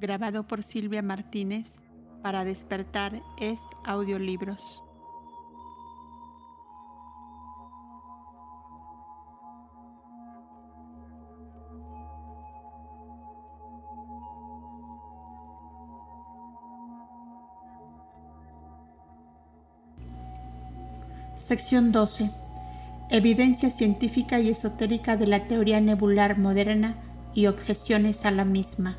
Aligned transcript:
grabado 0.00 0.46
por 0.46 0.62
Silvia 0.62 1.02
Martínez 1.02 1.76
para 2.22 2.44
despertar 2.44 3.20
es 3.40 3.60
audiolibros. 3.84 4.82
Sección 21.48 21.92
12. 21.92 22.30
Evidencia 23.10 23.70
científica 23.70 24.38
y 24.38 24.50
esotérica 24.50 25.16
de 25.16 25.26
la 25.26 25.46
teoría 25.48 25.80
nebular 25.80 26.38
moderna 26.38 26.96
y 27.32 27.46
objeciones 27.46 28.26
a 28.26 28.30
la 28.30 28.44
misma. 28.44 28.98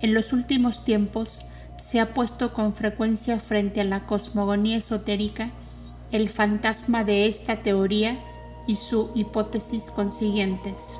En 0.00 0.14
los 0.14 0.32
últimos 0.32 0.84
tiempos 0.84 1.44
se 1.76 2.00
ha 2.00 2.14
puesto 2.14 2.52
con 2.52 2.72
frecuencia 2.72 3.38
frente 3.38 3.80
a 3.80 3.84
la 3.84 4.00
cosmogonía 4.00 4.76
esotérica 4.78 5.50
el 6.12 6.30
fantasma 6.30 7.04
de 7.04 7.26
esta 7.26 7.62
teoría 7.62 8.18
y 8.66 8.76
su 8.76 9.10
hipótesis 9.14 9.90
consiguientes. 9.90 10.98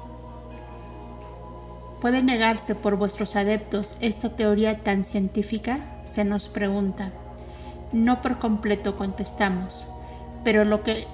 ¿Puede 2.00 2.22
negarse 2.22 2.74
por 2.74 2.96
vuestros 2.96 3.34
adeptos 3.36 3.96
esta 4.00 4.30
teoría 4.36 4.82
tan 4.84 5.04
científica? 5.04 5.80
Se 6.04 6.24
nos 6.24 6.48
pregunta. 6.48 7.10
No 7.92 8.20
por 8.20 8.38
completo 8.38 8.96
contestamos, 8.96 9.88
pero 10.44 10.64
lo 10.64 10.82
que 10.82 11.06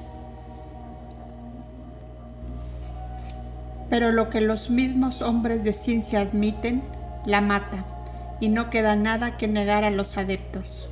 pero 3.88 4.10
lo 4.10 4.28
que 4.28 4.40
los 4.40 4.70
mismos 4.70 5.22
hombres 5.22 5.62
de 5.62 5.72
ciencia 5.72 6.20
admiten 6.20 6.82
la 7.26 7.40
mata 7.40 7.84
y 8.40 8.48
no 8.48 8.70
queda 8.70 8.96
nada 8.96 9.36
que 9.36 9.48
negar 9.48 9.84
a 9.84 9.90
los 9.90 10.16
adeptos. 10.16 10.88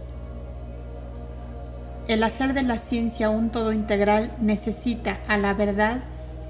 El 2.08 2.22
hacer 2.24 2.52
de 2.52 2.62
la 2.62 2.78
ciencia 2.78 3.30
un 3.30 3.50
todo 3.50 3.72
integral 3.72 4.32
necesita, 4.40 5.20
a 5.28 5.36
la 5.38 5.54
verdad, 5.54 6.00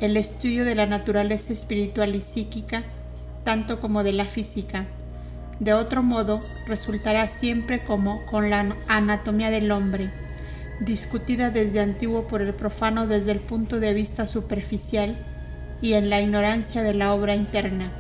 el 0.01 0.17
estudio 0.17 0.65
de 0.65 0.75
la 0.75 0.87
naturaleza 0.87 1.53
espiritual 1.53 2.17
y 2.17 2.23
psíquica, 2.23 2.83
tanto 3.45 3.81
como 3.81 4.03
de 4.03 4.13
la 4.13 4.25
física. 4.25 4.87
De 5.61 5.75
otro 5.75 6.03
modo, 6.03 6.41
resultará 6.67 7.29
siempre 7.29 7.85
como 7.85 8.25
con 8.27 8.51
la 8.51 8.75
anatomía 8.89 9.51
del 9.51 9.71
hombre, 9.71 10.11
discutida 10.81 11.51
desde 11.51 11.81
antiguo 11.81 12.27
por 12.27 12.43
el 12.43 12.55
profano 12.55 13.07
desde 13.07 13.33
el 13.33 13.41
punto 13.41 13.79
de 13.79 13.93
vista 13.93 14.27
superficial 14.27 15.17
y 15.81 15.93
en 15.93 16.11
la 16.11 16.21
ignorancia 16.21 16.83
de 16.83 16.95
la 16.95 17.13
obra 17.13 17.35
interna. 17.37 17.93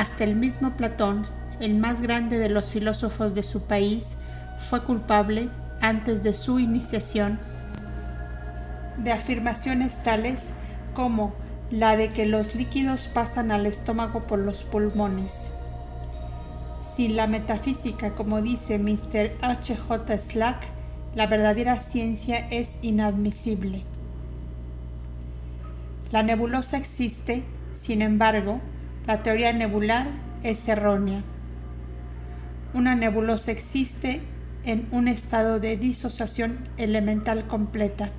Hasta 0.00 0.24
el 0.24 0.34
mismo 0.34 0.78
Platón, 0.78 1.26
el 1.60 1.76
más 1.76 2.00
grande 2.00 2.38
de 2.38 2.48
los 2.48 2.68
filósofos 2.68 3.34
de 3.34 3.42
su 3.42 3.64
país, 3.64 4.16
fue 4.58 4.82
culpable, 4.82 5.50
antes 5.82 6.22
de 6.22 6.32
su 6.32 6.58
iniciación, 6.58 7.38
de 8.96 9.12
afirmaciones 9.12 10.02
tales 10.02 10.54
como 10.94 11.34
la 11.70 11.98
de 11.98 12.08
que 12.08 12.24
los 12.24 12.54
líquidos 12.54 13.08
pasan 13.08 13.52
al 13.52 13.66
estómago 13.66 14.26
por 14.26 14.38
los 14.38 14.64
pulmones. 14.64 15.50
Sin 16.80 17.14
la 17.14 17.26
metafísica, 17.26 18.14
como 18.14 18.40
dice 18.40 18.78
Mr. 18.78 19.32
H. 19.42 19.76
Slack, 20.18 20.66
la 21.14 21.26
verdadera 21.26 21.78
ciencia 21.78 22.48
es 22.48 22.78
inadmisible. 22.80 23.82
La 26.10 26.22
nebulosa 26.22 26.78
existe, 26.78 27.44
sin 27.74 28.00
embargo, 28.00 28.62
la 29.10 29.24
teoría 29.24 29.52
nebular 29.52 30.06
es 30.44 30.68
errónea. 30.68 31.24
Una 32.74 32.94
nebulosa 32.94 33.50
existe 33.50 34.20
en 34.62 34.86
un 34.92 35.08
estado 35.08 35.58
de 35.58 35.76
disociación 35.76 36.60
elemental 36.76 37.48
completa. 37.48 38.10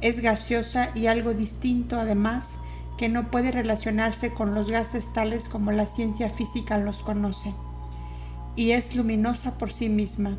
Es 0.00 0.18
gaseosa 0.18 0.90
y 0.96 1.06
algo 1.06 1.32
distinto 1.32 2.00
además 2.00 2.54
que 2.98 3.08
no 3.08 3.30
puede 3.30 3.52
relacionarse 3.52 4.34
con 4.34 4.52
los 4.52 4.68
gases 4.68 5.12
tales 5.12 5.48
como 5.48 5.70
la 5.70 5.86
ciencia 5.86 6.28
física 6.28 6.76
los 6.76 7.02
conoce. 7.02 7.54
Y 8.56 8.72
es 8.72 8.96
luminosa 8.96 9.56
por 9.58 9.72
sí 9.72 9.88
misma. 9.88 10.36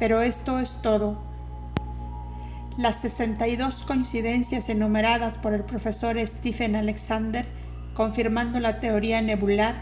Pero 0.00 0.20
esto 0.20 0.58
es 0.58 0.82
todo. 0.82 1.22
Las 2.76 3.00
62 3.02 3.84
coincidencias 3.86 4.68
enumeradas 4.68 5.38
por 5.38 5.54
el 5.54 5.62
profesor 5.62 6.18
Stephen 6.26 6.74
Alexander 6.74 7.46
confirmando 7.94 8.60
la 8.60 8.80
teoría 8.80 9.20
nebular, 9.22 9.74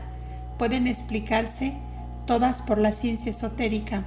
pueden 0.59 0.87
explicarse 0.87 1.75
todas 2.27 2.63
por 2.63 2.79
la 2.79 2.93
ciencia 2.93 3.31
esotérica, 3.31 4.05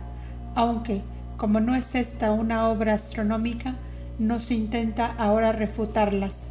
aunque, 0.55 1.01
como 1.37 1.59
no 1.59 1.75
es 1.75 1.95
esta 1.95 2.31
una 2.31 2.69
obra 2.69 2.93
astronómica, 2.93 3.75
no 4.19 4.39
se 4.39 4.53
intenta 4.53 5.13
ahora 5.17 5.51
refutarlas. 5.51 6.47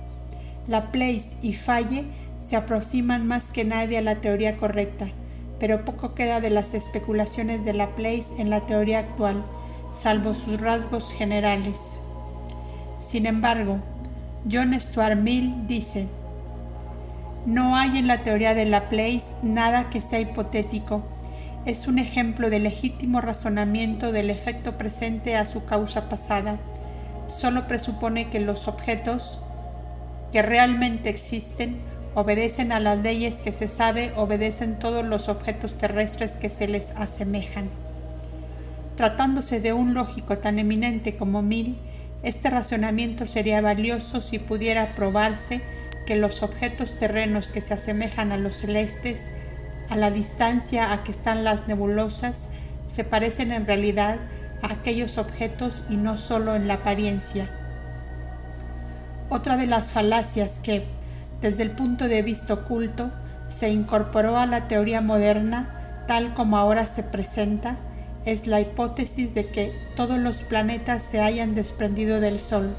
Laplace 0.69 1.37
y 1.43 1.55
Falle 1.55 2.05
se 2.41 2.57
aproximan 2.57 3.27
más 3.27 3.51
que 3.51 3.65
nadie 3.65 3.99
a 3.99 4.03
la 4.03 4.17
teoría 4.17 4.57
correcta, 4.57 5.09
pero 5.61 5.85
poco 5.85 6.15
queda 6.15 6.41
de 6.41 6.51
las 6.51 6.75
especulaciones 6.75 7.65
de 7.65 7.73
Laplace 7.73 8.35
en 8.39 8.51
la 8.51 8.67
teoría 8.67 8.99
actual, 8.99 9.43
salvo 9.93 10.35
sus 10.35 10.61
rasgos 10.61 11.13
generales. 11.13 11.97
Sin 12.99 13.27
embargo, 13.27 13.79
John 14.51 14.79
Stuart 14.81 15.17
Mill 15.17 15.67
dice, 15.69 16.09
no 17.47 17.77
hay 17.77 17.99
en 17.99 18.07
la 18.07 18.23
teoría 18.23 18.55
de 18.55 18.65
Laplace 18.65 19.35
nada 19.43 19.91
que 19.91 20.01
sea 20.01 20.21
hipotético. 20.21 21.03
Es 21.67 21.89
un 21.89 21.99
ejemplo 21.99 22.51
de 22.51 22.61
legítimo 22.61 23.21
razonamiento 23.21 24.13
del 24.13 24.31
efecto 24.31 24.79
presente 24.79 25.37
a 25.37 25.45
su 25.45 25.65
causa 25.65 26.09
pasada. 26.09 26.59
Solo 27.27 27.67
presupone 27.67 28.29
que 28.29 28.41
los 28.41 28.69
objetos 28.69 29.41
que 30.31 30.43
realmente 30.43 31.09
existen 31.09 31.77
obedecen 32.15 32.73
a 32.73 32.81
las 32.81 32.99
leyes 32.99 33.41
que 33.41 33.53
se 33.53 33.69
sabe 33.69 34.13
obedecen 34.17 34.79
todos 34.79 35.05
los 35.05 35.29
objetos 35.29 35.75
terrestres 35.75 36.33
que 36.33 36.49
se 36.49 36.69
les 36.69 36.93
asemejan. 36.93 37.71
Tratándose 38.97 39.61
de 39.61 39.73
un 39.73 39.95
lógico 39.95 40.39
tan 40.39 40.59
eminente 40.59 41.17
como 41.17 41.43
Mill, 41.43 41.77
este 42.23 42.51
razonamiento 42.51 43.27
sería 43.27 43.61
valioso 43.61 44.21
si 44.21 44.39
pudiera 44.39 44.95
probarse 44.95 45.61
que 46.07 46.17
los 46.17 46.43
objetos 46.43 46.99
terrenos 46.99 47.51
que 47.51 47.61
se 47.61 47.75
asemejan 47.75 48.33
a 48.33 48.37
los 48.37 48.57
celestes, 48.57 49.31
a 49.89 49.97
la 49.97 50.11
distancia 50.11 50.93
a 50.93 51.05
que 51.05 51.13
están 51.13 51.45
las 51.45 51.69
nebulosas, 51.69 52.49
se 52.87 53.05
parecen 53.05 53.53
en 53.53 53.67
realidad 53.67 54.19
a 54.63 54.73
aquellos 54.73 55.19
objetos 55.19 55.85
y 55.89 55.97
no 55.97 56.17
solo 56.17 56.55
en 56.55 56.69
la 56.69 56.75
apariencia. 56.75 57.51
Otra 59.29 59.57
de 59.57 59.67
las 59.67 59.93
falacias 59.93 60.61
que, 60.63 60.85
desde 61.41 61.63
el 61.63 61.71
punto 61.71 62.09
de 62.09 62.23
vista 62.23 62.55
oculto, 62.55 63.11
se 63.49 63.71
incorporó 63.71 64.37
a 64.39 64.47
la 64.47 64.69
teoría 64.69 65.01
moderna 65.01 66.05
tal 66.07 66.35
como 66.35 66.57
ahora 66.57 66.87
se 66.87 67.03
presenta, 67.03 67.77
es 68.25 68.47
la 68.47 68.61
hipótesis 68.61 69.35
de 69.35 69.47
que 69.47 69.73
todos 69.97 70.19
los 70.19 70.43
planetas 70.43 71.03
se 71.03 71.21
hayan 71.21 71.55
desprendido 71.55 72.21
del 72.21 72.41
Sol 72.41 72.75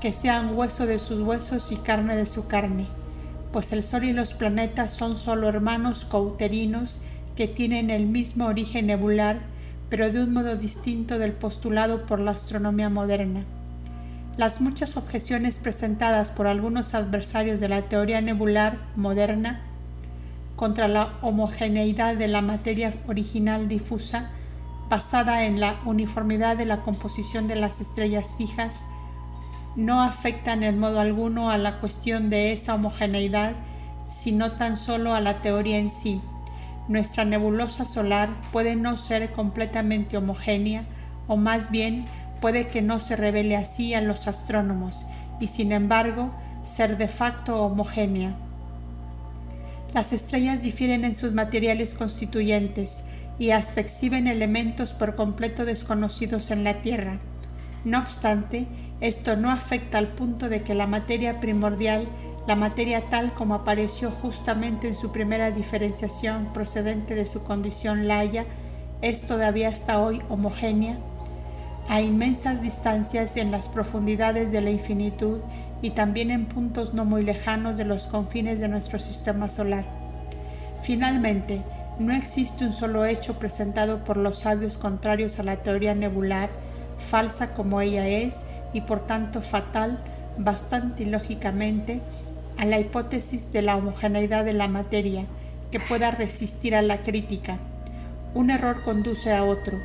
que 0.00 0.12
sean 0.12 0.56
hueso 0.56 0.86
de 0.86 0.98
sus 0.98 1.20
huesos 1.20 1.70
y 1.72 1.76
carne 1.76 2.16
de 2.16 2.26
su 2.26 2.46
carne, 2.46 2.86
pues 3.52 3.72
el 3.72 3.82
Sol 3.82 4.04
y 4.04 4.12
los 4.12 4.32
planetas 4.32 4.92
son 4.92 5.16
solo 5.16 5.48
hermanos 5.48 6.06
cauterinos 6.10 7.00
que 7.36 7.48
tienen 7.48 7.90
el 7.90 8.06
mismo 8.06 8.46
origen 8.46 8.86
nebular, 8.86 9.40
pero 9.88 10.10
de 10.10 10.22
un 10.22 10.32
modo 10.32 10.56
distinto 10.56 11.18
del 11.18 11.32
postulado 11.32 12.06
por 12.06 12.20
la 12.20 12.30
astronomía 12.30 12.88
moderna. 12.88 13.44
Las 14.36 14.60
muchas 14.60 14.96
objeciones 14.96 15.58
presentadas 15.58 16.30
por 16.30 16.46
algunos 16.46 16.94
adversarios 16.94 17.60
de 17.60 17.68
la 17.68 17.82
teoría 17.82 18.20
nebular 18.20 18.78
moderna 18.96 19.60
contra 20.56 20.88
la 20.88 21.14
homogeneidad 21.22 22.16
de 22.16 22.28
la 22.28 22.42
materia 22.42 22.94
original 23.08 23.68
difusa, 23.68 24.30
basada 24.88 25.44
en 25.44 25.60
la 25.60 25.80
uniformidad 25.84 26.56
de 26.56 26.66
la 26.66 26.82
composición 26.82 27.48
de 27.48 27.56
las 27.56 27.80
estrellas 27.80 28.34
fijas, 28.36 28.84
no 29.76 30.02
afectan 30.02 30.62
en 30.62 30.78
modo 30.78 31.00
alguno 31.00 31.50
a 31.50 31.58
la 31.58 31.78
cuestión 31.80 32.30
de 32.30 32.52
esa 32.52 32.74
homogeneidad, 32.74 33.54
sino 34.08 34.52
tan 34.52 34.76
solo 34.76 35.14
a 35.14 35.20
la 35.20 35.40
teoría 35.40 35.78
en 35.78 35.90
sí. 35.90 36.20
Nuestra 36.88 37.24
nebulosa 37.24 37.84
solar 37.84 38.30
puede 38.52 38.74
no 38.74 38.96
ser 38.96 39.30
completamente 39.32 40.16
homogénea, 40.16 40.84
o 41.28 41.36
más 41.36 41.70
bien 41.70 42.04
puede 42.40 42.66
que 42.66 42.82
no 42.82 42.98
se 42.98 43.16
revele 43.16 43.56
así 43.56 43.94
a 43.94 44.00
los 44.00 44.26
astrónomos, 44.26 45.06
y 45.38 45.46
sin 45.46 45.72
embargo 45.72 46.30
ser 46.64 46.96
de 46.96 47.08
facto 47.08 47.62
homogénea. 47.62 48.34
Las 49.94 50.12
estrellas 50.12 50.62
difieren 50.62 51.04
en 51.04 51.14
sus 51.14 51.32
materiales 51.32 51.94
constituyentes 51.94 52.98
y 53.38 53.50
hasta 53.50 53.80
exhiben 53.80 54.26
elementos 54.26 54.92
por 54.92 55.16
completo 55.16 55.64
desconocidos 55.64 56.50
en 56.50 56.62
la 56.62 56.82
Tierra. 56.82 57.18
No 57.84 57.98
obstante, 57.98 58.66
esto 59.00 59.36
no 59.36 59.50
afecta 59.50 59.98
al 59.98 60.08
punto 60.08 60.48
de 60.48 60.62
que 60.62 60.74
la 60.74 60.86
materia 60.86 61.40
primordial 61.40 62.06
la 62.46 62.56
materia 62.56 63.02
tal 63.10 63.32
como 63.34 63.54
apareció 63.54 64.10
justamente 64.10 64.88
en 64.88 64.94
su 64.94 65.12
primera 65.12 65.50
diferenciación 65.50 66.52
procedente 66.52 67.14
de 67.14 67.26
su 67.26 67.44
condición 67.44 68.08
laya 68.08 68.46
es 69.02 69.22
todavía 69.22 69.68
hasta 69.68 70.00
hoy 70.00 70.22
homogénea 70.28 70.98
a 71.88 72.00
inmensas 72.00 72.62
distancias 72.62 73.36
en 73.36 73.50
las 73.50 73.68
profundidades 73.68 74.52
de 74.52 74.60
la 74.60 74.70
infinitud 74.70 75.38
y 75.82 75.90
también 75.90 76.30
en 76.30 76.46
puntos 76.46 76.94
no 76.94 77.04
muy 77.04 77.24
lejanos 77.24 77.76
de 77.76 77.84
los 77.84 78.06
confines 78.06 78.58
de 78.58 78.68
nuestro 78.68 78.98
sistema 78.98 79.48
solar. 79.48 79.84
Finalmente, 80.82 81.62
no 81.98 82.14
existe 82.14 82.64
un 82.64 82.72
solo 82.72 83.04
hecho 83.04 83.38
presentado 83.38 84.04
por 84.04 84.16
los 84.16 84.40
sabios 84.40 84.78
contrarios 84.78 85.38
a 85.38 85.42
la 85.42 85.56
teoría 85.56 85.94
nebular, 85.94 86.48
falsa 87.00 87.54
como 87.54 87.80
ella 87.80 88.06
es 88.06 88.40
y 88.72 88.82
por 88.82 89.06
tanto 89.06 89.42
fatal, 89.42 89.98
bastante 90.38 91.02
ilógicamente, 91.02 92.00
a 92.58 92.64
la 92.64 92.78
hipótesis 92.78 93.52
de 93.52 93.62
la 93.62 93.76
homogeneidad 93.76 94.44
de 94.44 94.52
la 94.52 94.68
materia, 94.68 95.24
que 95.70 95.80
pueda 95.80 96.10
resistir 96.10 96.74
a 96.74 96.82
la 96.82 97.02
crítica. 97.02 97.58
Un 98.34 98.50
error 98.50 98.82
conduce 98.84 99.32
a 99.34 99.44
otro, 99.44 99.78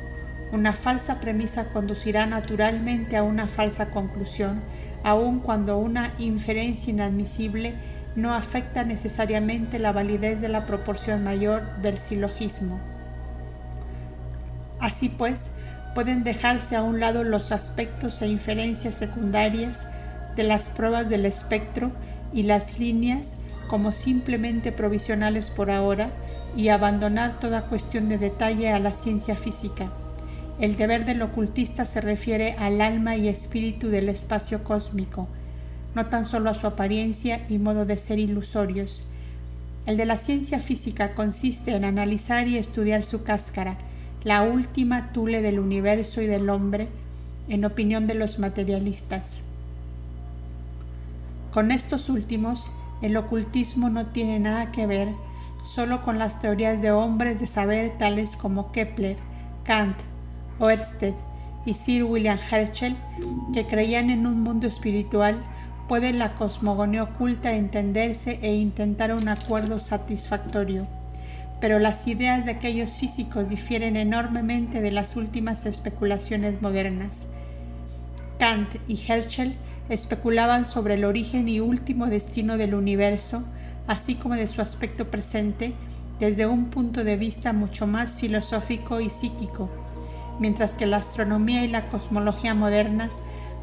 una 0.52 0.74
falsa 0.74 1.20
premisa 1.20 1.72
conducirá 1.72 2.24
naturalmente 2.26 3.16
a 3.16 3.24
una 3.24 3.48
falsa 3.48 3.90
conclusión, 3.90 4.62
aun 5.02 5.40
cuando 5.40 5.76
una 5.76 6.14
inferencia 6.18 6.92
inadmisible 6.92 7.74
no 8.14 8.32
afecta 8.32 8.84
necesariamente 8.84 9.78
la 9.78 9.92
validez 9.92 10.40
de 10.40 10.48
la 10.48 10.64
proporción 10.64 11.24
mayor 11.24 11.76
del 11.82 11.98
silogismo. 11.98 12.78
Así 14.80 15.08
pues, 15.08 15.50
pueden 15.96 16.24
dejarse 16.24 16.76
a 16.76 16.82
un 16.82 17.00
lado 17.00 17.24
los 17.24 17.52
aspectos 17.52 18.20
e 18.20 18.28
inferencias 18.28 18.96
secundarias 18.96 19.86
de 20.36 20.44
las 20.44 20.68
pruebas 20.68 21.08
del 21.08 21.24
espectro 21.24 21.90
y 22.34 22.42
las 22.42 22.78
líneas 22.78 23.38
como 23.66 23.92
simplemente 23.92 24.72
provisionales 24.72 25.48
por 25.48 25.70
ahora 25.70 26.10
y 26.54 26.68
abandonar 26.68 27.40
toda 27.40 27.62
cuestión 27.62 28.10
de 28.10 28.18
detalle 28.18 28.68
a 28.72 28.78
la 28.78 28.92
ciencia 28.92 29.36
física. 29.36 29.90
El 30.60 30.76
deber 30.76 31.06
del 31.06 31.22
ocultista 31.22 31.86
se 31.86 32.02
refiere 32.02 32.56
al 32.58 32.82
alma 32.82 33.16
y 33.16 33.28
espíritu 33.28 33.88
del 33.88 34.10
espacio 34.10 34.64
cósmico, 34.64 35.28
no 35.94 36.08
tan 36.10 36.26
solo 36.26 36.50
a 36.50 36.54
su 36.54 36.66
apariencia 36.66 37.40
y 37.48 37.56
modo 37.56 37.86
de 37.86 37.96
ser 37.96 38.18
ilusorios. 38.18 39.08
El 39.86 39.96
de 39.96 40.04
la 40.04 40.18
ciencia 40.18 40.60
física 40.60 41.14
consiste 41.14 41.74
en 41.74 41.86
analizar 41.86 42.48
y 42.48 42.58
estudiar 42.58 43.02
su 43.02 43.22
cáscara, 43.22 43.78
la 44.26 44.42
última 44.42 45.12
tule 45.12 45.40
del 45.40 45.60
universo 45.60 46.20
y 46.20 46.26
del 46.26 46.50
hombre, 46.50 46.88
en 47.48 47.64
opinión 47.64 48.08
de 48.08 48.14
los 48.14 48.40
materialistas. 48.40 49.38
Con 51.52 51.70
estos 51.70 52.08
últimos, 52.08 52.72
el 53.02 53.16
ocultismo 53.16 53.88
no 53.88 54.06
tiene 54.06 54.40
nada 54.40 54.72
que 54.72 54.84
ver 54.84 55.10
solo 55.62 56.02
con 56.02 56.18
las 56.18 56.40
teorías 56.40 56.82
de 56.82 56.90
hombres 56.90 57.38
de 57.38 57.46
saber 57.46 57.98
tales 57.98 58.34
como 58.34 58.72
Kepler, 58.72 59.16
Kant, 59.62 59.96
Oersted 60.58 61.14
y 61.64 61.74
Sir 61.74 62.02
William 62.02 62.40
Herschel, 62.50 62.96
que 63.54 63.64
creían 63.68 64.10
en 64.10 64.26
un 64.26 64.42
mundo 64.42 64.66
espiritual, 64.66 65.36
puede 65.86 66.12
la 66.12 66.34
cosmogonía 66.34 67.04
oculta 67.04 67.52
entenderse 67.52 68.40
e 68.42 68.56
intentar 68.56 69.14
un 69.14 69.28
acuerdo 69.28 69.78
satisfactorio. 69.78 70.84
Pero 71.60 71.78
las 71.78 72.06
ideas 72.06 72.44
de 72.44 72.52
aquellos 72.52 72.92
físicos 72.92 73.48
difieren 73.48 73.96
enormemente 73.96 74.80
de 74.80 74.92
las 74.92 75.16
últimas 75.16 75.66
especulaciones 75.66 76.60
modernas. 76.60 77.28
Kant 78.38 78.76
y 78.86 79.00
Herschel 79.08 79.56
especulaban 79.88 80.66
sobre 80.66 80.94
el 80.94 81.04
origen 81.04 81.48
y 81.48 81.60
último 81.60 82.06
destino 82.06 82.56
del 82.58 82.74
universo, 82.74 83.42
así 83.86 84.14
como 84.14 84.34
de 84.34 84.48
su 84.48 84.60
aspecto 84.60 85.10
presente, 85.10 85.72
desde 86.20 86.46
un 86.46 86.66
punto 86.66 87.04
de 87.04 87.16
vista 87.16 87.52
mucho 87.52 87.86
más 87.86 88.20
filosófico 88.20 89.00
y 89.00 89.10
psíquico 89.10 89.70
mientras 90.38 90.72
que 90.72 90.86
la 90.86 90.98
astronomía 90.98 91.64
y 91.64 91.68
la 91.68 91.88
cosmología 91.88 92.54
modernas 92.54 93.22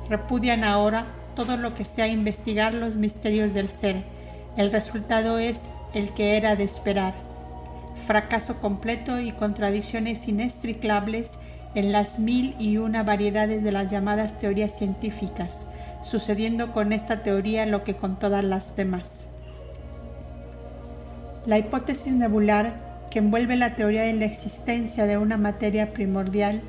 repudian 0.09 0.63
ahora 0.63 1.05
todo 1.35 1.57
lo 1.57 1.73
que 1.73 1.85
sea 1.85 2.07
investigar 2.07 2.73
los 2.73 2.95
misterios 2.95 3.53
del 3.53 3.69
ser. 3.69 4.03
El 4.57 4.71
resultado 4.71 5.39
es 5.39 5.61
el 5.93 6.11
que 6.13 6.37
era 6.37 6.55
de 6.55 6.63
esperar. 6.63 7.13
Fracaso 7.95 8.59
completo 8.59 9.19
y 9.19 9.31
contradicciones 9.31 10.27
inextricables 10.27 11.31
en 11.75 11.91
las 11.91 12.19
mil 12.19 12.55
y 12.59 12.77
una 12.77 13.03
variedades 13.03 13.63
de 13.63 13.71
las 13.71 13.91
llamadas 13.91 14.39
teorías 14.39 14.77
científicas, 14.77 15.65
sucediendo 16.03 16.73
con 16.73 16.93
esta 16.93 17.23
teoría 17.23 17.65
lo 17.65 17.83
que 17.83 17.95
con 17.95 18.19
todas 18.19 18.43
las 18.43 18.75
demás. 18.75 19.27
La 21.45 21.57
hipótesis 21.57 22.13
nebular 22.13 22.93
que 23.09 23.19
envuelve 23.19 23.55
la 23.55 23.75
teoría 23.75 24.05
en 24.05 24.19
la 24.19 24.25
existencia 24.25 25.05
de 25.05 25.17
una 25.17 25.37
materia 25.37 25.93
primordial 25.93 26.61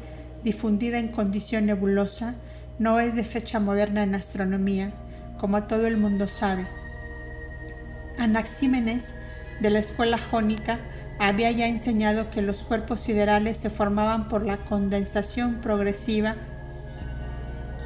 difundida 0.44 0.98
en 0.98 1.08
condición 1.08 1.66
nebulosa, 1.66 2.34
no 2.78 3.00
es 3.00 3.14
de 3.14 3.24
fecha 3.24 3.60
moderna 3.60 4.02
en 4.02 4.14
astronomía, 4.14 4.92
como 5.38 5.64
todo 5.64 5.86
el 5.86 5.96
mundo 5.96 6.28
sabe. 6.28 6.66
Anaxímenes, 8.18 9.14
de 9.60 9.70
la 9.70 9.78
escuela 9.78 10.18
jónica, 10.18 10.80
había 11.18 11.50
ya 11.50 11.66
enseñado 11.66 12.30
que 12.30 12.42
los 12.42 12.62
cuerpos 12.62 13.00
siderales 13.00 13.58
se 13.58 13.70
formaban 13.70 14.28
por 14.28 14.44
la 14.44 14.56
condensación 14.56 15.56
progresiva 15.56 16.36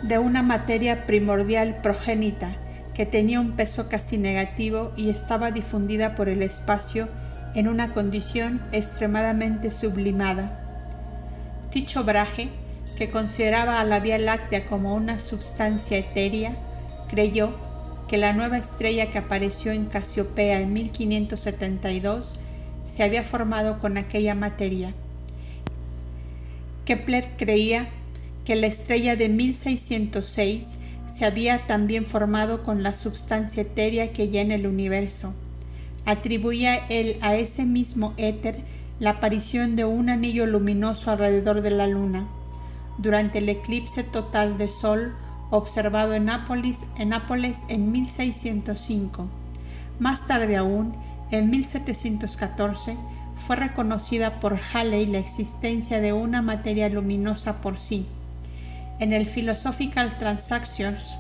de 0.03 0.19
una 0.19 0.43
materia 0.43 1.07
primordial 1.07 1.81
progénita 1.83 2.57
que 2.95 3.07
tenía 3.07 3.41
un 3.41 3.53
peso 3.53 3.89
casi 3.89 4.19
negativo 4.19 4.93
y 4.97 5.11
estaba 5.11 5.51
difundida 5.51 6.17
por 6.17 6.29
el 6.29 6.43
espacio 6.43 7.09
en 7.55 7.69
una 7.69 7.93
condición 7.93 8.61
extremadamente 8.73 9.71
sublimada. 9.71 10.61
Ticho 11.71 12.03
Brahe, 12.05 12.49
que 12.97 13.11
consideraba 13.11 13.81
a 13.81 13.85
la 13.85 14.01
Vía 14.01 14.19
Láctea 14.19 14.67
como 14.67 14.95
una 14.95 15.19
substancia 15.19 15.99
etérea, 15.99 16.57
creyó 17.09 17.55
que 18.09 18.17
la 18.17 18.33
nueva 18.33 18.59
estrella 18.59 19.11
que 19.11 19.19
apareció 19.19 19.71
en 19.71 19.87
Casiopea 19.87 20.61
en 20.61 20.73
1572 20.73 22.39
se 22.89 23.05
había 23.05 23.23
formado 23.23 23.79
con 23.79 23.99
aquella 23.99 24.35
materia. 24.35 24.95
Kepler 26.85 27.29
creía 27.37 27.91
que 28.45 28.57
la 28.57 28.67
estrella 28.67 29.15
de 29.15 29.29
1606 29.29 30.79
se 31.07 31.25
había 31.25 31.67
también 31.67 32.07
formado 32.07 32.63
con 32.63 32.83
la 32.83 32.95
substancia 32.95 33.63
etérea 33.63 34.13
que 34.13 34.29
llena 34.29 34.55
el 34.55 34.67
universo 34.67 35.35
atribuía 36.09 36.87
él 36.89 37.19
a 37.21 37.37
ese 37.37 37.67
mismo 37.67 38.15
éter 38.17 38.65
la 38.99 39.11
aparición 39.11 39.77
de 39.77 39.85
un 39.85 40.09
anillo 40.09 40.47
luminoso 40.47 41.11
alrededor 41.11 41.61
de 41.61 41.71
la 41.71 41.87
luna. 41.87 42.27
Durante 42.97 43.39
el 43.39 43.49
eclipse 43.51 44.05
total 44.05 44.57
de 44.57 44.71
sol 44.71 45.15
observado 45.51 46.15
en 46.15 46.25
Nápoles, 46.25 46.87
en 46.97 47.11
Nápoles 47.11 47.59
en 47.69 47.93
1605. 47.93 49.27
Más 50.01 50.27
tarde 50.27 50.57
aún, 50.57 50.95
en 51.31 51.51
1714, 51.51 52.97
fue 53.37 53.57
reconocida 53.57 54.41
por 54.41 54.59
Halley 54.59 55.07
la 55.07 55.19
existencia 55.19 56.01
de 56.01 56.13
una 56.13 56.43
materia 56.43 56.89
luminosa 56.89 57.61
por 57.61 57.79
sí. 57.79 58.07
En 58.99 59.13
el 59.13 59.27
Philosophical 59.27 60.19
Transactions, 60.19 61.17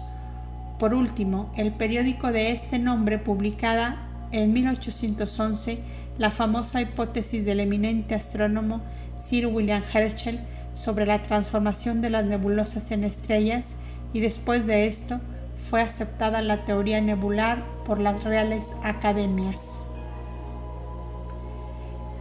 por 0.78 0.94
último, 0.94 1.52
el 1.56 1.72
periódico 1.72 2.32
de 2.32 2.52
este 2.52 2.78
nombre 2.78 3.18
publicada 3.18 4.08
en 4.32 4.52
1811 4.52 5.80
la 6.18 6.30
famosa 6.30 6.80
hipótesis 6.80 7.44
del 7.44 7.60
eminente 7.60 8.14
astrónomo 8.14 8.80
Sir 9.18 9.46
William 9.46 9.82
Herschel 9.92 10.40
sobre 10.74 11.06
la 11.06 11.22
transformación 11.22 12.00
de 12.00 12.10
las 12.10 12.24
nebulosas 12.24 12.90
en 12.90 13.04
estrellas 13.04 13.76
y 14.12 14.20
después 14.20 14.66
de 14.66 14.86
esto 14.86 15.20
fue 15.56 15.80
aceptada 15.80 16.42
la 16.42 16.64
teoría 16.64 17.00
nebular 17.00 17.64
por 17.84 17.98
las 17.98 18.24
reales 18.24 18.64
academias. 18.82 19.80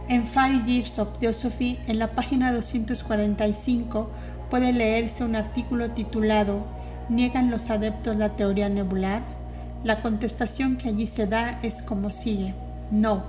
En 0.08 0.26
Five 0.26 0.62
Years 0.64 0.98
of 0.98 1.18
Theosophy, 1.18 1.78
en 1.86 1.98
la 1.98 2.12
página 2.12 2.50
245, 2.50 4.08
puede 4.48 4.72
leerse 4.72 5.22
un 5.22 5.36
artículo 5.36 5.90
titulado 5.90 6.64
¿Niegan 7.10 7.50
los 7.50 7.68
adeptos 7.68 8.16
la 8.16 8.30
teoría 8.30 8.70
nebular? 8.70 9.20
La 9.84 10.00
contestación 10.00 10.76
que 10.76 10.88
allí 10.88 11.06
se 11.06 11.26
da 11.26 11.58
es 11.62 11.82
como 11.82 12.10
sigue. 12.10 12.54
No, 12.90 13.24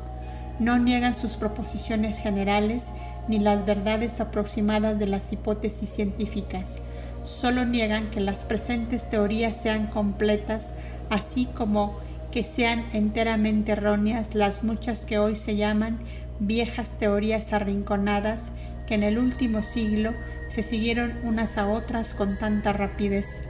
no 0.60 0.78
niegan 0.78 1.16
sus 1.16 1.34
proposiciones 1.34 2.18
generales 2.18 2.86
ni 3.28 3.40
las 3.40 3.66
verdades 3.66 4.22
aproximadas 4.22 4.98
de 5.00 5.08
las 5.08 5.34
hipótesis 5.34 5.90
científicas. 5.90 6.78
Solo 7.26 7.66
niegan 7.66 8.10
que 8.10 8.22
las 8.22 8.44
presentes 8.44 9.10
teorías 9.10 9.58
sean 9.58 9.88
completas, 9.88 10.72
así 11.10 11.46
como 11.46 11.98
que 12.32 12.46
sean 12.46 12.86
enteramente 12.94 13.74
erróneas 13.74 14.34
las 14.34 14.64
muchas 14.64 15.04
que 15.04 15.20
hoy 15.20 15.36
se 15.36 15.58
llaman 15.58 16.00
viejas 16.40 16.92
teorías 16.98 17.54
arrinconadas 17.54 18.52
que 18.88 18.96
en 18.96 19.04
el 19.04 19.18
último 19.18 19.62
siglo 19.62 20.14
se 20.48 20.64
siguieron 20.64 21.14
unas 21.24 21.58
a 21.58 21.68
otras 21.68 22.14
con 22.14 22.38
tanta 22.38 22.74
rapidez. 22.74 23.48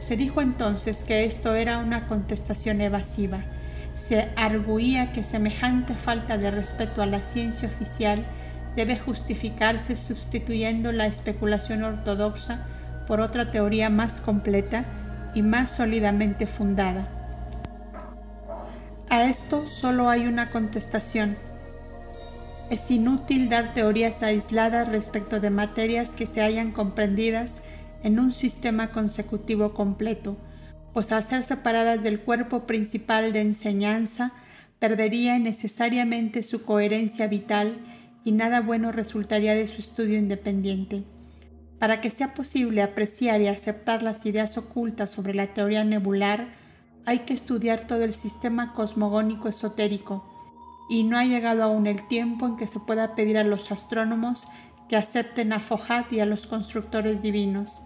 Se 0.00 0.16
dijo 0.16 0.40
entonces 0.40 1.04
que 1.04 1.24
esto 1.24 1.54
era 1.54 1.78
una 1.78 2.06
contestación 2.08 2.80
evasiva. 2.80 3.40
Se 3.94 4.30
arguía 4.36 5.12
que 5.12 5.22
semejante 5.22 5.94
falta 5.94 6.38
de 6.38 6.50
respeto 6.50 7.02
a 7.02 7.06
la 7.06 7.20
ciencia 7.20 7.68
oficial 7.68 8.24
debe 8.76 8.98
justificarse 8.98 9.94
sustituyendo 9.96 10.92
la 10.92 11.06
especulación 11.06 11.84
ortodoxa 11.84 12.66
por 13.06 13.20
otra 13.20 13.50
teoría 13.50 13.90
más 13.90 14.20
completa 14.20 14.84
y 15.34 15.42
más 15.42 15.70
sólidamente 15.70 16.46
fundada. 16.46 17.08
A 19.10 19.24
esto 19.24 19.66
solo 19.66 20.08
hay 20.08 20.26
una 20.26 20.50
contestación. 20.50 21.36
Es 22.70 22.88
inútil 22.92 23.48
dar 23.48 23.74
teorías 23.74 24.22
aisladas 24.22 24.88
respecto 24.88 25.40
de 25.40 25.50
materias 25.50 26.10
que 26.10 26.24
se 26.24 26.40
hayan 26.40 26.70
comprendidas 26.70 27.62
en 28.04 28.20
un 28.20 28.30
sistema 28.30 28.92
consecutivo 28.92 29.74
completo, 29.74 30.36
pues 30.94 31.10
al 31.10 31.24
ser 31.24 31.42
separadas 31.42 32.04
del 32.04 32.20
cuerpo 32.20 32.68
principal 32.68 33.32
de 33.32 33.40
enseñanza, 33.40 34.32
perdería 34.78 35.36
necesariamente 35.40 36.44
su 36.44 36.64
coherencia 36.64 37.26
vital 37.26 37.76
y 38.22 38.30
nada 38.30 38.60
bueno 38.60 38.92
resultaría 38.92 39.56
de 39.56 39.66
su 39.66 39.80
estudio 39.80 40.16
independiente. 40.16 41.02
Para 41.80 42.00
que 42.00 42.10
sea 42.12 42.34
posible 42.34 42.82
apreciar 42.82 43.40
y 43.40 43.48
aceptar 43.48 44.02
las 44.02 44.24
ideas 44.26 44.56
ocultas 44.56 45.10
sobre 45.10 45.34
la 45.34 45.48
teoría 45.48 45.82
nebular, 45.82 46.52
hay 47.04 47.20
que 47.20 47.34
estudiar 47.34 47.88
todo 47.88 48.04
el 48.04 48.14
sistema 48.14 48.74
cosmogónico 48.74 49.48
esotérico, 49.48 50.29
y 50.90 51.04
no 51.04 51.16
ha 51.16 51.24
llegado 51.24 51.62
aún 51.62 51.86
el 51.86 52.06
tiempo 52.08 52.46
en 52.46 52.56
que 52.56 52.66
se 52.66 52.80
pueda 52.80 53.14
pedir 53.14 53.38
a 53.38 53.44
los 53.44 53.70
astrónomos 53.70 54.48
que 54.88 54.96
acepten 54.96 55.52
a 55.52 55.60
Fohat 55.60 56.12
y 56.12 56.18
a 56.18 56.26
los 56.26 56.48
constructores 56.48 57.22
divinos. 57.22 57.82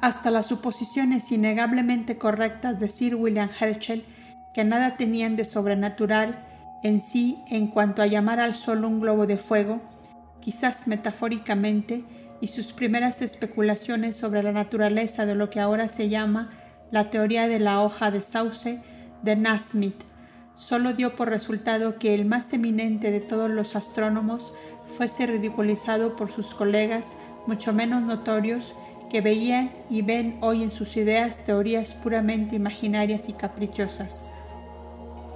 Hasta 0.00 0.30
las 0.30 0.46
suposiciones 0.46 1.32
innegablemente 1.32 2.16
correctas 2.16 2.78
de 2.78 2.88
Sir 2.88 3.16
William 3.16 3.50
Herschel, 3.58 4.06
que 4.54 4.62
nada 4.62 4.96
tenían 4.96 5.34
de 5.34 5.44
sobrenatural 5.44 6.46
en 6.84 7.00
sí 7.00 7.42
en 7.48 7.66
cuanto 7.66 8.00
a 8.00 8.06
llamar 8.06 8.38
al 8.38 8.54
Sol 8.54 8.84
un 8.84 9.00
globo 9.00 9.26
de 9.26 9.36
fuego, 9.36 9.80
quizás 10.40 10.86
metafóricamente, 10.86 12.04
y 12.40 12.46
sus 12.46 12.72
primeras 12.72 13.20
especulaciones 13.20 14.14
sobre 14.14 14.44
la 14.44 14.52
naturaleza 14.52 15.26
de 15.26 15.34
lo 15.34 15.50
que 15.50 15.58
ahora 15.58 15.88
se 15.88 16.08
llama 16.08 16.50
la 16.92 17.10
teoría 17.10 17.48
de 17.48 17.58
la 17.58 17.82
hoja 17.82 18.12
de 18.12 18.22
sauce 18.22 18.80
de 19.22 19.36
Nasmith, 19.36 20.02
solo 20.56 20.92
dio 20.92 21.14
por 21.16 21.30
resultado 21.30 21.98
que 21.98 22.14
el 22.14 22.24
más 22.24 22.52
eminente 22.52 23.10
de 23.10 23.20
todos 23.20 23.50
los 23.50 23.76
astrónomos 23.76 24.52
fuese 24.86 25.26
ridiculizado 25.26 26.16
por 26.16 26.30
sus 26.30 26.54
colegas 26.54 27.14
mucho 27.46 27.72
menos 27.72 28.02
notorios 28.02 28.74
que 29.08 29.20
veían 29.20 29.70
y 29.88 30.02
ven 30.02 30.36
hoy 30.40 30.62
en 30.62 30.70
sus 30.70 30.96
ideas 30.96 31.44
teorías 31.44 31.94
puramente 31.94 32.56
imaginarias 32.56 33.28
y 33.28 33.32
caprichosas. 33.32 34.26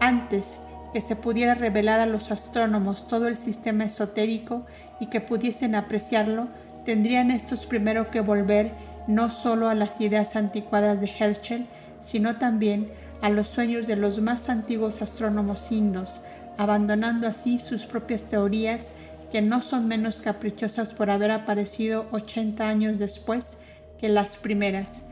Antes 0.00 0.58
que 0.92 1.00
se 1.00 1.16
pudiera 1.16 1.54
revelar 1.54 2.00
a 2.00 2.06
los 2.06 2.30
astrónomos 2.30 3.08
todo 3.08 3.28
el 3.28 3.36
sistema 3.36 3.84
esotérico 3.84 4.66
y 5.00 5.06
que 5.06 5.20
pudiesen 5.20 5.74
apreciarlo, 5.74 6.48
tendrían 6.84 7.30
estos 7.30 7.64
primero 7.66 8.10
que 8.10 8.20
volver 8.20 8.72
no 9.06 9.30
solo 9.30 9.68
a 9.68 9.74
las 9.74 10.00
ideas 10.00 10.36
anticuadas 10.36 11.00
de 11.00 11.10
Herschel, 11.18 11.66
sino 12.02 12.36
también 12.36 12.90
a 13.22 13.30
los 13.30 13.48
sueños 13.48 13.86
de 13.86 13.96
los 13.96 14.20
más 14.20 14.48
antiguos 14.48 15.00
astrónomos 15.00 15.72
indos, 15.72 16.20
abandonando 16.58 17.26
así 17.26 17.58
sus 17.58 17.86
propias 17.86 18.24
teorías 18.24 18.92
que 19.30 19.40
no 19.40 19.62
son 19.62 19.88
menos 19.88 20.20
caprichosas 20.20 20.92
por 20.92 21.10
haber 21.10 21.30
aparecido 21.30 22.06
80 22.10 22.68
años 22.68 22.98
después 22.98 23.58
que 23.98 24.10
las 24.10 24.36
primeras 24.36 25.04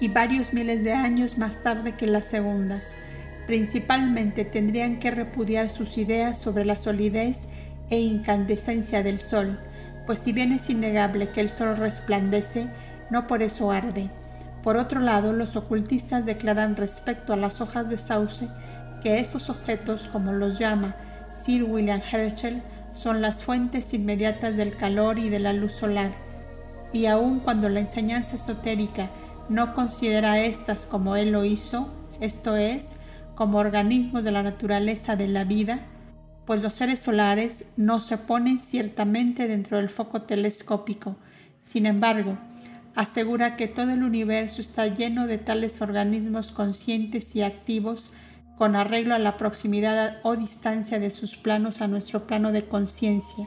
y 0.00 0.08
varios 0.08 0.52
miles 0.52 0.84
de 0.84 0.92
años 0.92 1.38
más 1.38 1.62
tarde 1.62 1.92
que 1.92 2.06
las 2.06 2.24
segundas. 2.24 2.94
Principalmente 3.46 4.44
tendrían 4.44 4.98
que 4.98 5.10
repudiar 5.10 5.70
sus 5.70 5.98
ideas 5.98 6.38
sobre 6.38 6.64
la 6.64 6.76
solidez 6.76 7.48
e 7.90 7.98
incandescencia 7.98 9.02
del 9.02 9.18
Sol, 9.18 9.58
pues 10.06 10.20
si 10.20 10.32
bien 10.32 10.52
es 10.52 10.70
innegable 10.70 11.28
que 11.28 11.40
el 11.40 11.50
Sol 11.50 11.76
resplandece, 11.76 12.68
no 13.10 13.26
por 13.26 13.42
eso 13.42 13.70
arde. 13.70 14.10
Por 14.68 14.76
otro 14.76 15.00
lado, 15.00 15.32
los 15.32 15.56
ocultistas 15.56 16.26
declaran 16.26 16.76
respecto 16.76 17.32
a 17.32 17.38
las 17.38 17.62
hojas 17.62 17.88
de 17.88 17.96
sauce 17.96 18.50
que 19.02 19.18
esos 19.18 19.48
objetos, 19.48 20.10
como 20.12 20.34
los 20.34 20.58
llama 20.58 20.94
Sir 21.32 21.64
William 21.64 22.02
Herschel, 22.02 22.62
son 22.92 23.22
las 23.22 23.42
fuentes 23.42 23.94
inmediatas 23.94 24.58
del 24.58 24.76
calor 24.76 25.18
y 25.18 25.30
de 25.30 25.38
la 25.38 25.54
luz 25.54 25.72
solar. 25.72 26.12
Y 26.92 27.06
aun 27.06 27.40
cuando 27.40 27.70
la 27.70 27.80
enseñanza 27.80 28.36
esotérica 28.36 29.08
no 29.48 29.72
considera 29.72 30.38
estas 30.38 30.84
como 30.84 31.16
él 31.16 31.30
lo 31.30 31.46
hizo, 31.46 31.88
esto 32.20 32.54
es, 32.54 32.96
como 33.36 33.56
organismos 33.56 34.22
de 34.22 34.32
la 34.32 34.42
naturaleza 34.42 35.16
de 35.16 35.28
la 35.28 35.44
vida, 35.44 35.78
pues 36.44 36.62
los 36.62 36.74
seres 36.74 37.00
solares 37.00 37.64
no 37.78 38.00
se 38.00 38.18
ponen 38.18 38.60
ciertamente 38.60 39.48
dentro 39.48 39.78
del 39.78 39.88
foco 39.88 40.20
telescópico. 40.20 41.16
Sin 41.62 41.86
embargo, 41.86 42.36
asegura 42.98 43.54
que 43.54 43.68
todo 43.68 43.92
el 43.92 44.02
universo 44.02 44.60
está 44.60 44.88
lleno 44.88 45.28
de 45.28 45.38
tales 45.38 45.80
organismos 45.80 46.50
conscientes 46.50 47.36
y 47.36 47.42
activos 47.42 48.10
con 48.56 48.74
arreglo 48.74 49.14
a 49.14 49.20
la 49.20 49.36
proximidad 49.36 50.16
o 50.24 50.34
distancia 50.34 50.98
de 50.98 51.12
sus 51.12 51.36
planos 51.36 51.80
a 51.80 51.86
nuestro 51.86 52.26
plano 52.26 52.50
de 52.50 52.66
conciencia. 52.66 53.46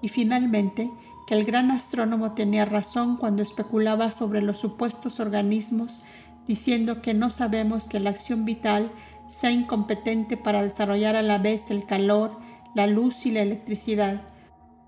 Y 0.00 0.08
finalmente, 0.08 0.90
que 1.26 1.34
el 1.34 1.44
gran 1.44 1.70
astrónomo 1.70 2.32
tenía 2.32 2.64
razón 2.64 3.18
cuando 3.18 3.42
especulaba 3.42 4.12
sobre 4.12 4.40
los 4.40 4.60
supuestos 4.60 5.20
organismos 5.20 6.02
diciendo 6.46 7.02
que 7.02 7.12
no 7.12 7.28
sabemos 7.28 7.86
que 7.86 8.00
la 8.00 8.08
acción 8.08 8.46
vital 8.46 8.90
sea 9.28 9.50
incompetente 9.50 10.38
para 10.38 10.62
desarrollar 10.62 11.16
a 11.16 11.22
la 11.22 11.36
vez 11.36 11.70
el 11.70 11.84
calor, 11.84 12.38
la 12.74 12.86
luz 12.86 13.26
y 13.26 13.30
la 13.30 13.42
electricidad, 13.42 14.22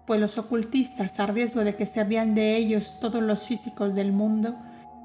pues 0.06 0.20
los 0.20 0.38
ocultistas, 0.38 1.18
a 1.18 1.26
riesgo 1.26 1.64
de 1.64 1.74
que 1.74 1.86
se 1.86 2.04
rían 2.04 2.34
de 2.34 2.56
ellos 2.56 3.00
todos 3.00 3.22
los 3.22 3.46
físicos 3.46 3.94
del 3.94 4.12
mundo, 4.12 4.54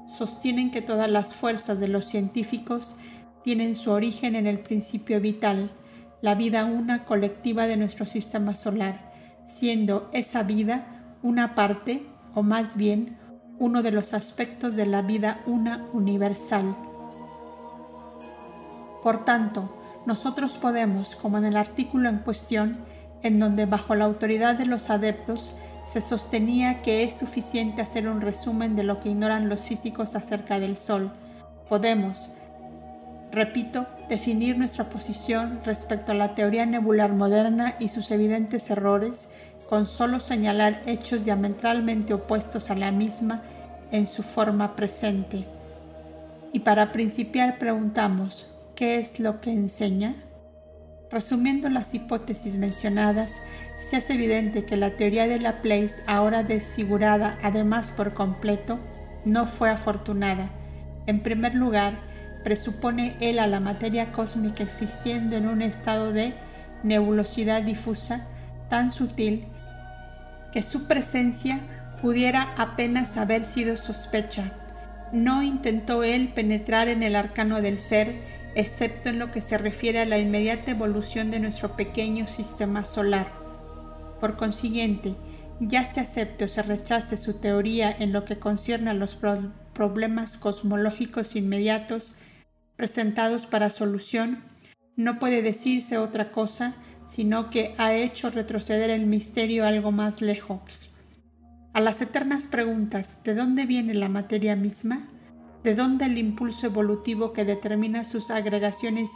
sostienen 0.08 0.70
que 0.70 0.82
todas 0.82 1.10
las 1.10 1.34
fuerzas 1.34 1.80
de 1.80 1.88
los 1.88 2.04
científicos 2.04 2.96
tienen 3.42 3.74
su 3.74 3.90
origen 3.90 4.36
en 4.36 4.46
el 4.46 4.60
principio 4.60 5.20
vital, 5.20 5.70
la 6.20 6.34
vida 6.36 6.64
una 6.64 7.04
colectiva 7.04 7.66
de 7.66 7.76
nuestro 7.76 8.06
sistema 8.06 8.54
solar, 8.54 9.12
siendo 9.44 10.08
esa 10.12 10.44
vida 10.44 10.86
una 11.22 11.54
parte, 11.54 12.06
o 12.34 12.42
más 12.42 12.76
bien, 12.76 13.18
uno 13.58 13.82
de 13.82 13.90
los 13.90 14.14
aspectos 14.14 14.76
de 14.76 14.86
la 14.86 15.02
vida 15.02 15.40
una 15.46 15.86
universal. 15.92 16.76
Por 19.02 19.24
tanto, 19.24 19.76
nosotros 20.06 20.58
podemos, 20.58 21.16
como 21.16 21.38
en 21.38 21.44
el 21.44 21.56
artículo 21.56 22.08
en 22.08 22.18
cuestión, 22.18 22.78
en 23.22 23.38
donde 23.38 23.66
bajo 23.66 23.94
la 23.94 24.04
autoridad 24.04 24.54
de 24.56 24.66
los 24.66 24.90
adeptos 24.90 25.54
se 25.90 26.00
sostenía 26.00 26.78
que 26.82 27.02
es 27.02 27.14
suficiente 27.14 27.82
hacer 27.82 28.08
un 28.08 28.20
resumen 28.20 28.76
de 28.76 28.84
lo 28.84 29.00
que 29.00 29.10
ignoran 29.10 29.48
los 29.48 29.62
físicos 29.62 30.14
acerca 30.14 30.58
del 30.58 30.76
Sol, 30.76 31.12
podemos, 31.68 32.30
repito, 33.30 33.86
definir 34.08 34.58
nuestra 34.58 34.88
posición 34.88 35.60
respecto 35.64 36.12
a 36.12 36.14
la 36.14 36.34
teoría 36.34 36.66
nebular 36.66 37.12
moderna 37.12 37.74
y 37.78 37.88
sus 37.88 38.10
evidentes 38.10 38.70
errores 38.70 39.28
con 39.68 39.86
solo 39.86 40.20
señalar 40.20 40.82
hechos 40.86 41.24
diametralmente 41.24 42.14
opuestos 42.14 42.70
a 42.70 42.74
la 42.74 42.92
misma 42.92 43.42
en 43.90 44.06
su 44.06 44.22
forma 44.22 44.76
presente. 44.76 45.46
Y 46.52 46.60
para 46.60 46.92
principiar 46.92 47.58
preguntamos, 47.58 48.50
¿qué 48.74 48.96
es 48.96 49.18
lo 49.18 49.40
que 49.40 49.50
enseña? 49.50 50.14
Resumiendo 51.12 51.68
las 51.68 51.92
hipótesis 51.92 52.56
mencionadas, 52.56 53.42
se 53.76 53.96
hace 53.96 54.14
evidente 54.14 54.64
que 54.64 54.78
la 54.78 54.96
teoría 54.96 55.28
de 55.28 55.38
Laplace, 55.38 56.02
ahora 56.06 56.42
desfigurada 56.42 57.38
además 57.42 57.90
por 57.90 58.14
completo, 58.14 58.80
no 59.26 59.46
fue 59.46 59.68
afortunada. 59.68 60.48
En 61.06 61.20
primer 61.20 61.54
lugar, 61.54 61.92
presupone 62.42 63.14
él 63.20 63.38
a 63.40 63.46
la 63.46 63.60
materia 63.60 64.10
cósmica 64.10 64.62
existiendo 64.62 65.36
en 65.36 65.46
un 65.46 65.60
estado 65.60 66.14
de 66.14 66.32
nebulosidad 66.82 67.60
difusa 67.60 68.26
tan 68.70 68.90
sutil 68.90 69.44
que 70.50 70.62
su 70.62 70.84
presencia 70.84 71.60
pudiera 72.00 72.54
apenas 72.56 73.18
haber 73.18 73.44
sido 73.44 73.76
sospecha. 73.76 74.52
No 75.12 75.42
intentó 75.42 76.04
él 76.04 76.32
penetrar 76.34 76.88
en 76.88 77.02
el 77.02 77.16
arcano 77.16 77.60
del 77.60 77.78
ser, 77.78 78.16
excepto 78.54 79.08
en 79.08 79.18
lo 79.18 79.30
que 79.30 79.40
se 79.40 79.58
refiere 79.58 80.00
a 80.00 80.06
la 80.06 80.18
inmediata 80.18 80.70
evolución 80.70 81.30
de 81.30 81.40
nuestro 81.40 81.76
pequeño 81.76 82.26
sistema 82.26 82.84
solar. 82.84 83.32
Por 84.20 84.36
consiguiente, 84.36 85.14
ya 85.60 85.84
se 85.84 86.00
acepte 86.00 86.44
o 86.44 86.48
se 86.48 86.62
rechace 86.62 87.16
su 87.16 87.34
teoría 87.34 87.94
en 87.98 88.12
lo 88.12 88.24
que 88.24 88.38
concierne 88.38 88.90
a 88.90 88.94
los 88.94 89.16
problemas 89.72 90.36
cosmológicos 90.36 91.36
inmediatos 91.36 92.16
presentados 92.76 93.46
para 93.46 93.70
solución, 93.70 94.42
no 94.96 95.18
puede 95.18 95.42
decirse 95.42 95.98
otra 95.98 96.32
cosa 96.32 96.74
sino 97.04 97.50
que 97.50 97.74
ha 97.78 97.94
hecho 97.94 98.30
retroceder 98.30 98.90
el 98.90 99.06
misterio 99.06 99.66
algo 99.66 99.90
más 99.90 100.20
lejos. 100.20 100.94
A 101.72 101.80
las 101.80 102.00
eternas 102.00 102.46
preguntas 102.46 103.18
¿de 103.24 103.34
dónde 103.34 103.66
viene 103.66 103.94
la 103.94 104.08
materia 104.08 104.56
misma? 104.56 105.08
¿De 105.62 105.76
dónde 105.76 106.06
el 106.06 106.18
impulso 106.18 106.66
evolutivo 106.66 107.32
que 107.32 107.44
determina 107.44 108.02
sus 108.02 108.30
agregaciones 108.30 109.10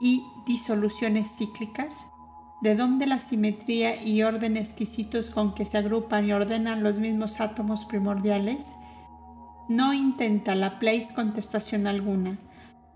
y 0.00 0.24
disoluciones 0.44 1.36
cíclicas? 1.36 2.06
¿De 2.62 2.74
dónde 2.74 3.06
la 3.06 3.20
simetría 3.20 4.02
y 4.02 4.22
orden 4.22 4.56
exquisitos 4.56 5.30
con 5.30 5.54
que 5.54 5.66
se 5.66 5.78
agrupan 5.78 6.26
y 6.26 6.32
ordenan 6.32 6.82
los 6.82 6.98
mismos 6.98 7.40
átomos 7.40 7.84
primordiales? 7.84 8.74
No 9.68 9.94
intenta 9.94 10.56
la 10.56 10.80
Place 10.80 11.14
contestación 11.14 11.86
alguna. 11.86 12.38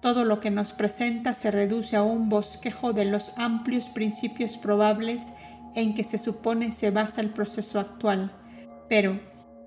Todo 0.01 0.25
lo 0.25 0.41
que 0.41 0.51
nos 0.51 0.73
presenta 0.73 1.35
se 1.35 1.51
reduce 1.51 1.97
a 1.97 2.03
un 2.03 2.29
bosquejo 2.29 2.93
de 2.93 3.05
los 3.05 3.37
amplios 3.39 3.89
principios 3.89 4.57
probables 4.57 5.33
en 5.75 5.95
que 5.95 6.03
se 6.03 6.19
supone 6.19 6.73
se 6.73 6.91
basa 6.91 7.21
el 7.21 7.31
proceso 7.31 7.79
actual. 7.79 8.33
Pero, 8.89 9.21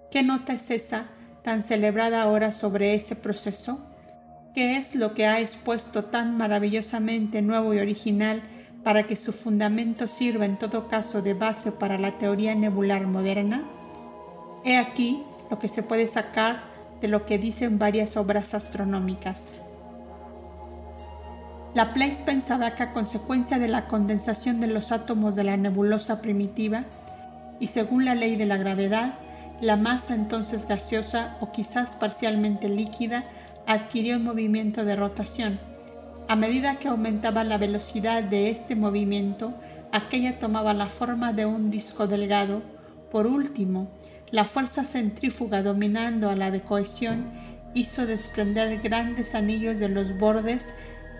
¿qué 0.09 0.21
nota 0.21 0.53
es 0.53 0.69
esa 0.69 1.05
tan 1.43 1.63
celebrada 1.63 2.21
ahora 2.21 2.51
sobre 2.51 2.93
ese 2.93 3.15
proceso? 3.15 3.79
¿Qué 4.53 4.77
es 4.77 4.95
lo 4.95 5.13
que 5.13 5.27
ha 5.27 5.39
expuesto 5.39 6.05
tan 6.05 6.37
maravillosamente 6.37 7.41
nuevo 7.41 7.73
y 7.73 7.79
original 7.79 8.41
para 8.83 9.07
que 9.07 9.15
su 9.15 9.31
fundamento 9.31 10.07
sirva 10.07 10.45
en 10.45 10.57
todo 10.57 10.87
caso 10.87 11.21
de 11.21 11.33
base 11.33 11.71
para 11.71 11.97
la 11.97 12.17
teoría 12.17 12.53
nebular 12.55 13.07
moderna? 13.07 13.63
He 14.65 14.77
aquí 14.77 15.23
lo 15.49 15.59
que 15.59 15.69
se 15.69 15.83
puede 15.83 16.07
sacar 16.07 16.63
de 17.01 17.07
lo 17.07 17.25
que 17.25 17.37
dicen 17.37 17.79
varias 17.79 18.17
obras 18.17 18.53
astronómicas. 18.53 19.53
Laplace 21.73 22.23
pensaba 22.23 22.71
que 22.71 22.83
a 22.83 22.91
consecuencia 22.91 23.57
de 23.57 23.69
la 23.69 23.87
condensación 23.87 24.59
de 24.59 24.67
los 24.67 24.91
átomos 24.91 25.35
de 25.35 25.45
la 25.45 25.55
nebulosa 25.55 26.21
primitiva, 26.21 26.83
y 27.59 27.67
según 27.67 28.05
la 28.05 28.15
ley 28.15 28.35
de 28.35 28.45
la 28.45 28.57
gravedad, 28.57 29.13
la 29.61 29.77
masa 29.77 30.15
entonces 30.15 30.67
gaseosa 30.67 31.37
o 31.39 31.51
quizás 31.51 31.95
parcialmente 31.95 32.67
líquida 32.67 33.23
adquirió 33.67 34.17
un 34.17 34.23
movimiento 34.23 34.83
de 34.83 34.95
rotación. 34.95 35.59
A 36.27 36.35
medida 36.35 36.79
que 36.79 36.87
aumentaba 36.87 37.43
la 37.43 37.57
velocidad 37.57 38.23
de 38.23 38.49
este 38.49 38.75
movimiento, 38.75 39.53
aquella 39.91 40.39
tomaba 40.39 40.73
la 40.73 40.89
forma 40.89 41.31
de 41.33 41.45
un 41.45 41.69
disco 41.69 42.07
delgado. 42.07 42.63
Por 43.11 43.27
último, 43.27 43.89
la 44.31 44.45
fuerza 44.45 44.83
centrífuga 44.85 45.61
dominando 45.61 46.29
a 46.29 46.35
la 46.35 46.51
de 46.51 46.61
cohesión 46.61 47.31
hizo 47.73 48.05
desprender 48.05 48.81
grandes 48.81 49.35
anillos 49.35 49.77
de 49.77 49.89
los 49.89 50.17
bordes 50.17 50.73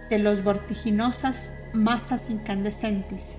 de 0.09 0.19
las 0.19 0.43
vertiginosas 0.43 1.51
masas 1.73 2.29
incandescentes, 2.29 3.37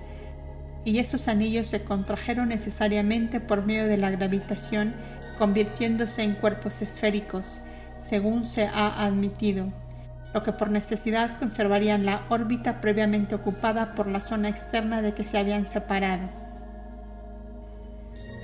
y 0.85 0.99
esos 0.99 1.27
anillos 1.27 1.67
se 1.67 1.83
contrajeron 1.83 2.49
necesariamente 2.49 3.39
por 3.39 3.65
medio 3.65 3.87
de 3.87 3.97
la 3.97 4.11
gravitación, 4.11 4.93
convirtiéndose 5.37 6.23
en 6.23 6.35
cuerpos 6.35 6.81
esféricos, 6.81 7.61
según 7.99 8.45
se 8.45 8.67
ha 8.67 9.05
admitido, 9.05 9.71
lo 10.33 10.43
que 10.43 10.51
por 10.51 10.69
necesidad 10.69 11.37
conservarían 11.39 12.05
la 12.05 12.23
órbita 12.29 12.81
previamente 12.81 13.35
ocupada 13.35 13.95
por 13.95 14.07
la 14.07 14.21
zona 14.21 14.49
externa 14.49 15.01
de 15.01 15.13
que 15.13 15.25
se 15.25 15.37
habían 15.37 15.65
separado. 15.65 16.29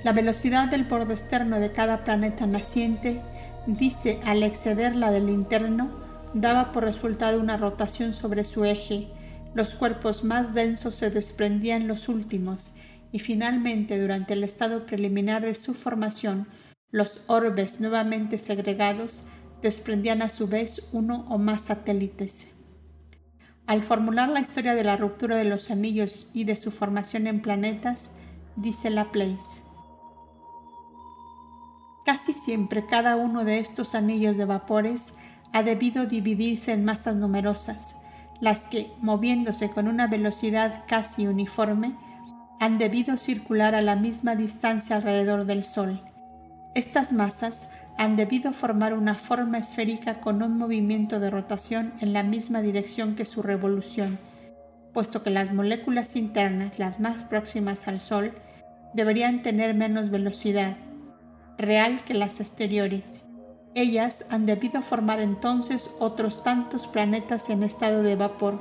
La 0.02 0.12
velocidad 0.12 0.68
del 0.68 0.84
borde 0.84 1.12
externo 1.12 1.60
de 1.60 1.72
cada 1.72 2.04
planeta 2.04 2.46
naciente, 2.46 3.20
dice 3.66 4.18
al 4.24 4.42
exceder 4.42 4.96
la 4.96 5.10
del 5.10 5.28
interno, 5.28 5.90
daba 6.32 6.72
por 6.72 6.84
resultado 6.84 7.38
una 7.38 7.58
rotación 7.58 8.14
sobre 8.14 8.44
su 8.44 8.64
eje, 8.64 9.08
los 9.54 9.74
cuerpos 9.74 10.24
más 10.24 10.54
densos 10.54 10.94
se 10.94 11.10
desprendían 11.10 11.88
los 11.88 12.08
últimos 12.08 12.74
y 13.12 13.18
finalmente 13.18 14.00
durante 14.00 14.34
el 14.34 14.44
estado 14.44 14.86
preliminar 14.86 15.42
de 15.42 15.54
su 15.54 15.74
formación 15.74 16.46
los 16.90 17.22
orbes 17.26 17.80
nuevamente 17.80 18.38
segregados 18.38 19.24
desprendían 19.62 20.22
a 20.22 20.30
su 20.30 20.48
vez 20.48 20.88
uno 20.92 21.26
o 21.28 21.38
más 21.38 21.62
satélites. 21.62 22.48
Al 23.66 23.82
formular 23.84 24.28
la 24.28 24.40
historia 24.40 24.74
de 24.74 24.82
la 24.82 24.96
ruptura 24.96 25.36
de 25.36 25.44
los 25.44 25.70
anillos 25.70 26.28
y 26.32 26.44
de 26.44 26.56
su 26.56 26.70
formación 26.70 27.26
en 27.26 27.40
planetas, 27.40 28.12
dice 28.56 28.90
Laplace. 28.90 29.62
Casi 32.04 32.32
siempre 32.32 32.86
cada 32.86 33.16
uno 33.16 33.44
de 33.44 33.60
estos 33.60 33.94
anillos 33.94 34.36
de 34.36 34.44
vapores 34.44 35.14
ha 35.52 35.62
debido 35.62 36.06
dividirse 36.06 36.72
en 36.72 36.84
masas 36.84 37.16
numerosas, 37.16 37.96
las 38.40 38.66
que, 38.66 38.90
moviéndose 39.00 39.70
con 39.70 39.88
una 39.88 40.06
velocidad 40.06 40.84
casi 40.86 41.26
uniforme, 41.26 41.94
han 42.58 42.78
debido 42.78 43.16
circular 43.16 43.74
a 43.74 43.82
la 43.82 43.96
misma 43.96 44.34
distancia 44.34 44.96
alrededor 44.96 45.44
del 45.44 45.64
Sol. 45.64 46.00
Estas 46.74 47.12
masas 47.12 47.68
han 47.98 48.16
debido 48.16 48.52
formar 48.52 48.94
una 48.94 49.16
forma 49.16 49.58
esférica 49.58 50.20
con 50.20 50.42
un 50.42 50.56
movimiento 50.56 51.20
de 51.20 51.30
rotación 51.30 51.92
en 52.00 52.12
la 52.12 52.22
misma 52.22 52.62
dirección 52.62 53.14
que 53.14 53.24
su 53.24 53.42
revolución, 53.42 54.18
puesto 54.92 55.22
que 55.22 55.30
las 55.30 55.52
moléculas 55.52 56.16
internas, 56.16 56.78
las 56.78 57.00
más 57.00 57.24
próximas 57.24 57.88
al 57.88 58.00
Sol, 58.00 58.32
deberían 58.94 59.42
tener 59.42 59.74
menos 59.74 60.10
velocidad 60.10 60.76
real 61.58 62.02
que 62.04 62.14
las 62.14 62.40
exteriores, 62.40 63.20
ellas 63.74 64.24
han 64.30 64.46
debido 64.46 64.82
formar 64.82 65.20
entonces 65.20 65.90
otros 65.98 66.42
tantos 66.42 66.86
planetas 66.86 67.50
en 67.50 67.62
estado 67.62 68.02
de 68.02 68.16
vapor. 68.16 68.58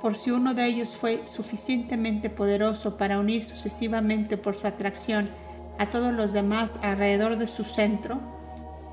Por 0.00 0.16
si 0.16 0.32
uno 0.32 0.54
de 0.54 0.66
ellos 0.66 0.96
fue 0.96 1.26
suficientemente 1.26 2.28
poderoso 2.28 2.96
para 2.96 3.20
unir 3.20 3.44
sucesivamente 3.44 4.36
por 4.36 4.56
su 4.56 4.66
atracción 4.66 5.30
a 5.78 5.86
todos 5.86 6.12
los 6.12 6.32
demás 6.32 6.78
alrededor 6.82 7.38
de 7.38 7.46
su 7.46 7.64
centro, 7.64 8.20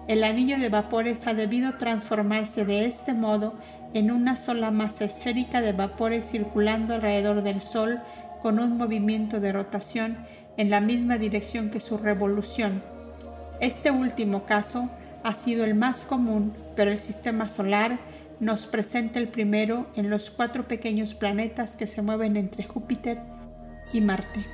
el 0.07 0.23
anillo 0.23 0.57
de 0.59 0.69
vapores 0.69 1.27
ha 1.27 1.33
debido 1.33 1.77
transformarse 1.77 2.65
de 2.65 2.85
este 2.85 3.13
modo 3.13 3.53
en 3.93 4.11
una 4.11 4.35
sola 4.35 4.71
masa 4.71 5.05
esférica 5.05 5.61
de 5.61 5.71
vapores 5.71 6.29
circulando 6.29 6.95
alrededor 6.95 7.41
del 7.41 7.61
Sol 7.61 7.99
con 8.41 8.59
un 8.59 8.77
movimiento 8.77 9.39
de 9.39 9.51
rotación 9.51 10.17
en 10.57 10.69
la 10.69 10.79
misma 10.79 11.17
dirección 11.17 11.69
que 11.69 11.79
su 11.79 11.97
revolución. 11.97 12.83
Este 13.59 13.91
último 13.91 14.43
caso 14.43 14.89
ha 15.23 15.33
sido 15.33 15.63
el 15.63 15.75
más 15.75 16.03
común, 16.03 16.53
pero 16.75 16.91
el 16.91 16.99
sistema 16.99 17.47
solar 17.47 17.99
nos 18.39 18.65
presenta 18.65 19.19
el 19.19 19.27
primero 19.27 19.87
en 19.95 20.09
los 20.09 20.29
cuatro 20.29 20.67
pequeños 20.67 21.13
planetas 21.13 21.75
que 21.75 21.87
se 21.87 22.01
mueven 22.01 22.37
entre 22.37 22.63
Júpiter 22.63 23.19
y 23.93 24.01
Marte. 24.01 24.45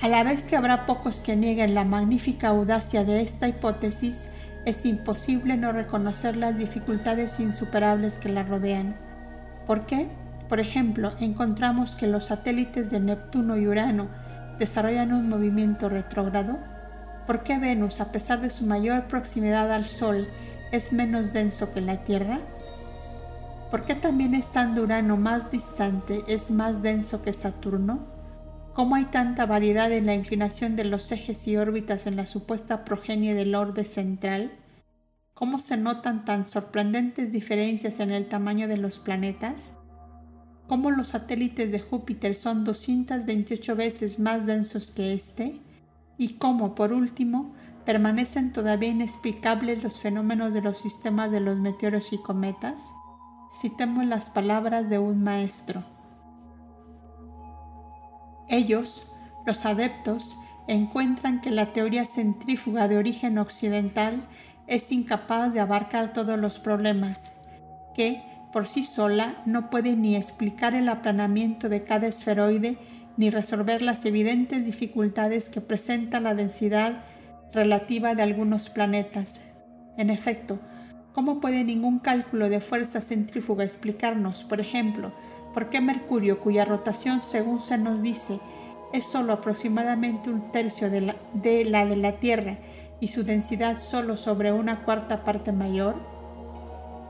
A 0.00 0.08
la 0.08 0.24
vez 0.24 0.44
que 0.44 0.56
habrá 0.56 0.84
pocos 0.84 1.20
que 1.20 1.36
nieguen 1.36 1.74
la 1.74 1.84
magnífica 1.84 2.48
audacia 2.48 3.04
de 3.04 3.20
esta 3.20 3.46
hipótesis, 3.46 4.28
es 4.64 4.84
imposible 4.84 5.56
no 5.56 5.70
reconocer 5.70 6.36
las 6.36 6.58
dificultades 6.58 7.38
insuperables 7.38 8.18
que 8.18 8.28
la 8.28 8.42
rodean. 8.42 8.96
¿Por 9.66 9.86
qué? 9.86 10.08
Por 10.48 10.58
ejemplo, 10.60 11.12
encontramos 11.20 11.94
que 11.94 12.06
los 12.06 12.26
satélites 12.26 12.90
de 12.90 13.00
Neptuno 13.00 13.56
y 13.56 13.66
Urano 13.66 14.08
desarrollan 14.62 15.12
un 15.12 15.28
movimiento 15.28 15.88
retrógrado? 15.88 16.56
¿Por 17.26 17.42
qué 17.42 17.58
Venus, 17.58 18.00
a 18.00 18.12
pesar 18.12 18.40
de 18.40 18.48
su 18.48 18.64
mayor 18.64 19.08
proximidad 19.08 19.72
al 19.72 19.84
Sol, 19.84 20.28
es 20.70 20.92
menos 20.92 21.32
denso 21.32 21.72
que 21.72 21.80
la 21.80 22.04
Tierra? 22.04 22.38
¿Por 23.72 23.82
qué 23.82 23.96
también 23.96 24.34
estando 24.34 24.82
Urano 24.82 25.16
más 25.16 25.50
distante 25.50 26.22
es 26.28 26.52
más 26.52 26.80
denso 26.80 27.22
que 27.22 27.32
Saturno? 27.32 28.06
¿Cómo 28.72 28.94
hay 28.94 29.06
tanta 29.06 29.46
variedad 29.46 29.90
en 29.90 30.06
la 30.06 30.14
inclinación 30.14 30.76
de 30.76 30.84
los 30.84 31.10
ejes 31.10 31.48
y 31.48 31.56
órbitas 31.56 32.06
en 32.06 32.14
la 32.14 32.26
supuesta 32.26 32.84
progenie 32.84 33.34
del 33.34 33.56
orbe 33.56 33.84
central? 33.84 34.52
¿Cómo 35.34 35.58
se 35.58 35.76
notan 35.76 36.24
tan 36.24 36.46
sorprendentes 36.46 37.32
diferencias 37.32 37.98
en 37.98 38.12
el 38.12 38.28
tamaño 38.28 38.68
de 38.68 38.76
los 38.76 39.00
planetas? 39.00 39.74
Cómo 40.66 40.90
los 40.90 41.08
satélites 41.08 41.70
de 41.70 41.80
Júpiter 41.80 42.34
son 42.34 42.64
228 42.64 43.76
veces 43.76 44.18
más 44.18 44.46
densos 44.46 44.90
que 44.90 45.12
este 45.12 45.60
y 46.18 46.34
cómo, 46.34 46.74
por 46.74 46.92
último, 46.92 47.52
permanecen 47.84 48.52
todavía 48.52 48.90
inexplicables 48.90 49.82
los 49.82 50.00
fenómenos 50.00 50.52
de 50.52 50.60
los 50.60 50.78
sistemas 50.78 51.30
de 51.30 51.40
los 51.40 51.56
meteoros 51.56 52.12
y 52.12 52.18
cometas, 52.18 52.92
citemos 53.60 54.06
las 54.06 54.30
palabras 54.30 54.88
de 54.88 54.98
un 54.98 55.22
maestro. 55.22 55.82
Ellos, 58.48 59.06
los 59.46 59.64
adeptos, 59.66 60.36
encuentran 60.68 61.40
que 61.40 61.50
la 61.50 61.72
teoría 61.72 62.06
centrífuga 62.06 62.86
de 62.86 62.98
origen 62.98 63.38
occidental 63.38 64.28
es 64.66 64.92
incapaz 64.92 65.52
de 65.52 65.60
abarcar 65.60 66.12
todos 66.12 66.38
los 66.38 66.58
problemas, 66.58 67.32
que, 67.94 68.22
por 68.52 68.66
sí 68.68 68.82
sola 68.82 69.36
no 69.46 69.70
puede 69.70 69.96
ni 69.96 70.14
explicar 70.16 70.74
el 70.74 70.88
aplanamiento 70.88 71.68
de 71.68 71.84
cada 71.84 72.06
esferoide 72.06 72.76
ni 73.16 73.30
resolver 73.30 73.82
las 73.82 74.04
evidentes 74.04 74.64
dificultades 74.64 75.48
que 75.48 75.60
presenta 75.60 76.20
la 76.20 76.34
densidad 76.34 77.04
relativa 77.52 78.14
de 78.14 78.22
algunos 78.22 78.70
planetas. 78.70 79.40
En 79.96 80.10
efecto, 80.10 80.58
¿cómo 81.12 81.40
puede 81.40 81.64
ningún 81.64 81.98
cálculo 81.98 82.48
de 82.48 82.60
fuerza 82.60 83.00
centrífuga 83.00 83.64
explicarnos, 83.64 84.44
por 84.44 84.60
ejemplo, 84.60 85.12
por 85.52 85.68
qué 85.68 85.80
Mercurio, 85.80 86.40
cuya 86.40 86.64
rotación, 86.64 87.22
según 87.22 87.60
se 87.60 87.76
nos 87.76 88.00
dice, 88.00 88.40
es 88.92 89.04
solo 89.04 89.34
aproximadamente 89.34 90.30
un 90.30 90.50
tercio 90.50 90.90
de 90.90 91.00
la, 91.02 91.16
de 91.34 91.96
la 91.96 92.12
Tierra 92.12 92.58
y 93.00 93.08
su 93.08 93.24
densidad 93.24 93.78
solo 93.78 94.16
sobre 94.16 94.52
una 94.52 94.84
cuarta 94.84 95.24
parte 95.24 95.52
mayor, 95.52 95.96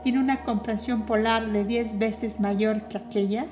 tiene 0.03 0.19
una 0.19 0.43
comprensión 0.43 1.03
polar 1.03 1.51
de 1.51 1.63
10 1.63 1.97
veces 1.97 2.39
mayor 2.39 2.83
que 2.83 2.97
aquella, 2.97 3.45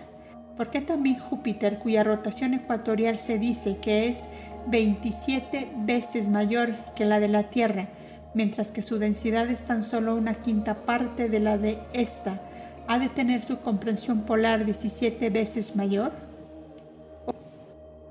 ¿por 0.57 0.69
qué 0.69 0.81
también 0.81 1.17
Júpiter, 1.17 1.79
cuya 1.79 2.03
rotación 2.03 2.53
ecuatorial 2.53 3.15
se 3.15 3.39
dice 3.39 3.77
que 3.81 4.09
es 4.09 4.25
27 4.67 5.71
veces 5.77 6.27
mayor 6.27 6.75
que 6.95 7.05
la 7.05 7.19
de 7.19 7.29
la 7.29 7.43
Tierra, 7.43 7.87
mientras 8.33 8.69
que 8.69 8.83
su 8.83 8.99
densidad 8.99 9.49
es 9.49 9.61
tan 9.61 9.83
solo 9.83 10.15
una 10.15 10.35
quinta 10.35 10.75
parte 10.85 11.29
de 11.29 11.39
la 11.39 11.57
de 11.57 11.79
esta, 11.93 12.39
ha 12.87 12.99
de 12.99 13.09
tener 13.09 13.43
su 13.43 13.61
comprensión 13.61 14.21
polar 14.23 14.65
17 14.65 15.29
veces 15.29 15.75
mayor? 15.75 16.11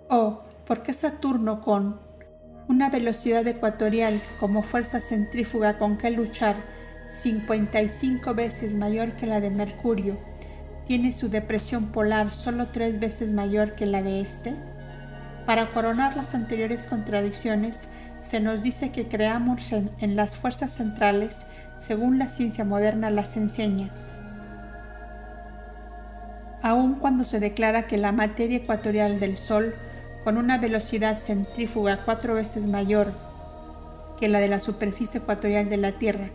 ¿O 0.08 0.40
por 0.66 0.82
qué 0.82 0.94
Saturno 0.94 1.60
con 1.60 2.00
una 2.68 2.88
velocidad 2.88 3.46
ecuatorial 3.46 4.20
como 4.38 4.62
fuerza 4.62 5.00
centrífuga 5.00 5.76
con 5.78 5.98
que 5.98 6.10
luchar 6.10 6.56
55 7.10 8.34
veces 8.34 8.74
mayor 8.74 9.12
que 9.12 9.26
la 9.26 9.40
de 9.40 9.50
Mercurio 9.50 10.16
tiene 10.86 11.12
su 11.12 11.28
depresión 11.28 11.92
polar 11.92 12.32
solo 12.32 12.68
tres 12.68 12.98
veces 12.98 13.32
mayor 13.32 13.74
que 13.74 13.84
la 13.86 14.02
de 14.02 14.20
este? 14.20 14.54
Para 15.44 15.68
coronar 15.70 16.16
las 16.16 16.34
anteriores 16.34 16.86
contradicciones, 16.86 17.88
se 18.20 18.40
nos 18.40 18.62
dice 18.62 18.92
que 18.92 19.08
creamos 19.08 19.72
en, 19.72 19.90
en 20.00 20.16
las 20.16 20.36
fuerzas 20.36 20.72
centrales 20.72 21.46
según 21.78 22.18
la 22.18 22.28
ciencia 22.28 22.64
moderna 22.64 23.10
las 23.10 23.36
enseña, 23.36 23.90
aun 26.62 26.94
cuando 26.94 27.24
se 27.24 27.40
declara 27.40 27.86
que 27.86 27.96
la 27.96 28.12
materia 28.12 28.58
ecuatorial 28.58 29.18
del 29.18 29.36
Sol, 29.36 29.74
con 30.24 30.36
una 30.36 30.58
velocidad 30.58 31.18
centrífuga 31.18 32.04
cuatro 32.04 32.34
veces 32.34 32.66
mayor 32.66 33.12
que 34.18 34.28
la 34.28 34.38
de 34.38 34.48
la 34.48 34.60
superficie 34.60 35.20
ecuatorial 35.20 35.70
de 35.70 35.78
la 35.78 35.92
Tierra, 35.92 36.28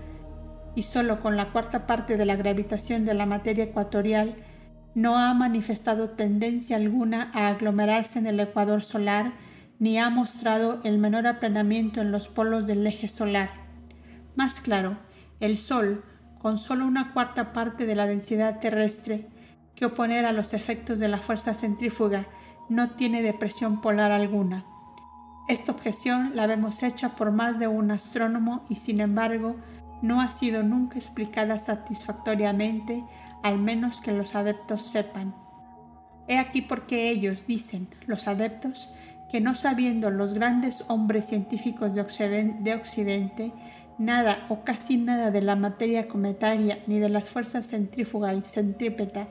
y 0.75 0.83
solo 0.83 1.21
con 1.21 1.38
la 1.38 1.51
cuarta 1.51 1.88
parte 1.88 2.17
de 2.17 2.25
la 2.25 2.35
gravitación 2.35 3.05
de 3.05 3.13
la 3.13 3.25
materia 3.25 3.63
ecuatorial, 3.63 4.35
no 4.93 5.17
ha 5.17 5.33
manifestado 5.33 6.11
tendencia 6.11 6.77
alguna 6.77 7.31
a 7.33 7.49
aglomerarse 7.49 8.19
en 8.19 8.27
el 8.27 8.39
ecuador 8.39 8.83
solar, 8.83 9.33
ni 9.79 9.97
ha 9.97 10.09
mostrado 10.09 10.79
el 10.83 10.97
menor 10.97 11.27
aplanamiento 11.27 12.01
en 12.01 12.11
los 12.11 12.27
polos 12.27 12.65
del 12.65 12.85
eje 12.88 13.07
solar. 13.07 13.49
Más 14.35 14.61
claro, 14.61 14.97
el 15.39 15.57
Sol, 15.57 16.03
con 16.39 16.57
solo 16.57 16.85
una 16.85 17.13
cuarta 17.13 17.51
parte 17.53 17.85
de 17.85 17.95
la 17.95 18.07
densidad 18.07 18.59
terrestre, 18.59 19.27
que 19.75 19.85
oponer 19.85 20.25
a 20.25 20.31
los 20.31 20.53
efectos 20.53 20.99
de 20.99 21.09
la 21.09 21.19
fuerza 21.19 21.53
centrífuga 21.53 22.25
no 22.69 22.91
tiene 22.91 23.21
depresión 23.21 23.81
polar 23.81 24.11
alguna. 24.11 24.63
Esta 25.47 25.71
objeción 25.71 26.31
la 26.35 26.47
vemos 26.47 26.81
hecha 26.81 27.15
por 27.15 27.31
más 27.31 27.59
de 27.59 27.67
un 27.67 27.91
astrónomo 27.91 28.65
y 28.69 28.75
sin 28.75 28.99
embargo 28.99 29.57
no 30.05 30.21
ha 30.21 30.31
sido 30.31 30.63
nunca 30.63 30.97
explicada 30.97 31.57
satisfactoriamente, 31.57 33.03
al 33.43 33.57
menos 33.59 34.01
que 34.01 34.11
los 34.11 34.35
adeptos 34.35 34.83
sepan. 34.83 35.35
He 36.27 36.37
aquí 36.37 36.61
porque 36.61 37.09
ellos 37.09 37.45
dicen, 37.47 37.87
los 38.07 38.27
adeptos, 38.27 38.93
que 39.31 39.41
no 39.41 39.55
sabiendo 39.55 40.11
los 40.11 40.33
grandes 40.33 40.85
hombres 40.87 41.27
científicos 41.27 41.93
de 41.93 42.01
Occidente, 42.01 43.51
nada 43.97 44.45
o 44.49 44.63
casi 44.63 44.97
nada 44.97 45.31
de 45.31 45.41
la 45.41 45.55
materia 45.55 46.07
cometaria 46.07 46.79
ni 46.87 46.99
de 46.99 47.09
las 47.09 47.29
fuerzas 47.29 47.67
centrífuga 47.67 48.33
y 48.33 48.41
centrípeta 48.41 49.27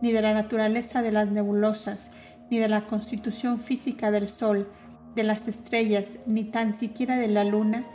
ni 0.00 0.12
de 0.12 0.22
la 0.22 0.34
naturaleza 0.34 1.02
de 1.02 1.12
las 1.12 1.30
nebulosas, 1.30 2.10
ni 2.50 2.58
de 2.58 2.68
la 2.68 2.86
constitución 2.86 3.58
física 3.58 4.10
del 4.10 4.28
Sol, 4.28 4.70
de 5.14 5.22
las 5.22 5.48
estrellas, 5.48 6.18
ni 6.26 6.44
tan 6.44 6.74
siquiera 6.74 7.16
de 7.16 7.28
la 7.28 7.44
Luna, 7.44 7.86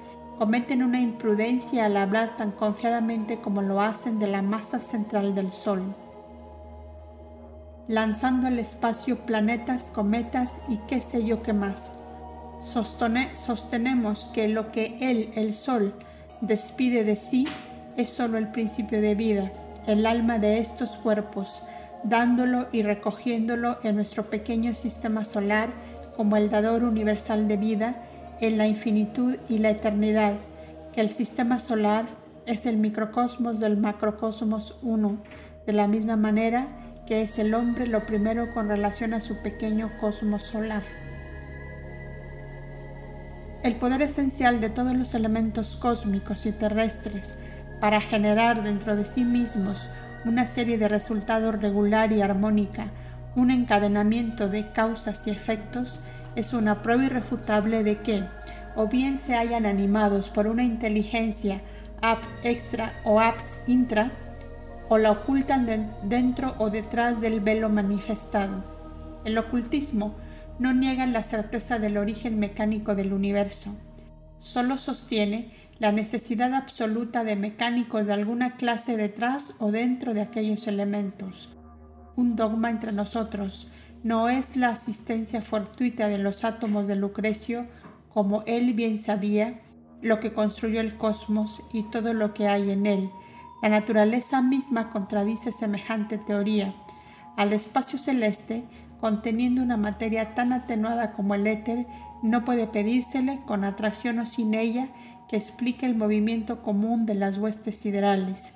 cometen 0.42 0.82
una 0.82 1.00
imprudencia 1.00 1.86
al 1.86 1.96
hablar 1.98 2.36
tan 2.36 2.50
confiadamente 2.50 3.38
como 3.38 3.62
lo 3.62 3.80
hacen 3.80 4.18
de 4.18 4.26
la 4.26 4.42
masa 4.42 4.80
central 4.80 5.36
del 5.36 5.52
Sol, 5.52 5.94
lanzando 7.88 8.48
al 8.48 8.58
espacio 8.58 9.20
planetas, 9.28 9.92
cometas 9.94 10.60
y 10.68 10.78
qué 10.88 11.00
sé 11.00 11.24
yo 11.24 11.44
qué 11.44 11.54
más. 11.54 11.94
sostenemos 12.64 14.32
que 14.34 14.48
lo 14.48 14.72
que 14.72 14.98
él, 15.00 15.30
el 15.36 15.54
Sol, 15.54 15.94
despide 16.42 17.04
de 17.04 17.18
sí 17.18 17.48
es 17.96 18.10
sólo 18.10 18.40
el 18.40 18.48
principio 18.48 19.00
de 19.00 19.14
vida, 19.14 19.52
el 19.86 20.08
alma 20.08 20.40
de 20.40 20.58
estos 20.58 20.98
cuerpos, 20.98 21.62
dándolo 22.04 22.66
y 22.72 22.82
recogiéndolo 22.82 23.78
en 23.84 23.96
nuestro 23.96 24.24
pequeño 24.24 24.74
sistema 24.74 25.24
solar 25.24 25.70
como 26.18 26.36
el 26.36 26.50
dador 26.50 26.84
universal 26.84 27.48
de 27.48 27.58
vida 27.58 28.08
en 28.42 28.58
la 28.58 28.68
infinitud 28.68 29.38
y 29.48 29.60
la 29.60 29.70
eternidad, 29.70 30.34
que 30.94 31.02
el 31.02 31.10
sistema 31.10 31.60
solar 31.60 32.06
es 32.46 32.66
el 32.66 32.78
microcosmos 32.78 33.60
del 33.60 33.78
macrocosmos 33.78 34.78
uno, 34.82 35.24
de 35.66 35.74
la 35.74 35.88
misma 35.88 36.18
manera 36.18 36.68
que 37.06 37.22
es 37.24 37.40
el 37.40 37.54
hombre 37.54 37.88
lo 37.88 38.06
primero 38.06 38.54
con 38.54 38.68
relación 38.68 39.14
a 39.14 39.22
su 39.22 39.38
pequeño 39.42 39.90
cosmos 40.00 40.44
solar. 40.44 40.84
El 43.64 43.76
poder 43.76 44.02
esencial 44.02 44.60
de 44.60 44.70
todos 44.70 44.96
los 44.98 45.14
elementos 45.14 45.76
cósmicos 45.76 46.46
y 46.46 46.52
terrestres 46.52 47.36
para 47.80 48.02
generar 48.02 48.64
dentro 48.64 48.96
de 48.96 49.06
sí 49.06 49.24
mismos 49.24 49.90
una 50.26 50.46
serie 50.46 50.78
de 50.78 50.88
resultados 50.88 51.62
regular 51.62 52.12
y 52.12 52.22
armónica, 52.22 52.88
un 53.36 53.52
encadenamiento 53.52 54.50
de 54.50 54.72
causas 54.72 55.28
y 55.28 55.32
efectos, 55.32 56.00
es 56.36 56.54
una 56.54 56.82
prueba 56.82 57.06
irrefutable 57.06 57.84
de 57.84 58.02
que, 58.02 58.24
o 58.76 58.88
bien 58.88 59.18
se 59.18 59.36
hayan 59.36 59.66
animados 59.66 60.30
por 60.30 60.48
una 60.48 60.64
inteligencia 60.64 61.62
ab 62.02 62.20
extra 62.44 62.94
o 63.04 63.20
abs 63.20 63.60
intra, 63.68 64.12
o 64.90 64.98
la 64.98 65.12
ocultan 65.12 65.68
dentro 66.04 66.56
o 66.58 66.70
detrás 66.70 67.22
del 67.22 67.40
velo 67.40 67.70
manifestado. 67.70 68.64
El 69.24 69.38
ocultismo 69.38 70.16
no 70.60 70.74
niega 70.74 71.06
la 71.06 71.24
certeza 71.24 71.80
del 71.80 71.98
origen 71.98 72.40
mecánico 72.40 72.96
del 72.96 73.14
universo, 73.14 73.76
solo 74.40 74.78
sostiene 74.78 75.52
la 75.80 75.92
necesidad 75.92 76.54
absoluta 76.54 77.24
de 77.24 77.36
mecánicos 77.36 78.08
de 78.08 78.14
alguna 78.14 78.58
clase 78.58 78.98
detrás 78.98 79.56
o 79.60 79.72
dentro 79.72 80.14
de 80.14 80.22
aquellos 80.22 80.68
elementos. 80.68 81.50
Un 82.16 82.36
dogma 82.36 82.70
entre 82.70 82.92
nosotros 82.92 83.68
no 84.04 84.30
es 84.30 84.56
la 84.56 84.70
asistencia 84.70 85.42
fortuita 85.42 86.08
de 86.08 86.18
los 86.18 86.44
átomos 86.44 86.88
de 86.88 86.96
Lucrecio, 86.96 87.68
como 88.14 88.44
él 88.48 88.74
bien 88.74 88.98
sabía, 88.98 89.62
lo 90.02 90.20
que 90.20 90.34
construyó 90.34 90.82
el 90.82 90.98
cosmos 90.98 91.64
y 91.72 91.84
todo 91.84 92.14
lo 92.14 92.34
que 92.34 92.48
hay 92.48 92.72
en 92.72 92.88
él. 92.88 93.10
La 93.62 93.70
naturaleza 93.70 94.42
misma 94.42 94.90
contradice 94.90 95.52
semejante 95.52 96.18
teoría. 96.18 96.74
Al 97.38 97.54
espacio 97.54 98.00
celeste, 98.00 98.64
conteniendo 99.00 99.62
una 99.62 99.78
materia 99.78 100.34
tan 100.34 100.52
atenuada 100.52 101.12
como 101.12 101.36
el 101.36 101.46
éter, 101.46 101.86
no 102.24 102.44
puede 102.44 102.66
pedírsele, 102.66 103.40
con 103.46 103.64
atracción 103.64 104.20
o 104.20 104.26
sin 104.26 104.56
ella, 104.56 104.90
que 105.30 105.38
explique 105.38 105.86
el 105.86 105.96
movimiento 105.96 106.64
común 106.64 107.06
de 107.06 107.16
las 107.16 107.38
huestes 107.38 107.76
siderales. 107.76 108.54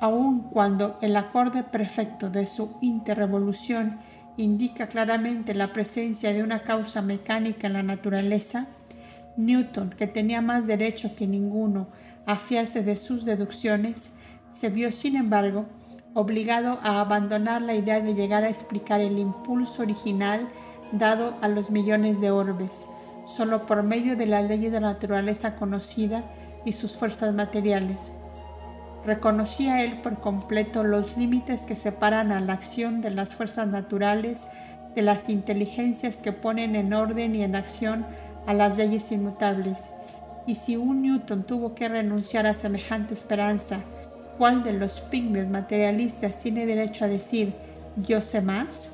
Aun 0.00 0.42
cuando 0.42 0.98
el 1.00 1.16
acorde 1.16 1.62
perfecto 1.62 2.28
de 2.28 2.46
su 2.46 2.76
interrevolución 2.82 3.98
indica 4.36 4.88
claramente 4.88 5.54
la 5.54 5.72
presencia 5.72 6.32
de 6.32 6.42
una 6.42 6.62
causa 6.62 7.02
mecánica 7.02 7.66
en 7.66 7.74
la 7.74 7.82
naturaleza, 7.82 8.66
Newton, 9.36 9.90
que 9.90 10.06
tenía 10.06 10.40
más 10.40 10.66
derecho 10.66 11.14
que 11.16 11.26
ninguno 11.26 11.88
a 12.26 12.36
fiarse 12.36 12.82
de 12.82 12.96
sus 12.96 13.24
deducciones, 13.24 14.12
se 14.50 14.70
vio, 14.70 14.92
sin 14.92 15.16
embargo, 15.16 15.66
obligado 16.14 16.78
a 16.82 17.00
abandonar 17.00 17.62
la 17.62 17.74
idea 17.74 18.00
de 18.00 18.14
llegar 18.14 18.44
a 18.44 18.48
explicar 18.48 19.00
el 19.00 19.18
impulso 19.18 19.82
original 19.82 20.48
dado 20.92 21.34
a 21.42 21.48
los 21.48 21.70
millones 21.70 22.20
de 22.20 22.30
orbes, 22.30 22.86
solo 23.26 23.66
por 23.66 23.82
medio 23.82 24.16
de 24.16 24.26
las 24.26 24.44
leyes 24.44 24.70
de 24.70 24.80
la 24.80 24.92
naturaleza 24.92 25.56
conocida 25.58 26.22
y 26.64 26.72
sus 26.72 26.96
fuerzas 26.96 27.34
materiales. 27.34 28.12
Reconocía 29.06 29.82
él 29.82 30.00
por 30.00 30.20
completo 30.20 30.82
los 30.82 31.16
límites 31.16 31.62
que 31.62 31.76
separan 31.76 32.32
a 32.32 32.40
la 32.40 32.54
acción 32.54 33.02
de 33.02 33.10
las 33.10 33.34
fuerzas 33.34 33.68
naturales 33.68 34.42
de 34.94 35.02
las 35.02 35.28
inteligencias 35.28 36.18
que 36.18 36.32
ponen 36.32 36.74
en 36.76 36.92
orden 36.94 37.34
y 37.34 37.42
en 37.42 37.56
acción 37.56 38.06
a 38.46 38.54
las 38.54 38.76
leyes 38.76 39.12
inmutables. 39.12 39.90
Y 40.46 40.54
si 40.54 40.76
un 40.76 41.02
Newton 41.02 41.44
tuvo 41.44 41.74
que 41.74 41.88
renunciar 41.88 42.46
a 42.46 42.54
semejante 42.54 43.14
esperanza, 43.14 43.80
¿cuál 44.38 44.62
de 44.62 44.72
los 44.72 45.00
pigmes 45.00 45.48
materialistas 45.48 46.38
tiene 46.38 46.66
derecho 46.66 47.04
a 47.04 47.08
decir 47.08 47.54
yo 47.96 48.20
sé 48.20 48.40
más? 48.40 48.90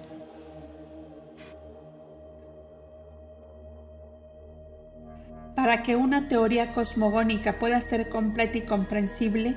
Para 5.54 5.82
que 5.82 5.96
una 5.96 6.28
teoría 6.28 6.72
cosmogónica 6.72 7.58
pueda 7.58 7.80
ser 7.82 8.08
completa 8.08 8.58
y 8.58 8.62
comprensible, 8.62 9.56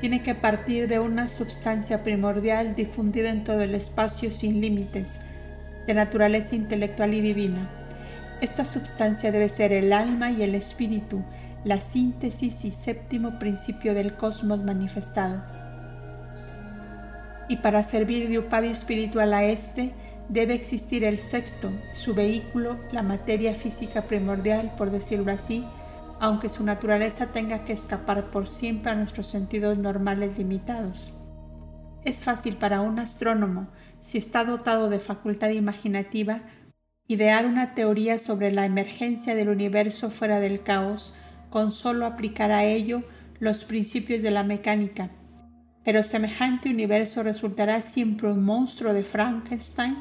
tiene 0.00 0.22
que 0.22 0.34
partir 0.34 0.88
de 0.88 0.98
una 0.98 1.28
substancia 1.28 2.02
primordial 2.02 2.74
difundida 2.74 3.30
en 3.30 3.44
todo 3.44 3.62
el 3.62 3.74
espacio 3.74 4.30
sin 4.30 4.60
límites, 4.60 5.20
de 5.86 5.94
naturaleza 5.94 6.54
intelectual 6.54 7.14
y 7.14 7.20
divina. 7.20 7.68
Esta 8.40 8.64
substancia 8.64 9.32
debe 9.32 9.48
ser 9.48 9.72
el 9.72 9.92
alma 9.92 10.30
y 10.30 10.42
el 10.42 10.54
espíritu, 10.54 11.24
la 11.64 11.80
síntesis 11.80 12.64
y 12.64 12.70
séptimo 12.70 13.38
principio 13.40 13.94
del 13.94 14.14
cosmos 14.14 14.62
manifestado. 14.62 15.42
Y 17.48 17.56
para 17.56 17.82
servir 17.82 18.28
de 18.28 18.38
upadio 18.38 18.70
espiritual 18.70 19.34
a 19.34 19.42
este, 19.42 19.92
debe 20.28 20.54
existir 20.54 21.02
el 21.02 21.18
sexto, 21.18 21.72
su 21.92 22.14
vehículo, 22.14 22.78
la 22.92 23.02
materia 23.02 23.54
física 23.54 24.02
primordial, 24.02 24.72
por 24.76 24.90
decirlo 24.90 25.32
así, 25.32 25.64
aunque 26.20 26.48
su 26.48 26.64
naturaleza 26.64 27.26
tenga 27.26 27.64
que 27.64 27.72
escapar 27.72 28.30
por 28.30 28.48
siempre 28.48 28.92
a 28.92 28.94
nuestros 28.94 29.26
sentidos 29.26 29.78
normales 29.78 30.38
limitados. 30.38 31.12
Es 32.04 32.22
fácil 32.22 32.56
para 32.56 32.80
un 32.80 32.98
astrónomo, 32.98 33.68
si 34.00 34.18
está 34.18 34.44
dotado 34.44 34.88
de 34.88 35.00
facultad 35.00 35.50
imaginativa, 35.50 36.42
idear 37.06 37.46
una 37.46 37.74
teoría 37.74 38.18
sobre 38.18 38.52
la 38.52 38.64
emergencia 38.64 39.34
del 39.34 39.48
universo 39.48 40.10
fuera 40.10 40.40
del 40.40 40.62
caos 40.62 41.14
con 41.50 41.70
solo 41.70 42.06
aplicar 42.06 42.52
a 42.52 42.64
ello 42.64 43.02
los 43.40 43.64
principios 43.64 44.22
de 44.22 44.30
la 44.30 44.44
mecánica. 44.44 45.10
Pero 45.84 46.02
semejante 46.02 46.68
universo 46.68 47.22
resultará 47.22 47.80
siempre 47.80 48.30
un 48.30 48.44
monstruo 48.44 48.92
de 48.92 49.04
Frankenstein 49.04 49.96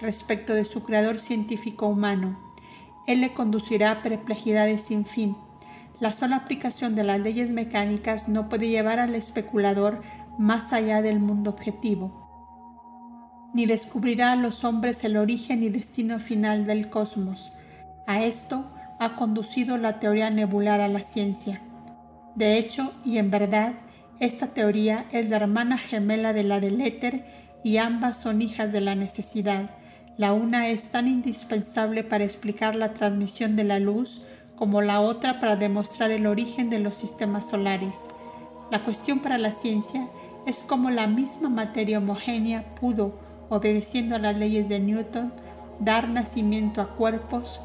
respecto 0.00 0.54
de 0.54 0.64
su 0.64 0.82
creador 0.82 1.20
científico 1.20 1.86
humano. 1.86 2.38
Él 3.06 3.20
le 3.20 3.32
conducirá 3.32 3.92
a 3.92 4.02
perplejidades 4.02 4.82
sin 4.82 5.06
fin. 5.06 5.36
La 6.00 6.12
sola 6.12 6.36
aplicación 6.36 6.94
de 6.94 7.02
las 7.02 7.18
leyes 7.18 7.50
mecánicas 7.50 8.28
no 8.28 8.48
puede 8.48 8.68
llevar 8.68 9.00
al 9.00 9.16
especulador 9.16 10.02
más 10.38 10.72
allá 10.72 11.02
del 11.02 11.18
mundo 11.18 11.50
objetivo, 11.50 13.50
ni 13.52 13.66
descubrirá 13.66 14.32
a 14.32 14.36
los 14.36 14.64
hombres 14.64 15.02
el 15.02 15.16
origen 15.16 15.64
y 15.64 15.70
destino 15.70 16.20
final 16.20 16.66
del 16.66 16.88
cosmos. 16.88 17.52
A 18.06 18.22
esto 18.22 18.64
ha 19.00 19.16
conducido 19.16 19.76
la 19.76 19.98
teoría 19.98 20.30
nebular 20.30 20.80
a 20.80 20.88
la 20.88 21.02
ciencia. 21.02 21.60
De 22.36 22.58
hecho, 22.58 22.92
y 23.04 23.18
en 23.18 23.32
verdad, 23.32 23.72
esta 24.20 24.48
teoría 24.48 25.06
es 25.10 25.28
la 25.28 25.36
hermana 25.36 25.78
gemela 25.78 26.32
de 26.32 26.44
la 26.44 26.60
del 26.60 26.80
éter 26.80 27.24
y 27.64 27.78
ambas 27.78 28.16
son 28.16 28.40
hijas 28.40 28.70
de 28.70 28.80
la 28.80 28.94
necesidad. 28.94 29.70
La 30.16 30.32
una 30.32 30.68
es 30.68 30.84
tan 30.84 31.08
indispensable 31.08 32.04
para 32.04 32.24
explicar 32.24 32.76
la 32.76 32.94
transmisión 32.94 33.56
de 33.56 33.64
la 33.64 33.78
luz 33.78 34.22
como 34.58 34.82
la 34.82 35.00
otra 35.00 35.38
para 35.38 35.54
demostrar 35.54 36.10
el 36.10 36.26
origen 36.26 36.68
de 36.68 36.80
los 36.80 36.96
sistemas 36.96 37.48
solares. 37.48 38.08
La 38.72 38.80
cuestión 38.82 39.20
para 39.20 39.38
la 39.38 39.52
ciencia 39.52 40.08
es 40.46 40.64
cómo 40.66 40.90
la 40.90 41.06
misma 41.06 41.48
materia 41.48 41.98
homogénea 41.98 42.74
pudo, 42.74 43.14
obedeciendo 43.48 44.16
a 44.16 44.18
las 44.18 44.36
leyes 44.36 44.68
de 44.68 44.80
Newton, 44.80 45.32
dar 45.78 46.08
nacimiento 46.08 46.80
a 46.80 46.96
cuerpos 46.96 47.60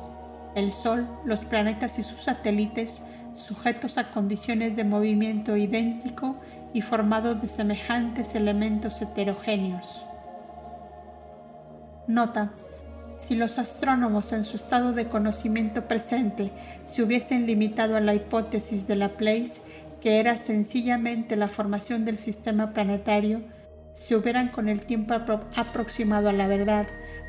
el 0.55 0.71
Sol, 0.71 1.07
los 1.25 1.45
planetas 1.45 1.97
y 1.97 2.03
sus 2.03 2.21
satélites, 2.21 3.01
sujetos 3.33 3.97
a 3.97 4.11
condiciones 4.11 4.75
de 4.75 4.83
movimiento 4.83 5.57
idéntico 5.57 6.35
y 6.73 6.81
formados 6.81 7.41
de 7.41 7.47
semejantes 7.47 8.35
elementos 8.35 9.01
heterogéneos. 9.01 10.05
Nota. 12.07 12.51
Si 13.23 13.35
los 13.35 13.57
astrónomos 13.57 14.33
en 14.33 14.43
su 14.43 14.57
estado 14.57 14.91
de 14.91 15.07
conocimiento 15.07 15.87
presente 15.87 16.51
se 16.85 17.03
hubiesen 17.03 17.47
limitado 17.47 17.95
a 17.95 18.01
la 18.01 18.13
hipótesis 18.13 18.85
de 18.85 18.97
Laplace, 18.97 19.61
que 20.01 20.19
era 20.19 20.35
sencillamente 20.35 21.37
la 21.37 21.47
formación 21.47 22.03
del 22.03 22.17
sistema 22.17 22.73
planetario, 22.73 23.41
se 23.93 24.17
hubieran 24.17 24.49
con 24.49 24.67
el 24.67 24.81
tiempo 24.81 25.13
aproximado 25.55 26.27
a 26.27 26.33
la 26.33 26.47
verdad, 26.47 26.85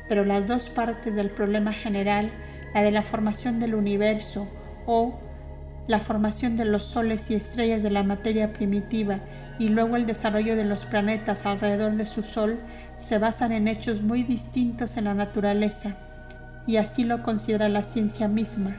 pero 0.09 0.25
las 0.25 0.49
dos 0.49 0.69
partes 0.69 1.15
del 1.15 1.29
problema 1.29 1.71
general 1.71 2.29
la 2.73 2.83
de 2.83 2.91
la 2.91 3.01
formación 3.01 3.61
del 3.61 3.73
universo 3.73 4.49
o 4.85 5.17
la 5.87 5.99
formación 5.99 6.55
de 6.57 6.65
los 6.65 6.83
soles 6.83 7.29
y 7.29 7.35
estrellas 7.35 7.83
de 7.83 7.91
la 7.91 8.03
materia 8.03 8.53
primitiva 8.53 9.19
y 9.59 9.69
luego 9.69 9.95
el 9.95 10.05
desarrollo 10.05 10.55
de 10.55 10.65
los 10.65 10.85
planetas 10.85 11.45
alrededor 11.45 11.93
de 11.93 12.05
su 12.05 12.23
sol 12.23 12.59
se 12.97 13.19
basan 13.19 13.51
en 13.51 13.67
hechos 13.67 14.01
muy 14.01 14.23
distintos 14.23 14.97
en 14.97 15.05
la 15.05 15.13
naturaleza 15.13 15.95
y 16.67 16.77
así 16.77 17.03
lo 17.03 17.21
considera 17.21 17.69
la 17.69 17.83
ciencia 17.83 18.27
misma. 18.27 18.75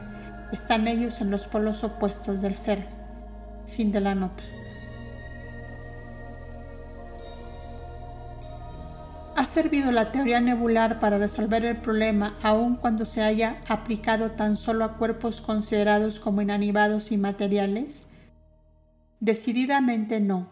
Están 0.51 0.87
ellos 0.87 1.21
en 1.21 1.31
los 1.31 1.47
polos 1.47 1.83
opuestos 1.83 2.41
del 2.41 2.55
ser. 2.55 2.85
Fin 3.65 3.91
de 3.91 4.01
la 4.01 4.15
nota. 4.15 4.43
¿Ha 9.37 9.45
servido 9.45 9.91
la 9.91 10.11
teoría 10.11 10.41
nebular 10.41 10.97
para 10.97 11.19
resolver 11.19 11.63
el 11.63 11.77
problema 11.77 12.35
aun 12.41 12.75
cuando 12.75 13.05
se 13.05 13.21
haya 13.21 13.61
aplicado 13.67 14.31
tan 14.31 14.57
solo 14.57 14.83
a 14.83 14.97
cuerpos 14.97 15.41
considerados 15.41 16.19
como 16.19 16.41
inanimados 16.41 17.11
y 17.11 17.17
materiales? 17.17 18.07
Decididamente 19.19 20.21
no. 20.21 20.49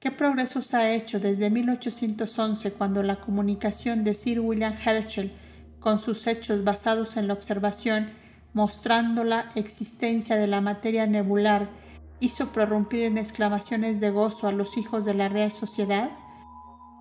¿Qué 0.00 0.12
progresos 0.12 0.72
ha 0.74 0.92
hecho 0.92 1.18
desde 1.18 1.50
1811 1.50 2.74
cuando 2.74 3.02
la 3.02 3.16
comunicación 3.16 4.04
de 4.04 4.14
Sir 4.14 4.38
William 4.38 4.74
Herschel 4.86 5.32
con 5.80 5.98
sus 5.98 6.24
hechos 6.28 6.62
basados 6.62 7.16
en 7.16 7.26
la 7.26 7.34
observación 7.34 8.08
mostrando 8.52 9.24
la 9.24 9.48
existencia 9.56 10.36
de 10.36 10.46
la 10.46 10.60
materia 10.60 11.08
nebular 11.08 11.68
hizo 12.20 12.52
prorrumpir 12.52 13.02
en 13.02 13.18
exclamaciones 13.18 13.98
de 13.98 14.10
gozo 14.10 14.46
a 14.46 14.52
los 14.52 14.76
hijos 14.76 15.04
de 15.04 15.14
la 15.14 15.28
Real 15.28 15.50
Sociedad? 15.50 16.10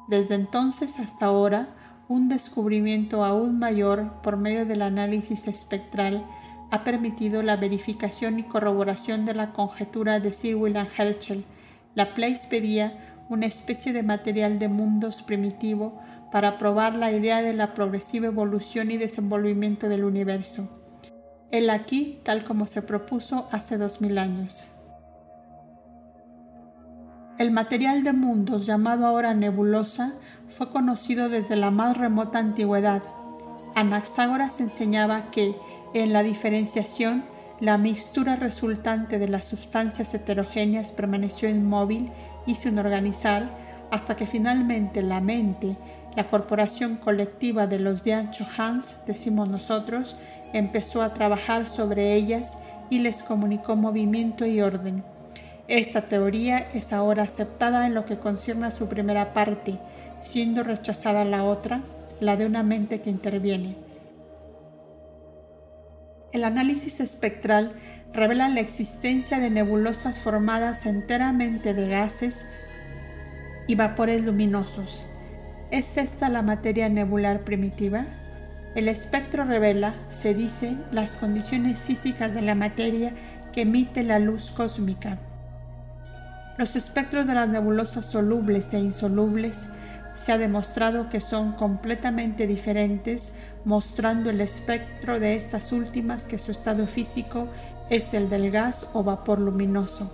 Desde 0.08 0.36
entonces 0.36 1.00
hasta 1.00 1.26
ahora, 1.26 1.70
un 2.08 2.30
descubrimiento 2.30 3.26
aún 3.26 3.60
mayor 3.60 4.22
por 4.24 4.38
medio 4.38 4.66
del 4.66 4.82
análisis 4.82 5.48
espectral 5.48 6.24
ha 6.72 6.84
permitido 6.84 7.44
la 7.44 7.58
verificación 7.58 8.40
y 8.40 8.44
corroboración 8.44 9.26
de 9.26 9.36
la 9.36 9.52
conjetura 9.52 10.20
de 10.20 10.32
Sir 10.32 10.56
William 10.56 10.88
Herschel. 10.98 11.46
Laplace 11.96 12.48
pedía 12.50 12.94
una 13.30 13.46
especie 13.46 13.92
de 13.94 14.04
material 14.04 14.60
de 14.60 14.70
mundos 14.70 15.22
primitivo 15.24 16.02
para 16.32 16.58
probar 16.58 16.96
la 16.96 17.12
idea 17.12 17.42
de 17.42 17.54
la 17.54 17.74
progresiva 17.74 18.28
evolución 18.28 18.92
y 18.92 18.98
desenvolvimiento 18.98 19.90
del 19.90 20.04
universo. 20.04 20.70
El 21.52 21.70
aquí 21.70 22.20
tal 22.24 22.44
como 22.44 22.68
se 22.68 22.82
propuso 22.82 23.48
hace 23.52 23.78
dos 23.78 24.02
mil 24.02 24.18
años. 24.18 24.64
El 27.38 27.52
material 27.52 28.02
de 28.02 28.14
mundos 28.14 28.66
llamado 28.66 29.06
ahora 29.06 29.36
nebulosa 29.36 30.14
fue 30.50 30.72
conocido 30.72 31.30
desde 31.30 31.56
la 31.56 31.70
más 31.70 31.96
remota 31.96 32.40
antigüedad. 32.40 33.04
Anaxágoras 33.76 34.60
enseñaba 34.60 35.30
que, 35.30 35.56
en 35.94 36.14
la 36.14 36.24
diferenciación, 36.24 37.24
la 37.60 37.78
mixtura 37.78 38.38
resultante 38.38 39.20
de 39.20 39.28
las 39.28 39.46
sustancias 39.46 40.16
heterogéneas 40.16 40.90
permaneció 40.90 41.48
inmóvil 41.48 42.10
y 42.48 42.56
sin 42.56 42.80
organizar 42.80 43.52
hasta 43.92 44.16
que 44.16 44.26
finalmente 44.26 45.04
la 45.04 45.22
mente, 45.22 45.78
la 46.16 46.26
corporación 46.26 46.96
colectiva 46.98 47.68
de 47.68 47.78
los 47.78 48.02
ancho 48.08 48.48
Hans, 48.58 48.96
decimos 49.06 49.48
nosotros, 49.48 50.18
empezó 50.54 51.04
a 51.04 51.14
trabajar 51.14 51.68
sobre 51.68 52.16
ellas 52.16 52.58
y 52.90 52.98
les 52.98 53.22
comunicó 53.22 53.76
movimiento 53.76 54.48
y 54.48 54.60
orden. 54.60 55.04
Esta 55.68 56.06
teoría 56.06 56.60
es 56.74 56.94
ahora 56.94 57.24
aceptada 57.24 57.86
en 57.88 57.94
lo 57.94 58.06
que 58.06 58.18
concierne 58.18 58.68
a 58.68 58.72
su 58.72 58.88
primera 58.88 59.34
parte, 59.34 59.78
siendo 60.22 60.64
rechazada 60.64 61.26
la 61.26 61.44
otra, 61.44 61.82
la 62.22 62.38
de 62.38 62.46
una 62.46 62.64
mente 62.64 63.02
que 63.02 63.10
interviene. 63.10 63.76
El 66.32 66.46
análisis 66.46 67.02
espectral 67.02 67.74
revela 68.14 68.48
la 68.48 68.62
existencia 68.62 69.40
de 69.40 69.50
nebulosas 69.50 70.20
formadas 70.20 70.86
enteramente 70.86 71.74
de 71.74 71.90
gases 71.90 72.46
y 73.68 73.76
vapores 73.76 74.24
luminosos. 74.24 75.06
¿Es 75.70 75.98
esta 75.98 76.30
la 76.30 76.42
materia 76.42 76.88
nebular 76.88 77.44
primitiva? 77.44 78.06
El 78.74 78.88
espectro 78.88 79.44
revela, 79.44 79.96
se 80.08 80.34
dice, 80.34 80.78
las 80.94 81.16
condiciones 81.16 81.80
físicas 81.80 82.34
de 82.34 82.42
la 82.42 82.56
materia 82.56 83.12
que 83.52 83.62
emite 83.62 84.04
la 84.04 84.20
luz 84.20 84.52
cósmica. 84.52 85.18
Los 86.58 86.76
espectros 86.76 87.28
de 87.28 87.36
las 87.36 87.48
nebulosas 87.48 88.06
solubles 88.06 88.74
e 88.74 88.80
insolubles 88.80 89.68
se 90.16 90.32
ha 90.32 90.40
demostrado 90.40 91.08
que 91.10 91.22
son 91.22 91.52
completamente 91.52 92.48
diferentes, 92.48 93.32
mostrando 93.64 94.32
el 94.32 94.42
espectro 94.42 95.20
de 95.20 95.36
estas 95.36 95.72
últimas 95.72 96.24
que 96.24 96.40
su 96.40 96.52
estado 96.52 96.88
físico 96.88 97.48
es 97.92 98.16
el 98.16 98.28
del 98.28 98.50
gas 98.50 98.90
o 98.94 99.04
vapor 99.04 99.40
luminoso. 99.40 100.12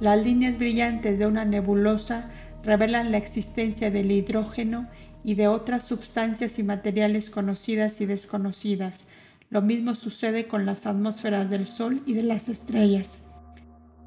Las 0.00 0.24
líneas 0.24 0.56
brillantes 0.56 1.18
de 1.18 1.26
una 1.26 1.44
nebulosa 1.44 2.30
revelan 2.64 3.12
la 3.12 3.18
existencia 3.18 3.90
del 3.90 4.10
hidrógeno 4.10 4.88
y 5.24 5.34
de 5.34 5.48
otras 5.48 5.84
sustancias 5.84 6.58
y 6.58 6.62
materiales 6.62 7.28
conocidas 7.28 8.00
y 8.00 8.06
desconocidas. 8.06 9.06
Lo 9.50 9.60
mismo 9.60 9.94
sucede 9.94 10.48
con 10.48 10.64
las 10.64 10.86
atmósferas 10.86 11.50
del 11.50 11.66
Sol 11.66 12.02
y 12.06 12.14
de 12.14 12.22
las 12.22 12.48
estrellas. 12.48 13.18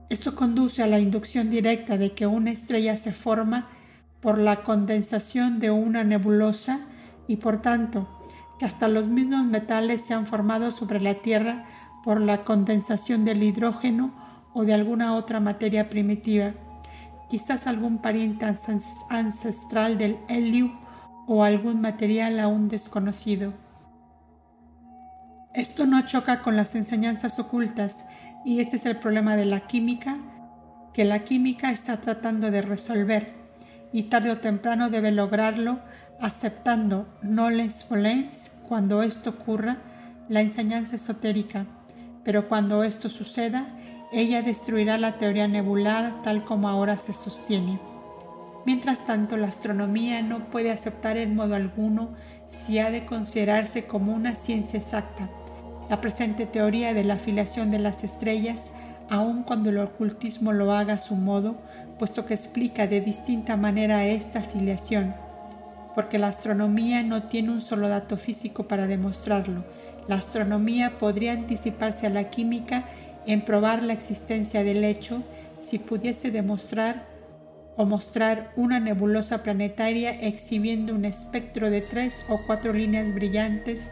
Esto 0.09 0.35
conduce 0.35 0.81
a 0.81 0.87
la 0.87 0.99
inducción 0.99 1.51
directa 1.51 1.97
de 1.97 2.13
que 2.13 2.25
una 2.25 2.51
estrella 2.51 2.97
se 2.97 3.13
forma 3.13 3.67
por 4.21 4.39
la 4.39 4.63
condensación 4.63 5.59
de 5.59 5.69
una 5.69 6.03
nebulosa 6.03 6.79
y 7.27 7.37
por 7.37 7.61
tanto 7.61 8.07
que 8.57 8.65
hasta 8.65 8.87
los 8.87 9.07
mismos 9.07 9.45
metales 9.45 10.01
se 10.01 10.15
han 10.15 10.25
formado 10.25 10.71
sobre 10.71 10.99
la 10.99 11.13
Tierra 11.13 11.63
por 12.03 12.21
la 12.21 12.43
condensación 12.43 13.23
del 13.23 13.43
hidrógeno 13.43 14.11
o 14.53 14.65
de 14.65 14.73
alguna 14.73 15.13
otra 15.15 15.39
materia 15.39 15.89
primitiva, 15.89 16.53
quizás 17.29 17.67
algún 17.67 17.99
pariente 17.99 18.45
ancestral 19.09 19.97
del 19.99 20.17
helio 20.27 20.71
o 21.27 21.43
algún 21.43 21.81
material 21.81 22.39
aún 22.39 22.67
desconocido. 22.67 23.53
Esto 25.53 25.85
no 25.85 26.01
choca 26.05 26.41
con 26.41 26.55
las 26.55 26.75
enseñanzas 26.75 27.39
ocultas 27.39 28.05
y 28.45 28.59
este 28.59 28.77
es 28.77 28.85
el 28.85 28.97
problema 28.97 29.35
de 29.35 29.45
la 29.45 29.61
química 29.61 30.17
que 30.93 31.05
la 31.05 31.23
química 31.23 31.71
está 31.71 32.01
tratando 32.01 32.51
de 32.51 32.61
resolver 32.61 33.33
y 33.91 34.03
tarde 34.03 34.31
o 34.31 34.37
temprano 34.37 34.89
debe 34.89 35.11
lograrlo 35.11 35.79
aceptando 36.21 37.07
nolens 37.21 37.85
volens 37.89 38.51
cuando 38.67 39.01
esto 39.03 39.31
ocurra 39.31 39.77
la 40.27 40.41
enseñanza 40.41 40.95
esotérica, 40.95 41.65
pero 42.23 42.47
cuando 42.47 42.83
esto 42.83 43.09
suceda, 43.09 43.67
ella 44.11 44.41
destruirá 44.41 44.97
la 44.97 45.17
teoría 45.17 45.47
nebular 45.47 46.21
tal 46.23 46.43
como 46.43 46.69
ahora 46.69 46.97
se 46.97 47.13
sostiene. 47.13 47.79
Mientras 48.65 49.05
tanto, 49.05 49.37
la 49.37 49.47
astronomía 49.47 50.21
no 50.21 50.49
puede 50.49 50.71
aceptar 50.71 51.17
en 51.17 51.35
modo 51.35 51.55
alguno 51.55 52.09
si 52.49 52.77
ha 52.79 52.91
de 52.91 53.05
considerarse 53.05 53.85
como 53.85 54.13
una 54.13 54.35
ciencia 54.35 54.79
exacta. 54.79 55.29
La 55.89 56.01
presente 56.01 56.45
teoría 56.45 56.93
de 56.93 57.03
la 57.03 57.15
afiliación 57.15 57.71
de 57.71 57.79
las 57.79 58.03
estrellas 58.03 58.71
aun 59.09 59.41
cuando 59.43 59.71
el 59.71 59.79
ocultismo 59.79 60.53
lo 60.53 60.71
haga 60.71 60.93
a 60.93 60.99
su 60.99 61.15
modo, 61.15 61.55
puesto 61.97 62.25
que 62.25 62.35
explica 62.35 62.87
de 62.87 63.01
distinta 63.01 63.57
manera 63.57 64.05
esta 64.05 64.39
afiliación, 64.39 65.15
porque 65.95 66.19
la 66.19 66.27
astronomía 66.27 67.01
no 67.01 67.23
tiene 67.23 67.51
un 67.51 67.59
solo 67.59 67.89
dato 67.89 68.17
físico 68.17 68.67
para 68.67 68.87
demostrarlo. 68.87 69.65
La 70.07 70.15
astronomía 70.15 70.97
podría 70.97 71.33
anticiparse 71.33 72.05
a 72.05 72.11
la 72.11 72.29
química 72.29 72.85
en 73.25 73.43
probar 73.43 73.83
la 73.83 73.93
existencia 73.93 74.63
del 74.63 74.83
hecho 74.83 75.23
si 75.59 75.79
pudiese 75.79 76.31
demostrar 76.31 77.05
o 77.75 77.85
mostrar 77.85 78.51
una 78.55 78.79
nebulosa 78.79 79.41
planetaria 79.41 80.11
exhibiendo 80.11 80.93
un 80.93 81.05
espectro 81.05 81.69
de 81.69 81.81
tres 81.81 82.23
o 82.29 82.39
cuatro 82.45 82.73
líneas 82.73 83.13
brillantes 83.13 83.91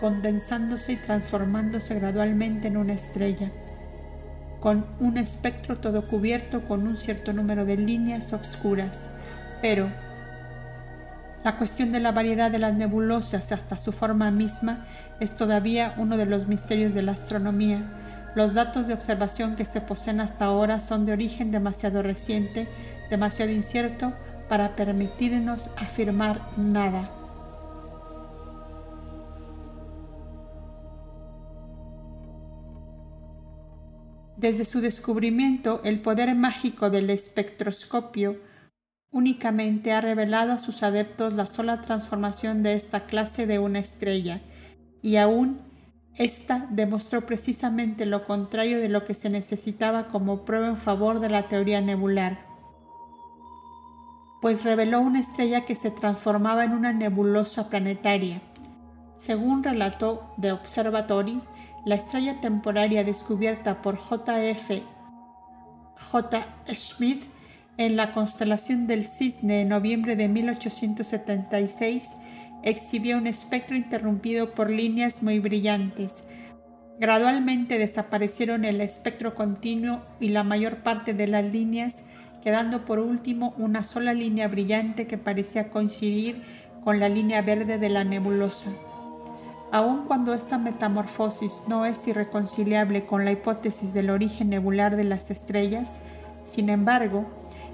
condensándose 0.00 0.92
y 0.92 0.96
transformándose 0.96 1.94
gradualmente 1.94 2.68
en 2.68 2.76
una 2.76 2.94
estrella 2.94 3.50
con 4.64 4.86
un 4.98 5.18
espectro 5.18 5.76
todo 5.76 6.06
cubierto 6.06 6.62
con 6.66 6.86
un 6.86 6.96
cierto 6.96 7.34
número 7.34 7.66
de 7.66 7.76
líneas 7.76 8.32
oscuras. 8.32 9.10
Pero 9.60 9.90
la 11.44 11.58
cuestión 11.58 11.92
de 11.92 12.00
la 12.00 12.12
variedad 12.12 12.50
de 12.50 12.58
las 12.58 12.72
nebulosas 12.72 13.52
hasta 13.52 13.76
su 13.76 13.92
forma 13.92 14.30
misma 14.30 14.86
es 15.20 15.36
todavía 15.36 15.92
uno 15.98 16.16
de 16.16 16.24
los 16.24 16.46
misterios 16.48 16.94
de 16.94 17.02
la 17.02 17.12
astronomía. 17.12 17.82
Los 18.34 18.54
datos 18.54 18.86
de 18.86 18.94
observación 18.94 19.54
que 19.54 19.66
se 19.66 19.82
poseen 19.82 20.22
hasta 20.22 20.46
ahora 20.46 20.80
son 20.80 21.04
de 21.04 21.12
origen 21.12 21.50
demasiado 21.50 22.02
reciente, 22.02 22.66
demasiado 23.10 23.52
incierto 23.52 24.14
para 24.48 24.76
permitirnos 24.76 25.68
afirmar 25.76 26.40
nada. 26.56 27.10
Desde 34.44 34.66
su 34.66 34.82
descubrimiento, 34.82 35.80
el 35.84 36.02
poder 36.02 36.34
mágico 36.34 36.90
del 36.90 37.08
espectroscopio 37.08 38.36
únicamente 39.10 39.90
ha 39.94 40.02
revelado 40.02 40.52
a 40.52 40.58
sus 40.58 40.82
adeptos 40.82 41.32
la 41.32 41.46
sola 41.46 41.80
transformación 41.80 42.62
de 42.62 42.74
esta 42.74 43.06
clase 43.06 43.46
de 43.46 43.58
una 43.58 43.78
estrella, 43.78 44.42
y 45.00 45.16
aún 45.16 45.62
esta 46.18 46.66
demostró 46.68 47.24
precisamente 47.24 48.04
lo 48.04 48.26
contrario 48.26 48.80
de 48.80 48.90
lo 48.90 49.06
que 49.06 49.14
se 49.14 49.30
necesitaba 49.30 50.08
como 50.08 50.44
prueba 50.44 50.68
en 50.68 50.76
favor 50.76 51.20
de 51.20 51.30
la 51.30 51.48
teoría 51.48 51.80
nebular, 51.80 52.44
pues 54.42 54.62
reveló 54.62 55.00
una 55.00 55.20
estrella 55.20 55.64
que 55.64 55.74
se 55.74 55.90
transformaba 55.90 56.64
en 56.64 56.72
una 56.72 56.92
nebulosa 56.92 57.70
planetaria. 57.70 58.42
Según 59.16 59.64
relató 59.64 60.34
The 60.38 60.52
Observatory, 60.52 61.40
la 61.84 61.96
estrella 61.96 62.40
temporaria 62.40 63.04
descubierta 63.04 63.82
por 63.82 63.96
J.F. 63.96 64.82
J. 66.10 66.46
Schmidt 66.74 67.24
en 67.76 67.96
la 67.96 68.12
constelación 68.12 68.86
del 68.86 69.04
Cisne 69.04 69.62
en 69.62 69.68
noviembre 69.68 70.16
de 70.16 70.28
1876 70.28 72.16
exhibió 72.62 73.18
un 73.18 73.26
espectro 73.26 73.76
interrumpido 73.76 74.54
por 74.54 74.70
líneas 74.70 75.22
muy 75.22 75.38
brillantes. 75.38 76.24
Gradualmente 76.98 77.78
desaparecieron 77.78 78.64
el 78.64 78.80
espectro 78.80 79.34
continuo 79.34 80.02
y 80.20 80.28
la 80.28 80.44
mayor 80.44 80.78
parte 80.78 81.12
de 81.12 81.26
las 81.26 81.44
líneas, 81.44 82.04
quedando 82.42 82.84
por 82.84 83.00
último 83.00 83.54
una 83.58 83.84
sola 83.84 84.14
línea 84.14 84.48
brillante 84.48 85.06
que 85.06 85.18
parecía 85.18 85.70
coincidir 85.70 86.42
con 86.82 87.00
la 87.00 87.08
línea 87.08 87.42
verde 87.42 87.78
de 87.78 87.90
la 87.90 88.04
nebulosa. 88.04 88.70
Aun 89.74 90.04
cuando 90.04 90.34
esta 90.34 90.56
metamorfosis 90.56 91.64
no 91.66 91.84
es 91.84 92.06
irreconciliable 92.06 93.06
con 93.06 93.24
la 93.24 93.32
hipótesis 93.32 93.92
del 93.92 94.10
origen 94.10 94.48
nebular 94.50 94.94
de 94.94 95.02
las 95.02 95.32
estrellas, 95.32 95.98
sin 96.44 96.68
embargo, 96.68 97.24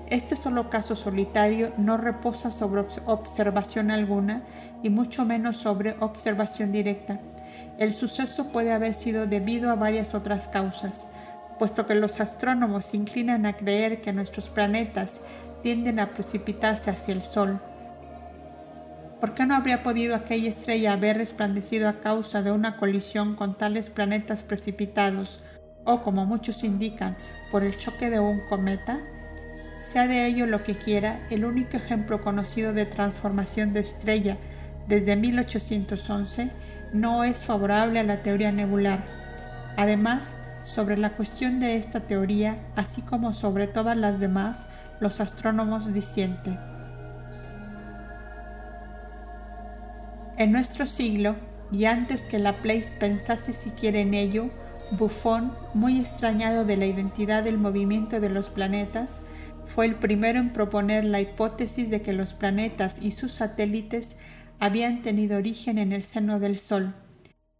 este 0.09 0.35
solo 0.35 0.71
caso 0.71 0.97
solitario 0.97 1.75
no 1.77 1.99
reposa 1.99 2.53
sobre 2.53 2.87
observación 3.05 3.91
alguna 3.91 4.41
y 4.83 4.89
mucho 4.89 5.27
menos 5.27 5.59
sobre 5.59 5.95
observación 6.01 6.73
directa. 6.73 7.21
El 7.77 7.93
suceso 7.93 8.49
puede 8.49 8.73
haber 8.73 8.95
sido 8.95 9.27
debido 9.27 9.71
a 9.71 9.75
varias 9.75 10.15
otras 10.15 10.49
causas, 10.49 11.11
puesto 11.59 11.87
que 11.87 11.97
los 11.97 12.19
astrónomos 12.19 12.87
se 12.87 12.97
inclinan 12.97 13.45
a 13.45 13.53
creer 13.53 14.01
que 14.01 14.15
nuestros 14.15 14.49
planetas 14.49 15.21
tienden 15.63 16.01
a 16.01 16.15
precipitarse 16.15 16.91
hacia 16.91 17.13
el 17.13 17.25
Sol 17.25 17.61
¿Por 19.21 19.35
qué 19.35 19.45
no 19.45 19.55
habría 19.55 19.83
podido 19.83 20.17
aquella 20.17 20.49
estrella 20.49 20.95
haber 20.95 21.19
resplandecido 21.19 21.91
a 21.91 22.01
causa 22.01 22.43
de 22.43 22.53
una 22.53 22.79
colisión 22.79 23.35
con 23.35 23.59
tales 23.59 23.91
planetas 23.91 24.45
precipitados 24.45 25.41
o, 25.85 26.03
como 26.03 26.25
muchos 26.25 26.65
indican, 26.65 27.19
por 27.51 27.63
el 27.63 27.77
choque 27.77 28.09
de 28.09 28.19
un 28.19 28.41
cometa? 28.49 28.99
Sea 29.83 30.07
de 30.07 30.25
ello 30.27 30.47
lo 30.47 30.63
que 30.63 30.75
quiera, 30.75 31.21
el 31.29 31.45
único 31.45 31.77
ejemplo 31.77 32.23
conocido 32.23 32.73
de 32.73 32.87
transformación 32.87 33.75
de 33.75 33.81
estrella 33.81 34.39
desde 34.89 35.17
1811 35.17 36.51
no 36.95 37.23
es 37.23 37.45
favorable 37.45 38.01
a 38.01 38.05
la 38.05 38.23
teoría 38.23 38.53
nebular. 38.53 39.05
Además, 39.77 40.35
sobre 40.65 40.97
la 40.97 41.11
cuestión 41.11 41.61
de 41.61 41.77
esta 41.77 42.01
teoría, 42.01 42.57
así 42.75 43.03
como 43.03 43.35
sobre 43.35 43.67
todas 43.67 43.99
las 43.99 44.19
demás, 44.19 44.67
los 44.99 45.21
astrónomos 45.21 45.93
disienten. 45.93 46.59
En 50.41 50.53
nuestro 50.53 50.87
siglo, 50.87 51.37
y 51.71 51.85
antes 51.85 52.23
que 52.23 52.39
Laplace 52.39 52.97
pensase 52.99 53.53
siquiera 53.53 53.99
en 53.99 54.15
ello, 54.15 54.49
Buffon, 54.91 55.53
muy 55.75 56.01
extrañado 56.01 56.65
de 56.65 56.79
la 56.79 56.87
identidad 56.87 57.43
del 57.43 57.59
movimiento 57.59 58.21
de 58.21 58.31
los 58.31 58.49
planetas, 58.49 59.21
fue 59.67 59.85
el 59.85 59.97
primero 59.97 60.39
en 60.39 60.55
proponer 60.55 61.05
la 61.05 61.21
hipótesis 61.21 61.91
de 61.91 62.01
que 62.01 62.15
los 62.15 62.33
planetas 62.33 63.03
y 63.03 63.11
sus 63.11 63.33
satélites 63.33 64.17
habían 64.61 65.03
tenido 65.03 65.37
origen 65.37 65.77
en 65.77 65.93
el 65.93 66.03
seno 66.03 66.41
del 66.41 66.59
Sol. 66.59 66.95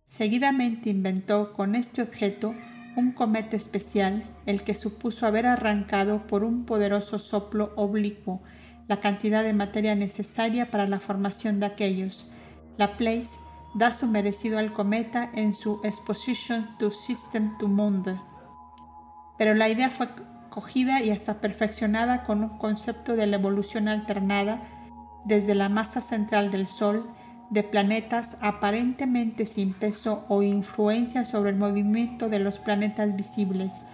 Seguidamente 0.07 0.89
inventó 0.89 1.53
con 1.53 1.75
este 1.75 2.01
objeto 2.01 2.55
un 2.97 3.13
cometa 3.13 3.59
especial, 3.59 4.25
el 4.47 4.63
que 4.63 4.75
supuso 4.75 5.27
haber 5.27 5.45
arrancado 5.45 6.27
por 6.27 6.45
un 6.45 6.65
poderoso 6.65 7.19
soplo 7.19 7.75
oblicuo 7.77 8.41
la 8.89 9.01
cantidad 9.01 9.45
de 9.45 9.53
materia 9.53 9.95
necesaria 9.95 10.71
para 10.71 10.87
la 10.87 10.99
formación 10.99 11.61
de 11.61 11.67
aquellos, 11.67 12.30
Laplace 12.81 13.39
da 13.75 13.93
su 13.93 14.07
merecido 14.07 14.59
al 14.59 14.73
cometa 14.73 15.29
en 15.35 15.53
su 15.53 15.81
Exposition 15.85 16.79
to 16.79 16.91
System 16.91 17.53
to 17.59 17.69
Monde. 17.69 18.19
Pero 19.37 19.55
la 19.55 19.69
idea 19.69 19.91
fue 19.91 20.09
cogida 20.49 21.03
y 21.03 21.11
hasta 21.11 21.43
perfeccionada 21.43 22.25
con 22.25 22.43
un 22.43 22.57
concepto 22.57 23.17
de 23.17 23.27
la 23.27 23.37
evolución 23.37 23.87
alternada 23.87 24.63
desde 25.27 25.55
la 25.55 25.69
masa 25.69 26.01
central 26.01 26.51
del 26.51 26.67
Sol 26.67 27.11
de 27.51 27.65
planetas 27.65 28.39
aparentemente 28.41 29.45
sin 29.45 29.75
peso 29.75 30.25
o 30.29 30.43
influencia 30.43 31.27
sobre 31.27 31.51
el 31.51 31.57
movimiento 31.57 32.31
de 32.31 32.39
los 32.39 32.59
planetas 32.59 33.15
visibles 33.15 33.85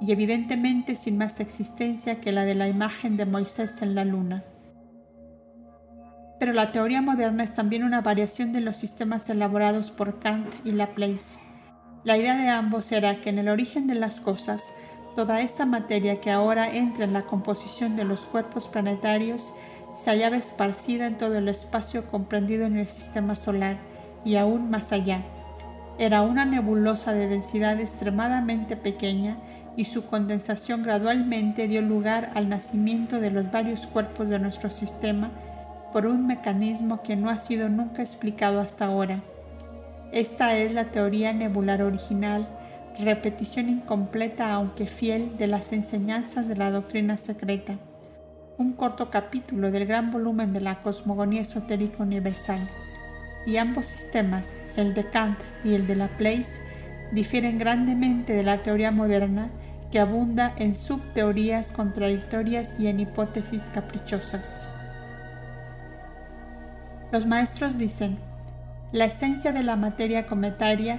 y 0.00 0.10
evidentemente 0.10 0.96
sin 0.96 1.16
más 1.16 1.38
existencia 1.38 2.20
que 2.20 2.32
la 2.32 2.44
de 2.44 2.56
la 2.56 2.66
imagen 2.66 3.16
de 3.16 3.26
Moisés 3.26 3.82
en 3.82 3.94
la 3.94 4.04
luna 4.04 4.42
pero 6.38 6.52
la 6.52 6.72
teoría 6.72 7.00
moderna 7.00 7.44
es 7.44 7.54
también 7.54 7.84
una 7.84 8.00
variación 8.00 8.52
de 8.52 8.60
los 8.60 8.76
sistemas 8.76 9.28
elaborados 9.28 9.90
por 9.90 10.18
Kant 10.18 10.48
y 10.64 10.72
Laplace. 10.72 11.38
La 12.04 12.18
idea 12.18 12.36
de 12.36 12.48
ambos 12.48 12.92
era 12.92 13.20
que 13.20 13.30
en 13.30 13.38
el 13.38 13.48
origen 13.48 13.86
de 13.86 13.94
las 13.94 14.20
cosas, 14.20 14.74
toda 15.16 15.40
esa 15.40 15.64
materia 15.64 16.20
que 16.20 16.30
ahora 16.30 16.68
entra 16.68 17.04
en 17.04 17.12
la 17.12 17.22
composición 17.22 17.96
de 17.96 18.04
los 18.04 18.24
cuerpos 18.26 18.68
planetarios 18.68 19.54
se 19.94 20.10
hallaba 20.10 20.36
esparcida 20.36 21.06
en 21.06 21.16
todo 21.16 21.38
el 21.38 21.48
espacio 21.48 22.06
comprendido 22.10 22.66
en 22.66 22.76
el 22.76 22.88
sistema 22.88 23.36
solar 23.36 23.78
y 24.24 24.36
aún 24.36 24.70
más 24.70 24.92
allá. 24.92 25.22
Era 25.98 26.22
una 26.22 26.44
nebulosa 26.44 27.12
de 27.12 27.28
densidad 27.28 27.80
extremadamente 27.80 28.76
pequeña 28.76 29.36
y 29.76 29.84
su 29.84 30.06
condensación 30.06 30.82
gradualmente 30.82 31.68
dio 31.68 31.80
lugar 31.80 32.32
al 32.34 32.48
nacimiento 32.48 33.20
de 33.20 33.30
los 33.30 33.50
varios 33.50 33.86
cuerpos 33.86 34.28
de 34.28 34.40
nuestro 34.40 34.70
sistema 34.70 35.30
por 35.94 36.06
un 36.06 36.26
mecanismo 36.26 37.04
que 37.04 37.14
no 37.14 37.30
ha 37.30 37.38
sido 37.38 37.68
nunca 37.68 38.02
explicado 38.02 38.58
hasta 38.58 38.86
ahora. 38.86 39.20
Esta 40.10 40.56
es 40.56 40.72
la 40.72 40.86
teoría 40.86 41.32
nebular 41.32 41.82
original, 41.82 42.48
repetición 42.98 43.68
incompleta 43.68 44.52
aunque 44.52 44.86
fiel 44.86 45.38
de 45.38 45.46
las 45.46 45.72
enseñanzas 45.72 46.48
de 46.48 46.56
la 46.56 46.72
doctrina 46.72 47.16
secreta, 47.16 47.78
un 48.58 48.72
corto 48.72 49.08
capítulo 49.08 49.70
del 49.70 49.86
gran 49.86 50.10
volumen 50.10 50.52
de 50.52 50.62
la 50.62 50.82
cosmogonía 50.82 51.42
esotérica 51.42 52.02
universal. 52.02 52.68
Y 53.46 53.58
ambos 53.58 53.86
sistemas, 53.86 54.56
el 54.76 54.94
de 54.94 55.08
Kant 55.08 55.38
y 55.62 55.74
el 55.74 55.86
de 55.86 55.94
Laplace, 55.94 56.60
difieren 57.12 57.56
grandemente 57.56 58.32
de 58.32 58.42
la 58.42 58.64
teoría 58.64 58.90
moderna 58.90 59.48
que 59.92 60.00
abunda 60.00 60.54
en 60.56 60.74
subteorías 60.74 61.70
contradictorias 61.70 62.80
y 62.80 62.88
en 62.88 62.98
hipótesis 62.98 63.70
caprichosas. 63.72 64.60
Los 67.14 67.26
maestros 67.26 67.78
dicen, 67.78 68.18
la 68.90 69.04
esencia 69.04 69.52
de 69.52 69.62
la 69.62 69.76
materia 69.76 70.26
cometaria 70.26 70.98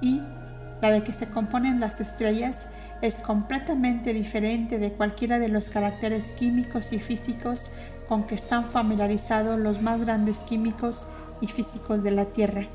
y 0.00 0.22
la 0.80 0.92
de 0.92 1.02
que 1.02 1.12
se 1.12 1.26
componen 1.26 1.80
las 1.80 2.00
estrellas 2.00 2.68
es 3.02 3.18
completamente 3.18 4.12
diferente 4.12 4.78
de 4.78 4.92
cualquiera 4.92 5.40
de 5.40 5.48
los 5.48 5.68
caracteres 5.68 6.30
químicos 6.30 6.92
y 6.92 7.00
físicos 7.00 7.72
con 8.08 8.28
que 8.28 8.36
están 8.36 8.66
familiarizados 8.66 9.58
los 9.58 9.82
más 9.82 10.04
grandes 10.04 10.38
químicos 10.44 11.08
y 11.40 11.48
físicos 11.48 12.04
de 12.04 12.12
la 12.12 12.26
Tierra. 12.26 12.68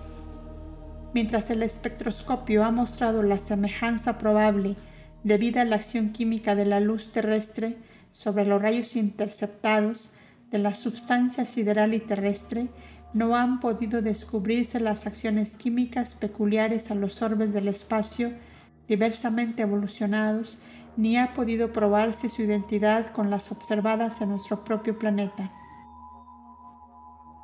Mientras 1.14 1.50
el 1.50 1.64
espectroscopio 1.64 2.66
ha 2.66 2.72
mostrado 2.72 3.24
la 3.24 3.38
semejanza 3.38 4.18
probable 4.18 4.76
debido 5.24 5.62
a 5.62 5.64
la 5.64 5.78
acción 5.78 6.10
química 6.10 6.56
de 6.56 6.66
la 6.66 6.82
luz 6.82 7.14
terrestre 7.14 7.78
sobre 8.12 8.46
los 8.46 8.62
rayos 8.62 8.98
interceptados 8.98 10.12
de 10.52 10.60
la 10.60 10.74
substancia 10.74 11.46
sideral 11.46 11.94
y 11.94 12.00
terrestre, 12.00 12.70
no 13.14 13.36
han 13.36 13.60
podido 13.60 14.02
descubrirse 14.02 14.80
las 14.80 15.06
acciones 15.06 15.58
químicas 15.58 16.14
peculiares 16.14 16.92
a 16.92 16.96
los 16.96 17.22
orbes 17.22 17.54
del 17.54 17.68
espacio 17.68 18.34
diversamente 18.88 19.64
evolucionados, 19.64 20.60
ni 20.98 21.18
ha 21.18 21.34
podido 21.34 21.72
probarse 21.72 22.30
su 22.30 22.42
identidad 22.42 23.08
con 23.08 23.30
las 23.30 23.52
observadas 23.52 24.22
en 24.22 24.30
nuestro 24.30 24.64
propio 24.64 25.00
planeta. 25.00 25.52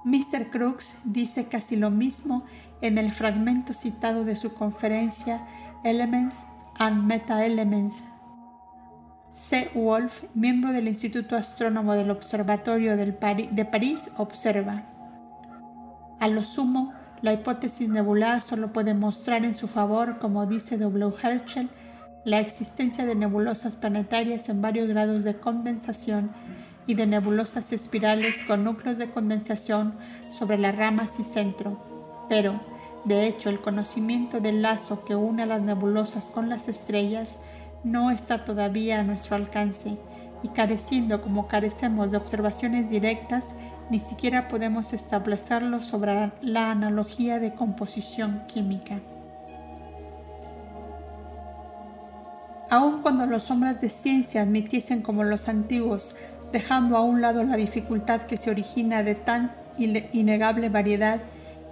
Mr. 0.04 0.50
Crooks 0.50 1.00
dice 1.06 1.48
casi 1.48 1.76
lo 1.76 1.90
mismo 1.90 2.44
en 2.82 2.98
el 2.98 3.14
fragmento 3.14 3.74
citado 3.74 4.24
de 4.24 4.36
su 4.36 4.54
conferencia 4.54 5.46
Elements 5.84 6.46
and 6.80 7.04
Meta-Elements. 7.04 8.04
C. 9.38 9.70
Wolf, 9.76 10.24
miembro 10.34 10.74
del 10.74 10.88
Instituto 10.88 11.36
Astrónomo 11.36 11.94
del 11.94 12.10
Observatorio 12.10 12.98
de 12.98 13.66
París, 13.66 14.10
observa. 14.18 14.82
A 16.20 16.28
lo 16.28 16.44
sumo, 16.44 16.92
la 17.22 17.34
hipótesis 17.34 17.88
nebular 17.88 18.42
solo 18.42 18.74
puede 18.74 18.96
mostrar 18.96 19.46
en 19.46 19.54
su 19.54 19.68
favor, 19.68 20.18
como 20.18 20.48
dice 20.48 20.80
W. 20.80 21.14
Herschel, 21.22 21.70
la 22.26 22.40
existencia 22.40 23.06
de 23.06 23.14
nebulosas 23.14 23.76
planetarias 23.76 24.50
en 24.50 24.64
varios 24.64 24.88
grados 24.88 25.24
de 25.24 25.38
condensación 25.38 26.32
y 26.88 26.96
de 26.96 27.06
nebulosas 27.06 27.72
espirales 27.72 28.42
con 28.42 28.64
núcleos 28.64 28.98
de 28.98 29.12
condensación 29.12 29.94
sobre 30.32 30.58
las 30.58 30.76
ramas 30.76 31.20
y 31.20 31.24
centro. 31.24 32.26
Pero, 32.28 32.60
de 33.06 33.28
hecho, 33.28 33.52
el 33.52 33.62
conocimiento 33.62 34.40
del 34.40 34.64
lazo 34.64 35.06
que 35.06 35.16
une 35.16 35.44
a 35.44 35.46
las 35.46 35.62
nebulosas 35.62 36.32
con 36.32 36.50
las 36.50 36.68
estrellas 36.68 37.40
no 37.84 38.12
está 38.12 38.44
todavía 38.46 39.00
a 39.00 39.04
nuestro 39.04 39.36
alcance 39.36 39.98
y 40.44 40.50
careciendo 40.50 41.22
como 41.22 41.48
carecemos 41.48 42.12
de 42.12 42.18
observaciones 42.18 42.90
directas, 42.90 43.56
ni 43.90 44.00
siquiera 44.00 44.48
podemos 44.48 44.94
establecerlo 44.94 45.82
sobre 45.82 46.32
la 46.42 46.72
analogía 46.72 47.40
de 47.40 47.54
composición 47.54 48.44
química. 48.48 49.00
Aun 52.70 53.02
cuando 53.02 53.26
los 53.26 53.50
hombres 53.50 53.80
de 53.80 53.90
ciencia 53.90 54.42
admitiesen 54.42 55.02
como 55.02 55.24
los 55.24 55.48
antiguos, 55.48 56.16
dejando 56.52 56.98
a 56.98 57.02
un 57.02 57.22
lado 57.22 57.44
la 57.44 57.56
dificultad 57.56 58.24
que 58.24 58.36
se 58.38 58.50
origina 58.50 59.04
de 59.04 59.16
tan 59.16 59.52
innegable 59.78 60.70
variedad 60.70 61.22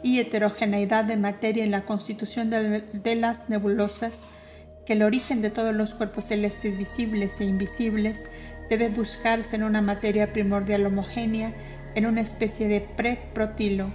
y 0.04 0.20
heterogeneidad 0.20 1.04
de 1.04 1.18
materia 1.18 1.64
en 1.64 1.72
la 1.72 1.82
constitución 1.82 2.50
de, 2.50 3.16
las 3.16 3.50
nebulosas, 3.50 4.26
que 4.86 4.94
el 4.94 5.04
origen 5.04 5.42
de 5.42 5.50
todos 5.50 5.74
los 5.74 5.94
cuerpos 5.94 6.26
celestes 6.26 6.78
visibles 6.78 7.42
e 7.42 7.46
invisibles 7.46 8.30
debe 8.70 8.90
buscarse 8.90 9.56
en 9.56 9.64
una 9.64 9.82
materia 9.82 10.32
primordial 10.32 10.86
homogénea 10.86 11.54
en 11.96 12.06
una 12.06 12.22
especie 12.22 12.68
de 12.68 12.82
pre-protilo. 12.82 13.92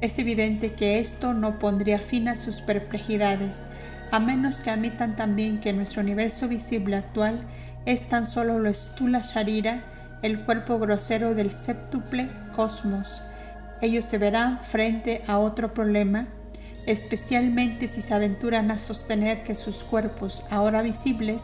Es 0.00 0.18
evidente 0.18 0.72
que 0.72 0.98
esto 0.98 1.34
no 1.34 1.58
pondría 1.58 2.00
fin 2.00 2.28
a 2.28 2.36
sus 2.36 2.60
perplejidades, 2.60 3.66
a 4.10 4.20
menos 4.20 4.56
que 4.56 4.70
admitan 4.70 5.16
también 5.16 5.58
que 5.58 5.72
nuestro 5.72 6.02
universo 6.02 6.48
visible 6.48 6.96
actual 6.96 7.40
es 7.86 8.08
tan 8.08 8.26
solo 8.26 8.58
lo 8.58 8.68
estula 8.68 9.20
Sharira, 9.20 9.82
el 10.22 10.44
cuerpo 10.44 10.78
grosero 10.78 11.34
del 11.34 11.50
séptuple 11.50 12.28
cosmos. 12.54 13.24
Ellos 13.80 14.04
se 14.04 14.18
verán 14.18 14.58
frente 14.58 15.22
a 15.26 15.38
otro 15.38 15.74
problema, 15.74 16.28
especialmente 16.86 17.88
si 17.88 18.00
se 18.00 18.14
aventuran 18.14 18.70
a 18.70 18.78
sostener 18.78 19.42
que 19.42 19.54
sus 19.54 19.84
cuerpos, 19.84 20.44
ahora 20.50 20.82
visibles, 20.82 21.42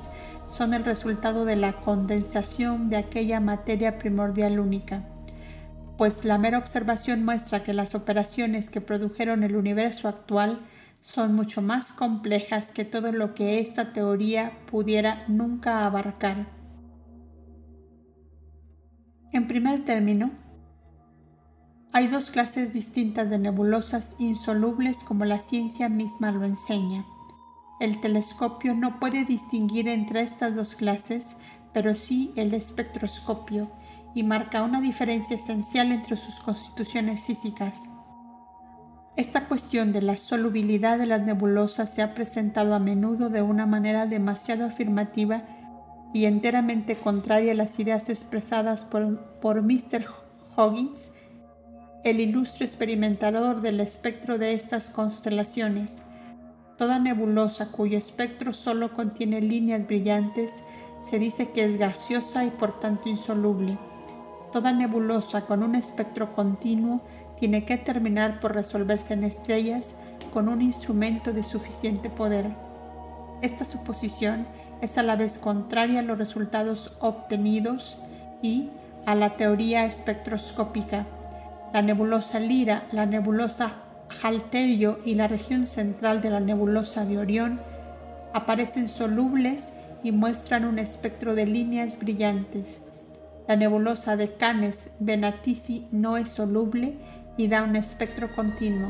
son 0.49 0.74
el 0.74 0.84
resultado 0.84 1.45
de 1.45 1.57
la 1.57 1.80
condensación 1.80 2.91
de 2.91 2.97
aquella 2.97 3.41
materia 3.41 3.99
primordial 3.99 4.61
única 4.61 5.05
pues 5.99 6.24
la 6.24 6.39
mera 6.39 6.59
observación 6.59 7.24
muestra 7.24 7.64
que 7.64 7.74
las 7.74 7.97
operaciones 7.97 8.70
que 8.70 8.80
produjeron 8.80 9.43
el 9.43 9.57
universo 9.57 10.07
actual 10.07 10.61
son 11.01 11.34
mucho 11.34 11.61
más 11.61 11.93
complejas 11.93 12.70
que 12.70 12.84
todo 12.84 13.11
lo 13.11 13.34
que 13.34 13.59
esta 13.59 13.93
teoría 13.93 14.53
pudiera 14.70 15.24
nunca 15.26 15.84
abarcar. 15.84 16.47
En 19.32 19.49
primer 19.49 19.84
término, 19.84 20.30
hay 21.93 22.07
dos 22.07 22.30
clases 22.30 22.72
distintas 22.72 23.30
de 23.30 23.39
nebulosas 23.39 24.16
insolubles 24.18 25.03
como 25.03 25.24
la 25.24 25.41
ciencia 25.41 25.89
misma 25.89 26.30
lo 26.30 26.45
enseña. 26.45 27.05
El 27.80 28.01
telescopio 28.01 28.74
no 28.74 29.01
puede 29.01 29.24
distinguir 29.24 29.89
entre 29.89 30.20
estas 30.20 30.55
dos 30.55 30.74
clases, 30.74 31.36
pero 31.72 31.95
sí 31.95 32.32
el 32.36 32.53
espectroscopio, 32.55 33.70
y 34.14 34.22
marca 34.22 34.62
una 34.62 34.80
diferencia 34.80 35.36
esencial 35.36 35.93
entre 35.93 36.16
sus 36.16 36.41
constituciones 36.41 37.24
físicas. 37.24 37.89
Esta 39.16 39.49
cuestión 39.49 39.93
de 39.93 40.03
la 40.03 40.16
solubilidad 40.16 40.99
de 40.99 41.07
las 41.07 41.22
nebulosas 41.24 41.95
se 41.95 42.03
ha 42.03 42.14
presentado 42.14 42.74
a 42.74 42.78
menudo 42.78 43.30
de 43.30 43.43
una 43.43 43.66
manera 43.66 44.07
demasiado 44.07 44.64
afirmativa 44.64 45.43
y 46.12 46.24
enteramente 46.24 46.97
contraria 46.97 47.53
a 47.53 47.57
las 47.57 47.78
ideas 47.78 48.09
expresadas 48.09 48.84
por, 48.84 49.41
por 49.41 49.62
Mr. 49.62 50.05
Hoggins, 50.57 51.12
el 52.05 52.20
ilustre 52.20 52.64
experimentador 52.64 53.61
del 53.61 53.80
espectro 53.80 54.38
de 54.38 54.55
estas 54.55 54.88
constelaciones. 54.88 55.96
Toda 56.76 56.99
nebulosa 56.99 57.72
cuyo 57.72 57.99
espectro 57.99 58.53
solo 58.53 58.92
contiene 58.92 59.40
líneas 59.40 59.86
brillantes 59.86 60.62
se 61.03 61.18
dice 61.18 61.51
que 61.51 61.64
es 61.64 61.78
gaseosa 61.78 62.44
y 62.44 62.51
por 62.51 62.78
tanto 62.78 63.09
insoluble. 63.09 63.78
Toda 64.53 64.72
nebulosa 64.72 65.42
con 65.42 65.62
un 65.62 65.74
espectro 65.74 66.32
continuo 66.32 67.01
tiene 67.38 67.64
que 67.64 67.76
terminar 67.76 68.40
por 68.40 68.55
resolverse 68.55 69.14
en 69.14 69.24
estrellas 69.24 69.94
con 70.32 70.49
un 70.49 70.62
instrumento 70.62 71.32
de 71.32 71.42
suficiente 71.42 72.11
poder. 72.11 72.46
Esta 73.42 73.64
suposición 73.64 74.46
es 74.80 74.99
a 74.99 75.03
la 75.03 75.16
vez 75.16 75.38
contraria 75.38 76.01
a 76.01 76.03
los 76.03 76.18
resultados 76.18 76.92
obtenidos 77.01 77.99
y 78.42 78.70
a 79.07 79.14
la 79.14 79.34
teoría 79.34 79.84
espectroscópica. 79.84 81.07
La 81.72 81.82
nebulosa 81.82 82.40
Lira, 82.40 82.88
la 82.92 83.04
nebulosa 83.04 83.72
Halterio 84.22 84.96
y 85.04 85.14
la 85.14 85.28
región 85.28 85.66
central 85.66 86.22
de 86.22 86.30
la 86.30 86.40
nebulosa 86.40 87.04
de 87.04 87.18
Orión 87.18 87.60
aparecen 88.32 88.88
solubles 88.88 89.74
y 90.02 90.12
muestran 90.12 90.64
un 90.64 90.78
espectro 90.78 91.34
de 91.34 91.46
líneas 91.46 91.98
brillantes. 91.98 92.82
La 93.46 93.56
nebulosa 93.56 94.16
de 94.16 94.32
Canes 94.34 94.90
Venatici 94.98 95.86
no 95.90 96.16
es 96.16 96.30
soluble 96.30 96.96
y 97.36 97.48
da 97.48 97.62
un 97.62 97.76
espectro 97.76 98.28
continuo, 98.34 98.88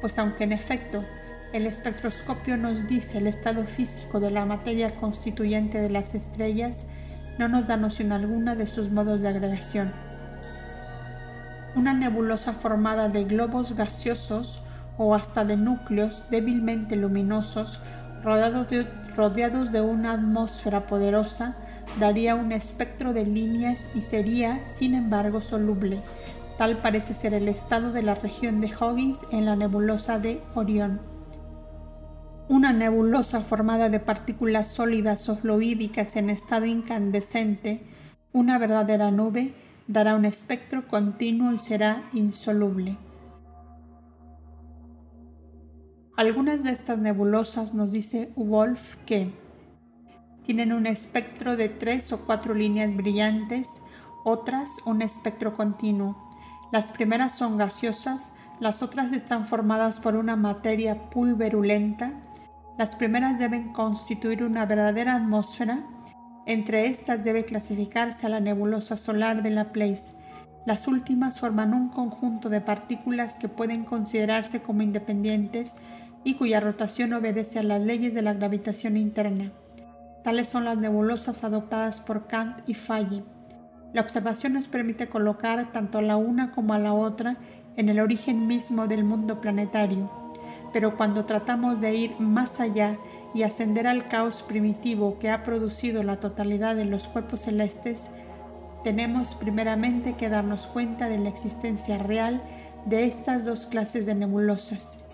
pues 0.00 0.18
aunque 0.18 0.44
en 0.44 0.52
efecto 0.52 1.04
el 1.52 1.66
espectroscopio 1.66 2.56
nos 2.56 2.88
dice 2.88 3.18
el 3.18 3.28
estado 3.28 3.64
físico 3.64 4.18
de 4.18 4.30
la 4.30 4.44
materia 4.44 4.96
constituyente 4.96 5.80
de 5.80 5.90
las 5.90 6.14
estrellas, 6.14 6.84
no 7.38 7.48
nos 7.48 7.68
da 7.68 7.76
noción 7.76 8.10
alguna 8.10 8.56
de 8.56 8.66
sus 8.66 8.90
modos 8.90 9.20
de 9.20 9.28
agregación. 9.28 10.07
Una 11.74 11.94
nebulosa 11.94 12.52
formada 12.52 13.08
de 13.08 13.24
globos 13.24 13.74
gaseosos 13.74 14.62
o 14.96 15.14
hasta 15.14 15.44
de 15.44 15.56
núcleos 15.56 16.24
débilmente 16.30 16.96
luminosos 16.96 17.80
rodeados 18.22 19.72
de, 19.72 19.80
una 19.80 20.12
atmósfera 20.12 20.86
poderosa 20.86 21.56
daría 21.98 22.34
un 22.34 22.52
espectro 22.52 23.12
de 23.12 23.24
líneas 23.24 23.88
y 23.94 24.00
sería, 24.00 24.62
sin 24.64 24.94
embargo, 24.94 25.40
soluble. 25.40 26.02
Tal 26.56 26.78
parece 26.78 27.14
ser 27.14 27.34
el 27.34 27.48
estado 27.48 27.92
de 27.92 28.02
la 28.02 28.14
región 28.14 28.60
de 28.60 28.68
Huggins 28.74 29.20
en 29.30 29.44
la 29.44 29.56
nebulosa 29.56 30.18
de 30.18 30.42
Orión. 30.54 31.00
Una 32.48 32.72
nebulosa 32.72 33.42
formada 33.42 33.88
de 33.88 34.00
partículas 34.00 34.66
sólidas 34.66 35.28
o 35.28 35.36
fluídicas 35.36 36.16
en 36.16 36.30
estado 36.30 36.64
incandescente, 36.64 37.82
una 38.32 38.58
verdadera 38.58 39.10
nube, 39.10 39.54
dará 39.88 40.14
un 40.14 40.24
espectro 40.24 40.86
continuo 40.86 41.52
y 41.52 41.58
será 41.58 42.08
insoluble. 42.12 42.96
Algunas 46.16 46.62
de 46.62 46.72
estas 46.72 46.98
nebulosas 46.98 47.74
nos 47.74 47.90
dice 47.90 48.32
Wolf 48.36 48.96
que 49.06 49.32
tienen 50.42 50.72
un 50.72 50.86
espectro 50.86 51.56
de 51.56 51.68
tres 51.68 52.12
o 52.12 52.24
cuatro 52.26 52.54
líneas 52.54 52.96
brillantes, 52.96 53.82
otras 54.24 54.68
un 54.84 55.02
espectro 55.02 55.56
continuo. 55.56 56.16
Las 56.72 56.90
primeras 56.90 57.32
son 57.32 57.56
gaseosas, 57.56 58.32
las 58.60 58.82
otras 58.82 59.12
están 59.12 59.46
formadas 59.46 60.00
por 60.00 60.16
una 60.16 60.36
materia 60.36 61.10
pulverulenta. 61.10 62.12
Las 62.76 62.96
primeras 62.96 63.38
deben 63.38 63.72
constituir 63.72 64.42
una 64.42 64.66
verdadera 64.66 65.14
atmósfera. 65.14 65.84
Entre 66.48 66.86
estas 66.86 67.22
debe 67.24 67.44
clasificarse 67.44 68.24
a 68.24 68.30
la 68.30 68.40
nebulosa 68.40 68.96
solar 68.96 69.42
de 69.42 69.50
Laplace. 69.50 70.14
Las 70.64 70.88
últimas 70.88 71.38
forman 71.38 71.74
un 71.74 71.90
conjunto 71.90 72.48
de 72.48 72.62
partículas 72.62 73.36
que 73.36 73.48
pueden 73.48 73.84
considerarse 73.84 74.62
como 74.62 74.80
independientes 74.80 75.74
y 76.24 76.36
cuya 76.36 76.60
rotación 76.60 77.12
obedece 77.12 77.58
a 77.58 77.62
las 77.62 77.82
leyes 77.82 78.14
de 78.14 78.22
la 78.22 78.32
gravitación 78.32 78.96
interna. 78.96 79.52
Tales 80.24 80.48
son 80.48 80.64
las 80.64 80.78
nebulosas 80.78 81.44
adoptadas 81.44 82.00
por 82.00 82.26
Kant 82.26 82.66
y 82.66 82.72
Faye. 82.72 83.22
La 83.92 84.00
observación 84.00 84.54
nos 84.54 84.68
permite 84.68 85.06
colocar 85.10 85.70
tanto 85.70 85.98
a 85.98 86.02
la 86.02 86.16
una 86.16 86.52
como 86.52 86.72
a 86.72 86.78
la 86.78 86.94
otra 86.94 87.36
en 87.76 87.90
el 87.90 88.00
origen 88.00 88.46
mismo 88.46 88.86
del 88.86 89.04
mundo 89.04 89.42
planetario, 89.42 90.10
pero 90.72 90.96
cuando 90.96 91.26
tratamos 91.26 91.82
de 91.82 91.94
ir 91.94 92.18
más 92.18 92.58
allá 92.58 92.96
y 93.34 93.42
ascender 93.42 93.86
al 93.86 94.08
caos 94.08 94.42
primitivo 94.42 95.18
que 95.18 95.30
ha 95.30 95.42
producido 95.42 96.02
la 96.02 96.18
totalidad 96.18 96.76
de 96.76 96.84
los 96.84 97.08
cuerpos 97.08 97.40
celestes, 97.40 98.02
tenemos 98.84 99.34
primeramente 99.34 100.14
que 100.14 100.28
darnos 100.28 100.66
cuenta 100.66 101.08
de 101.08 101.18
la 101.18 101.28
existencia 101.28 101.98
real 101.98 102.42
de 102.86 103.04
estas 103.04 103.44
dos 103.44 103.66
clases 103.66 104.06
de 104.06 104.14
nebulosas. 104.14 105.04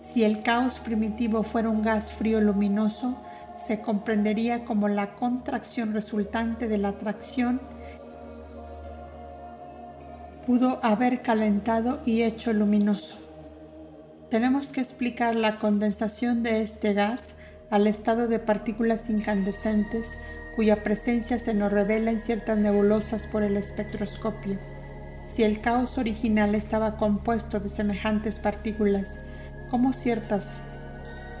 Si 0.00 0.24
el 0.24 0.42
caos 0.42 0.80
primitivo 0.80 1.42
fuera 1.42 1.70
un 1.70 1.82
gas 1.82 2.12
frío 2.12 2.40
luminoso, 2.40 3.16
se 3.56 3.80
comprendería 3.80 4.64
como 4.64 4.88
la 4.88 5.14
contracción 5.14 5.92
resultante 5.92 6.68
de 6.68 6.78
la 6.78 6.88
atracción 6.88 7.60
pudo 10.46 10.78
haber 10.82 11.22
calentado 11.22 12.00
y 12.04 12.22
hecho 12.22 12.52
luminoso. 12.52 13.23
Tenemos 14.30 14.68
que 14.68 14.80
explicar 14.80 15.36
la 15.36 15.58
condensación 15.58 16.42
de 16.42 16.62
este 16.62 16.94
gas 16.94 17.34
al 17.70 17.86
estado 17.86 18.26
de 18.26 18.38
partículas 18.38 19.10
incandescentes 19.10 20.18
cuya 20.56 20.82
presencia 20.82 21.38
se 21.38 21.54
nos 21.54 21.72
revela 21.72 22.10
en 22.10 22.20
ciertas 22.20 22.58
nebulosas 22.58 23.26
por 23.26 23.42
el 23.42 23.56
espectroscopio. 23.56 24.58
Si 25.26 25.42
el 25.42 25.60
caos 25.60 25.98
original 25.98 26.54
estaba 26.54 26.96
compuesto 26.96 27.60
de 27.60 27.68
semejantes 27.68 28.38
partículas 28.38 29.24
cómo 29.70 29.92
ciertas 29.92 30.60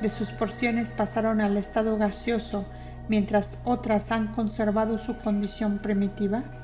de 0.02 0.10
sus 0.10 0.32
porciones 0.32 0.90
pasaron 0.90 1.40
al 1.40 1.56
estado 1.56 1.96
gaseoso 1.96 2.66
mientras 3.08 3.60
otras 3.64 4.10
han 4.10 4.28
conservado 4.28 4.98
su 4.98 5.16
condición 5.18 5.78
primitiva? 5.78 6.63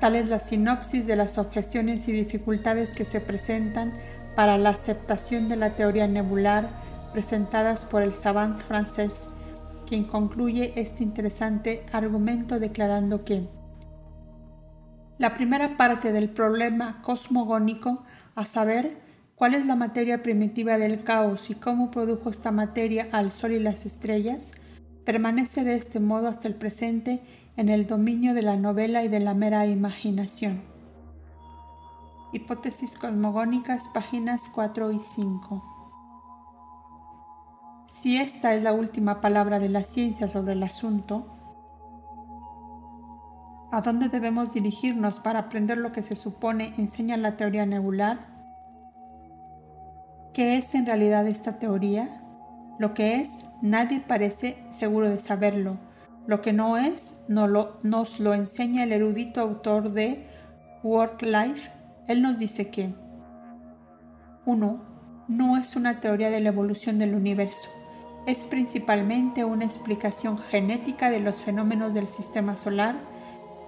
Tal 0.00 0.14
es 0.14 0.28
la 0.28 0.38
sinopsis 0.38 1.06
de 1.06 1.16
las 1.16 1.38
objeciones 1.38 2.06
y 2.08 2.12
dificultades 2.12 2.94
que 2.94 3.04
se 3.04 3.20
presentan 3.20 3.92
para 4.36 4.56
la 4.56 4.70
aceptación 4.70 5.48
de 5.48 5.56
la 5.56 5.74
teoría 5.74 6.06
nebular 6.06 6.68
presentadas 7.12 7.84
por 7.84 8.02
el 8.02 8.14
savant 8.14 8.58
francés, 8.58 9.28
quien 9.86 10.04
concluye 10.04 10.72
este 10.76 11.02
interesante 11.02 11.84
argumento 11.92 12.60
declarando 12.60 13.24
que 13.24 13.48
la 15.18 15.34
primera 15.34 15.76
parte 15.76 16.12
del 16.12 16.30
problema 16.30 17.02
cosmogónico 17.02 18.04
a 18.36 18.44
saber 18.44 18.98
cuál 19.34 19.54
es 19.54 19.66
la 19.66 19.74
materia 19.74 20.22
primitiva 20.22 20.78
del 20.78 21.02
caos 21.02 21.50
y 21.50 21.56
cómo 21.56 21.90
produjo 21.90 22.30
esta 22.30 22.52
materia 22.52 23.08
al 23.10 23.32
Sol 23.32 23.52
y 23.52 23.58
las 23.58 23.84
estrellas, 23.84 24.52
permanece 25.04 25.64
de 25.64 25.74
este 25.74 25.98
modo 25.98 26.28
hasta 26.28 26.46
el 26.46 26.54
presente 26.54 27.20
en 27.58 27.68
el 27.68 27.88
dominio 27.88 28.34
de 28.34 28.42
la 28.42 28.56
novela 28.56 29.02
y 29.02 29.08
de 29.08 29.18
la 29.18 29.34
mera 29.34 29.66
imaginación. 29.66 30.62
Hipótesis 32.32 32.96
cosmogónicas, 32.96 33.88
páginas 33.88 34.48
4 34.54 34.92
y 34.92 35.00
5. 35.00 35.64
Si 37.88 38.16
esta 38.16 38.54
es 38.54 38.62
la 38.62 38.72
última 38.72 39.20
palabra 39.20 39.58
de 39.58 39.70
la 39.70 39.82
ciencia 39.82 40.28
sobre 40.28 40.52
el 40.52 40.62
asunto, 40.62 41.34
¿A 43.70 43.82
dónde 43.82 44.08
debemos 44.08 44.54
dirigirnos 44.54 45.20
para 45.20 45.40
aprender 45.40 45.76
lo 45.76 45.92
que 45.92 46.02
se 46.02 46.16
supone 46.16 46.72
enseña 46.78 47.18
la 47.18 47.36
teoría 47.36 47.66
nebular? 47.66 48.26
¿Qué 50.32 50.56
es 50.56 50.74
en 50.74 50.86
realidad 50.86 51.26
esta 51.26 51.58
teoría? 51.58 52.08
Lo 52.78 52.94
que 52.94 53.20
es, 53.20 53.44
nadie 53.60 54.00
parece 54.00 54.56
seguro 54.70 55.10
de 55.10 55.18
saberlo. 55.18 55.87
Lo 56.28 56.42
que 56.42 56.52
no 56.52 56.76
es, 56.76 57.14
nos 57.26 58.20
lo 58.20 58.34
enseña 58.34 58.82
el 58.82 58.92
erudito 58.92 59.40
autor 59.40 59.92
de 59.94 60.26
Work 60.82 61.22
Life. 61.22 61.70
Él 62.06 62.20
nos 62.20 62.38
dice 62.38 62.68
que 62.68 62.92
1. 64.44 64.84
No 65.28 65.56
es 65.56 65.74
una 65.74 66.00
teoría 66.00 66.28
de 66.28 66.40
la 66.40 66.50
evolución 66.50 66.98
del 66.98 67.14
universo. 67.14 67.70
Es 68.26 68.44
principalmente 68.44 69.46
una 69.46 69.64
explicación 69.64 70.36
genética 70.36 71.08
de 71.08 71.20
los 71.20 71.38
fenómenos 71.38 71.94
del 71.94 72.08
sistema 72.08 72.58
solar 72.58 72.96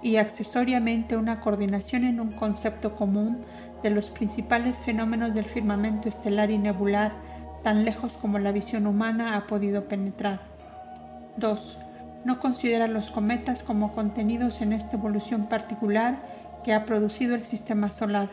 y 0.03 0.17
accesoriamente 0.17 1.17
una 1.17 1.41
coordinación 1.41 2.03
en 2.03 2.19
un 2.19 2.29
concepto 2.29 2.95
común 2.95 3.39
de 3.81 3.89
los 3.89 4.11
principales 4.11 4.83
fenómenos 4.83 5.33
del 5.33 5.45
firmamento 5.45 6.09
estelar 6.09 6.51
y 6.51 6.59
nebular 6.59 7.11
tan 7.63 7.85
lejos 7.85 8.17
como 8.17 8.37
la 8.37 8.51
visión 8.51 8.85
humana 8.85 9.35
ha 9.35 9.47
podido 9.47 9.87
penetrar. 9.87 10.41
2. 11.37 11.79
No 12.25 12.39
considera 12.39 12.87
los 12.87 13.09
cometas 13.09 13.63
como 13.63 13.93
contenidos 13.93 14.61
en 14.61 14.73
esta 14.73 14.97
evolución 14.97 15.47
particular 15.47 16.21
que 16.63 16.73
ha 16.73 16.85
producido 16.85 17.35
el 17.35 17.43
sistema 17.43 17.91
solar. 17.91 18.29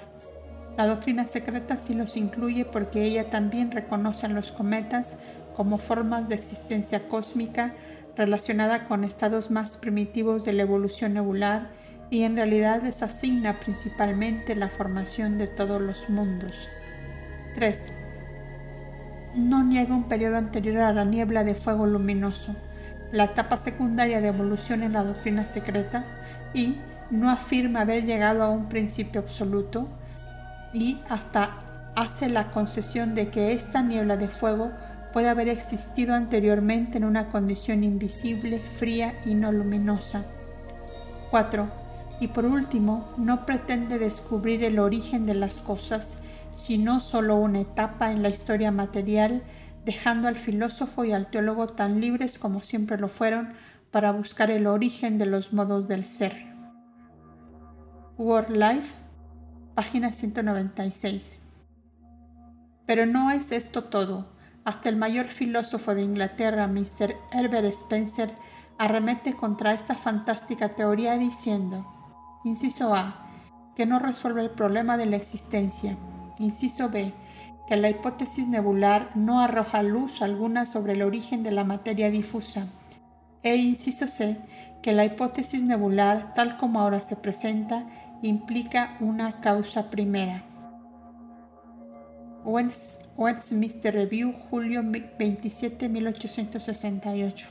La 0.76 0.86
doctrina 0.86 1.26
secreta 1.26 1.76
sí 1.76 1.94
los 1.94 2.16
incluye 2.16 2.64
porque 2.64 3.02
ella 3.02 3.30
también 3.30 3.70
reconoce 3.70 4.26
a 4.26 4.28
los 4.28 4.52
cometas 4.52 5.18
como 5.56 5.78
formas 5.78 6.28
de 6.28 6.36
existencia 6.36 7.08
cósmica 7.08 7.74
relacionada 8.16 8.86
con 8.86 9.04
estados 9.04 9.50
más 9.50 9.76
primitivos 9.76 10.44
de 10.44 10.52
la 10.52 10.62
evolución 10.62 11.14
nebular 11.14 11.68
y 12.10 12.22
en 12.22 12.36
realidad 12.36 12.82
les 12.82 13.02
asigna 13.02 13.54
principalmente 13.54 14.54
la 14.54 14.68
formación 14.68 15.38
de 15.38 15.46
todos 15.46 15.80
los 15.80 16.08
mundos. 16.10 16.68
3. 17.54 17.92
No 19.34 19.62
niega 19.62 19.94
un 19.94 20.08
periodo 20.08 20.36
anterior 20.36 20.78
a 20.78 20.92
la 20.92 21.04
niebla 21.04 21.44
de 21.44 21.54
fuego 21.54 21.86
luminoso, 21.86 22.54
la 23.12 23.24
etapa 23.24 23.56
secundaria 23.56 24.20
de 24.20 24.28
evolución 24.28 24.82
en 24.82 24.92
la 24.92 25.04
doctrina 25.04 25.44
secreta, 25.44 26.04
y 26.54 26.76
no 27.10 27.30
afirma 27.30 27.82
haber 27.82 28.04
llegado 28.04 28.42
a 28.42 28.50
un 28.50 28.68
principio 28.68 29.20
absoluto, 29.20 29.88
y 30.72 31.00
hasta 31.08 31.58
hace 31.96 32.28
la 32.28 32.50
concesión 32.50 33.14
de 33.14 33.28
que 33.28 33.52
esta 33.52 33.82
niebla 33.82 34.16
de 34.16 34.28
fuego 34.28 34.70
puede 35.12 35.28
haber 35.28 35.48
existido 35.48 36.14
anteriormente 36.14 36.98
en 36.98 37.04
una 37.04 37.28
condición 37.28 37.82
invisible, 37.82 38.58
fría 38.58 39.14
y 39.24 39.34
no 39.34 39.50
luminosa. 39.52 40.24
4. 41.30 41.68
Y 42.20 42.28
por 42.28 42.44
último, 42.44 43.08
no 43.16 43.46
pretende 43.46 43.98
descubrir 43.98 44.64
el 44.64 44.78
origen 44.78 45.26
de 45.26 45.34
las 45.34 45.58
cosas, 45.58 46.20
sino 46.54 47.00
solo 47.00 47.36
una 47.36 47.60
etapa 47.60 48.10
en 48.10 48.22
la 48.22 48.28
historia 48.28 48.70
material, 48.70 49.42
dejando 49.84 50.28
al 50.28 50.36
filósofo 50.36 51.04
y 51.04 51.12
al 51.12 51.30
teólogo 51.30 51.66
tan 51.66 52.00
libres 52.00 52.38
como 52.38 52.62
siempre 52.62 52.98
lo 52.98 53.08
fueron 53.08 53.52
para 53.90 54.12
buscar 54.12 54.50
el 54.50 54.66
origen 54.66 55.18
de 55.18 55.26
los 55.26 55.52
modos 55.52 55.88
del 55.88 56.04
ser. 56.04 56.46
World 58.16 58.56
Life, 58.56 58.94
página 59.74 60.12
196. 60.12 61.38
Pero 62.86 63.06
no 63.06 63.30
es 63.30 63.52
esto 63.52 63.84
todo 63.84 64.38
hasta 64.68 64.90
el 64.90 64.96
mayor 64.96 65.30
filósofo 65.30 65.94
de 65.94 66.02
Inglaterra, 66.02 66.66
Mr. 66.66 67.16
Herbert 67.32 67.72
Spencer, 67.72 68.30
arremete 68.76 69.32
contra 69.32 69.72
esta 69.72 69.96
fantástica 69.96 70.68
teoría 70.68 71.16
diciendo, 71.16 71.86
inciso 72.44 72.94
A, 72.94 73.26
que 73.74 73.86
no 73.86 73.98
resuelve 73.98 74.42
el 74.42 74.50
problema 74.50 74.98
de 74.98 75.06
la 75.06 75.16
existencia, 75.16 75.96
inciso 76.38 76.90
B, 76.90 77.14
que 77.68 77.76
la 77.76 77.90
hipótesis 77.90 78.48
nebular 78.48 79.10
no 79.14 79.40
arroja 79.40 79.82
luz 79.82 80.22
alguna 80.22 80.64
sobre 80.64 80.94
el 80.94 81.02
origen 81.02 81.42
de 81.42 81.50
la 81.50 81.64
materia 81.64 82.10
difusa, 82.10 82.66
e 83.42 83.56
inciso 83.56 84.08
C, 84.08 84.38
que 84.82 84.92
la 84.92 85.04
hipótesis 85.04 85.62
nebular, 85.62 86.32
tal 86.34 86.56
como 86.56 86.80
ahora 86.80 87.02
se 87.02 87.14
presenta, 87.14 87.84
implica 88.22 88.96
una 89.00 89.40
causa 89.40 89.90
primera. 89.90 90.44
Westminster 93.16 93.92
Review, 93.92 94.32
julio 94.48 94.82
27, 95.18 95.88
1868. 95.90 97.48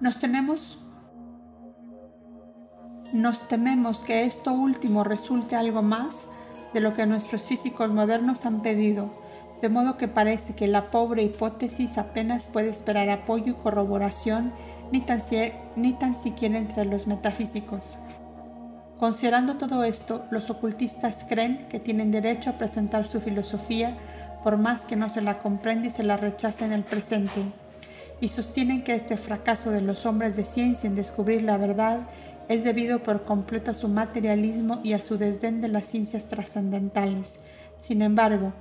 Nos 0.00 0.18
tenemos 0.18 0.82
nos 3.12 3.46
tememos 3.46 4.00
que 4.00 4.24
esto 4.24 4.52
último 4.52 5.04
resulte 5.04 5.54
algo 5.54 5.80
más 5.80 6.26
de 6.72 6.80
lo 6.80 6.92
que 6.92 7.06
nuestros 7.06 7.42
físicos 7.42 7.90
modernos 7.90 8.46
han 8.46 8.62
pedido, 8.62 9.10
de 9.62 9.68
modo 9.68 9.96
que 9.96 10.08
parece 10.08 10.54
que 10.54 10.68
la 10.68 10.90
pobre 10.90 11.22
hipótesis 11.22 11.98
apenas 11.98 12.48
puede 12.48 12.68
esperar 12.68 13.08
apoyo 13.08 13.52
y 13.52 13.54
corroboración 13.54 14.52
ni 14.90 15.00
tan, 15.00 16.14
siquiera 16.16 16.58
entre 16.58 16.84
los 16.84 17.06
metafísicos. 17.06 17.96
Considerando 18.98 19.56
todo 19.56 19.84
esto, 19.84 20.24
los 20.30 20.48
ocultistas 20.50 21.24
creen 21.28 21.66
que 21.68 21.80
tienen 21.80 22.10
derecho 22.10 22.50
a 22.50 22.58
presentar 22.58 23.06
su 23.06 23.20
filosofía 23.20 23.96
por 24.42 24.56
más 24.56 24.82
que 24.82 24.96
no 24.96 25.08
se 25.08 25.22
la 25.22 25.38
comprenda 25.38 25.88
y 25.88 25.90
se 25.90 26.02
la 26.02 26.16
rechace 26.16 26.64
en 26.64 26.72
el 26.72 26.84
presente, 26.84 27.42
y 28.20 28.28
sostienen 28.28 28.84
que 28.84 28.94
este 28.94 29.16
fracaso 29.16 29.70
de 29.70 29.80
los 29.80 30.06
hombres 30.06 30.36
de 30.36 30.44
ciencia 30.44 30.86
en 30.86 30.94
descubrir 30.94 31.42
la 31.42 31.58
verdad 31.58 32.00
es 32.48 32.64
debido 32.64 33.02
por 33.02 33.24
completo 33.24 33.70
a 33.70 33.74
su 33.74 33.88
materialismo 33.88 34.80
y 34.82 34.92
a 34.92 35.00
su 35.00 35.18
desdén 35.18 35.60
de 35.60 35.68
las 35.68 35.86
ciencias 35.86 36.28
trascendentales. 36.28 37.40
Sin 37.80 38.02
embargo, 38.02 38.52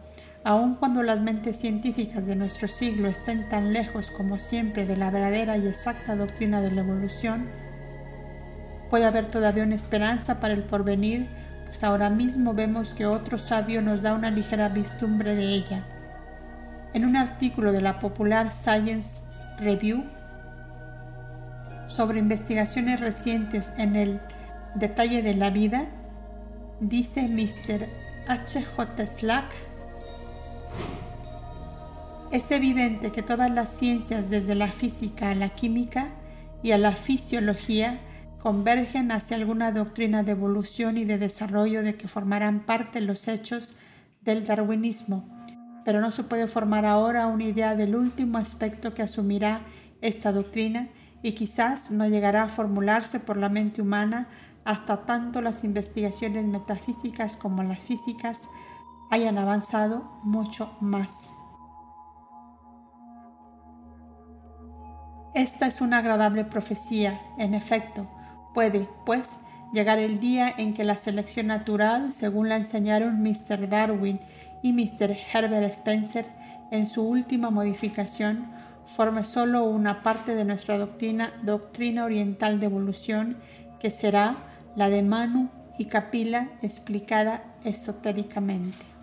aun 0.43 0.75
cuando 0.75 1.03
las 1.03 1.21
mentes 1.21 1.57
científicas 1.57 2.25
de 2.25 2.36
nuestro 2.36 2.67
siglo 2.67 3.07
estén 3.07 3.47
tan 3.49 3.73
lejos 3.73 4.11
como 4.11 4.38
siempre 4.38 4.86
de 4.86 4.97
la 4.97 5.11
verdadera 5.11 5.57
y 5.57 5.67
exacta 5.67 6.15
doctrina 6.15 6.61
de 6.61 6.71
la 6.71 6.81
evolución, 6.81 7.47
puede 8.89 9.05
haber 9.05 9.29
todavía 9.29 9.63
una 9.63 9.75
esperanza 9.75 10.39
para 10.39 10.53
el 10.53 10.63
porvenir, 10.63 11.27
pues 11.65 11.83
ahora 11.83 12.09
mismo 12.09 12.53
vemos 12.53 12.93
que 12.93 13.05
otro 13.05 13.38
sabio 13.38 13.81
nos 13.81 14.01
da 14.01 14.13
una 14.13 14.31
ligera 14.31 14.69
vislumbre 14.69 15.36
de 15.36 15.43
ella. 15.43 15.83
En 16.93 17.05
un 17.05 17.15
artículo 17.17 17.71
de 17.71 17.81
la 17.81 17.99
popular 17.99 18.51
Science 18.51 19.23
Review, 19.59 20.03
sobre 21.96 22.20
investigaciones 22.20 23.00
recientes 23.00 23.72
en 23.78 23.96
el 23.96 24.20
detalle 24.76 25.22
de 25.22 25.34
la 25.34 25.50
vida, 25.50 25.88
dice 26.82 27.30
Mr. 27.30 27.88
H. 28.28 28.64
J. 28.64 29.08
Slack, 29.08 29.54
es 32.32 32.52
evidente 32.52 33.12
que 33.12 33.22
todas 33.22 33.50
las 33.50 33.70
ciencias, 33.70 34.30
desde 34.30 34.56
la 34.56 34.72
física 34.72 35.30
a 35.30 35.36
la 35.36 35.50
química 35.50 36.10
y 36.62 36.72
a 36.72 36.78
la 36.78 36.96
fisiología, 36.96 38.02
convergen 38.41 39.12
hacia 39.12 39.38
alguna 39.38 39.72
doctrina 39.72 40.22
de 40.24 40.34
evolución 40.34 40.98
y 40.98 41.06
de 41.06 41.18
desarrollo 41.18 41.82
de 41.82 41.96
que 41.96 42.10
formarán 42.10 42.66
parte 42.66 43.00
los 43.00 43.28
hechos 43.28 43.76
del 44.22 44.46
darwinismo, 44.46 45.30
pero 45.86 46.02
no 46.02 46.12
se 46.12 46.24
puede 46.24 46.48
formar 46.48 46.86
ahora 46.86 47.28
una 47.28 47.46
idea 47.46 47.76
del 47.76 47.96
último 47.96 48.38
aspecto 48.38 48.93
que 48.93 49.04
asumirá 49.04 49.62
esta 50.02 50.34
doctrina 50.34 50.89
y 51.26 51.32
quizás 51.32 51.89
no 51.89 52.07
llegará 52.07 52.43
a 52.43 52.49
formularse 52.49 53.19
por 53.19 53.36
la 53.36 53.49
mente 53.49 53.82
humana 53.82 54.28
hasta 54.63 55.07
tanto 55.07 55.41
las 55.41 55.63
investigaciones 55.63 56.45
metafísicas 56.45 57.36
como 57.36 57.63
las 57.63 57.84
físicas 57.84 58.41
hayan 59.09 59.39
avanzado 59.39 60.19
mucho 60.21 60.78
más. 60.82 61.32
Esta 65.34 65.65
es 65.65 65.82
una 65.82 65.97
agradable 65.97 66.45
profecía, 66.45 67.19
en 67.39 67.55
efecto. 67.55 68.07
Puede, 68.53 68.88
pues, 69.07 69.39
llegar 69.73 69.97
el 69.97 70.19
día 70.19 70.53
en 70.55 70.76
que 70.76 70.84
la 70.84 70.95
selección 70.95 71.47
natural, 71.47 72.13
según 72.13 72.49
la 72.49 72.57
enseñaron 72.57 73.23
Mr. 73.23 73.67
Darwin 73.67 74.19
y 74.61 74.73
Mr. 74.73 75.17
Herbert 75.34 75.71
Spencer 75.71 76.28
en 76.69 76.86
su 76.86 77.01
última 77.01 77.49
modificación, 77.49 78.45
forme 78.86 79.23
solo 79.23 79.63
una 79.63 80.03
parte 80.03 80.36
de 80.36 80.45
nuestra 80.45 80.77
doctrina, 80.77 81.33
doctrina 81.43 82.05
oriental 82.05 82.59
de 82.59 82.67
evolución, 82.67 83.38
que 83.79 83.91
será 83.91 84.36
la 84.75 84.89
de 84.89 85.01
Manu 85.01 85.49
y 85.77 85.86
Capila 85.86 86.49
explicada 86.61 87.43
esotéricamente. 87.63 88.95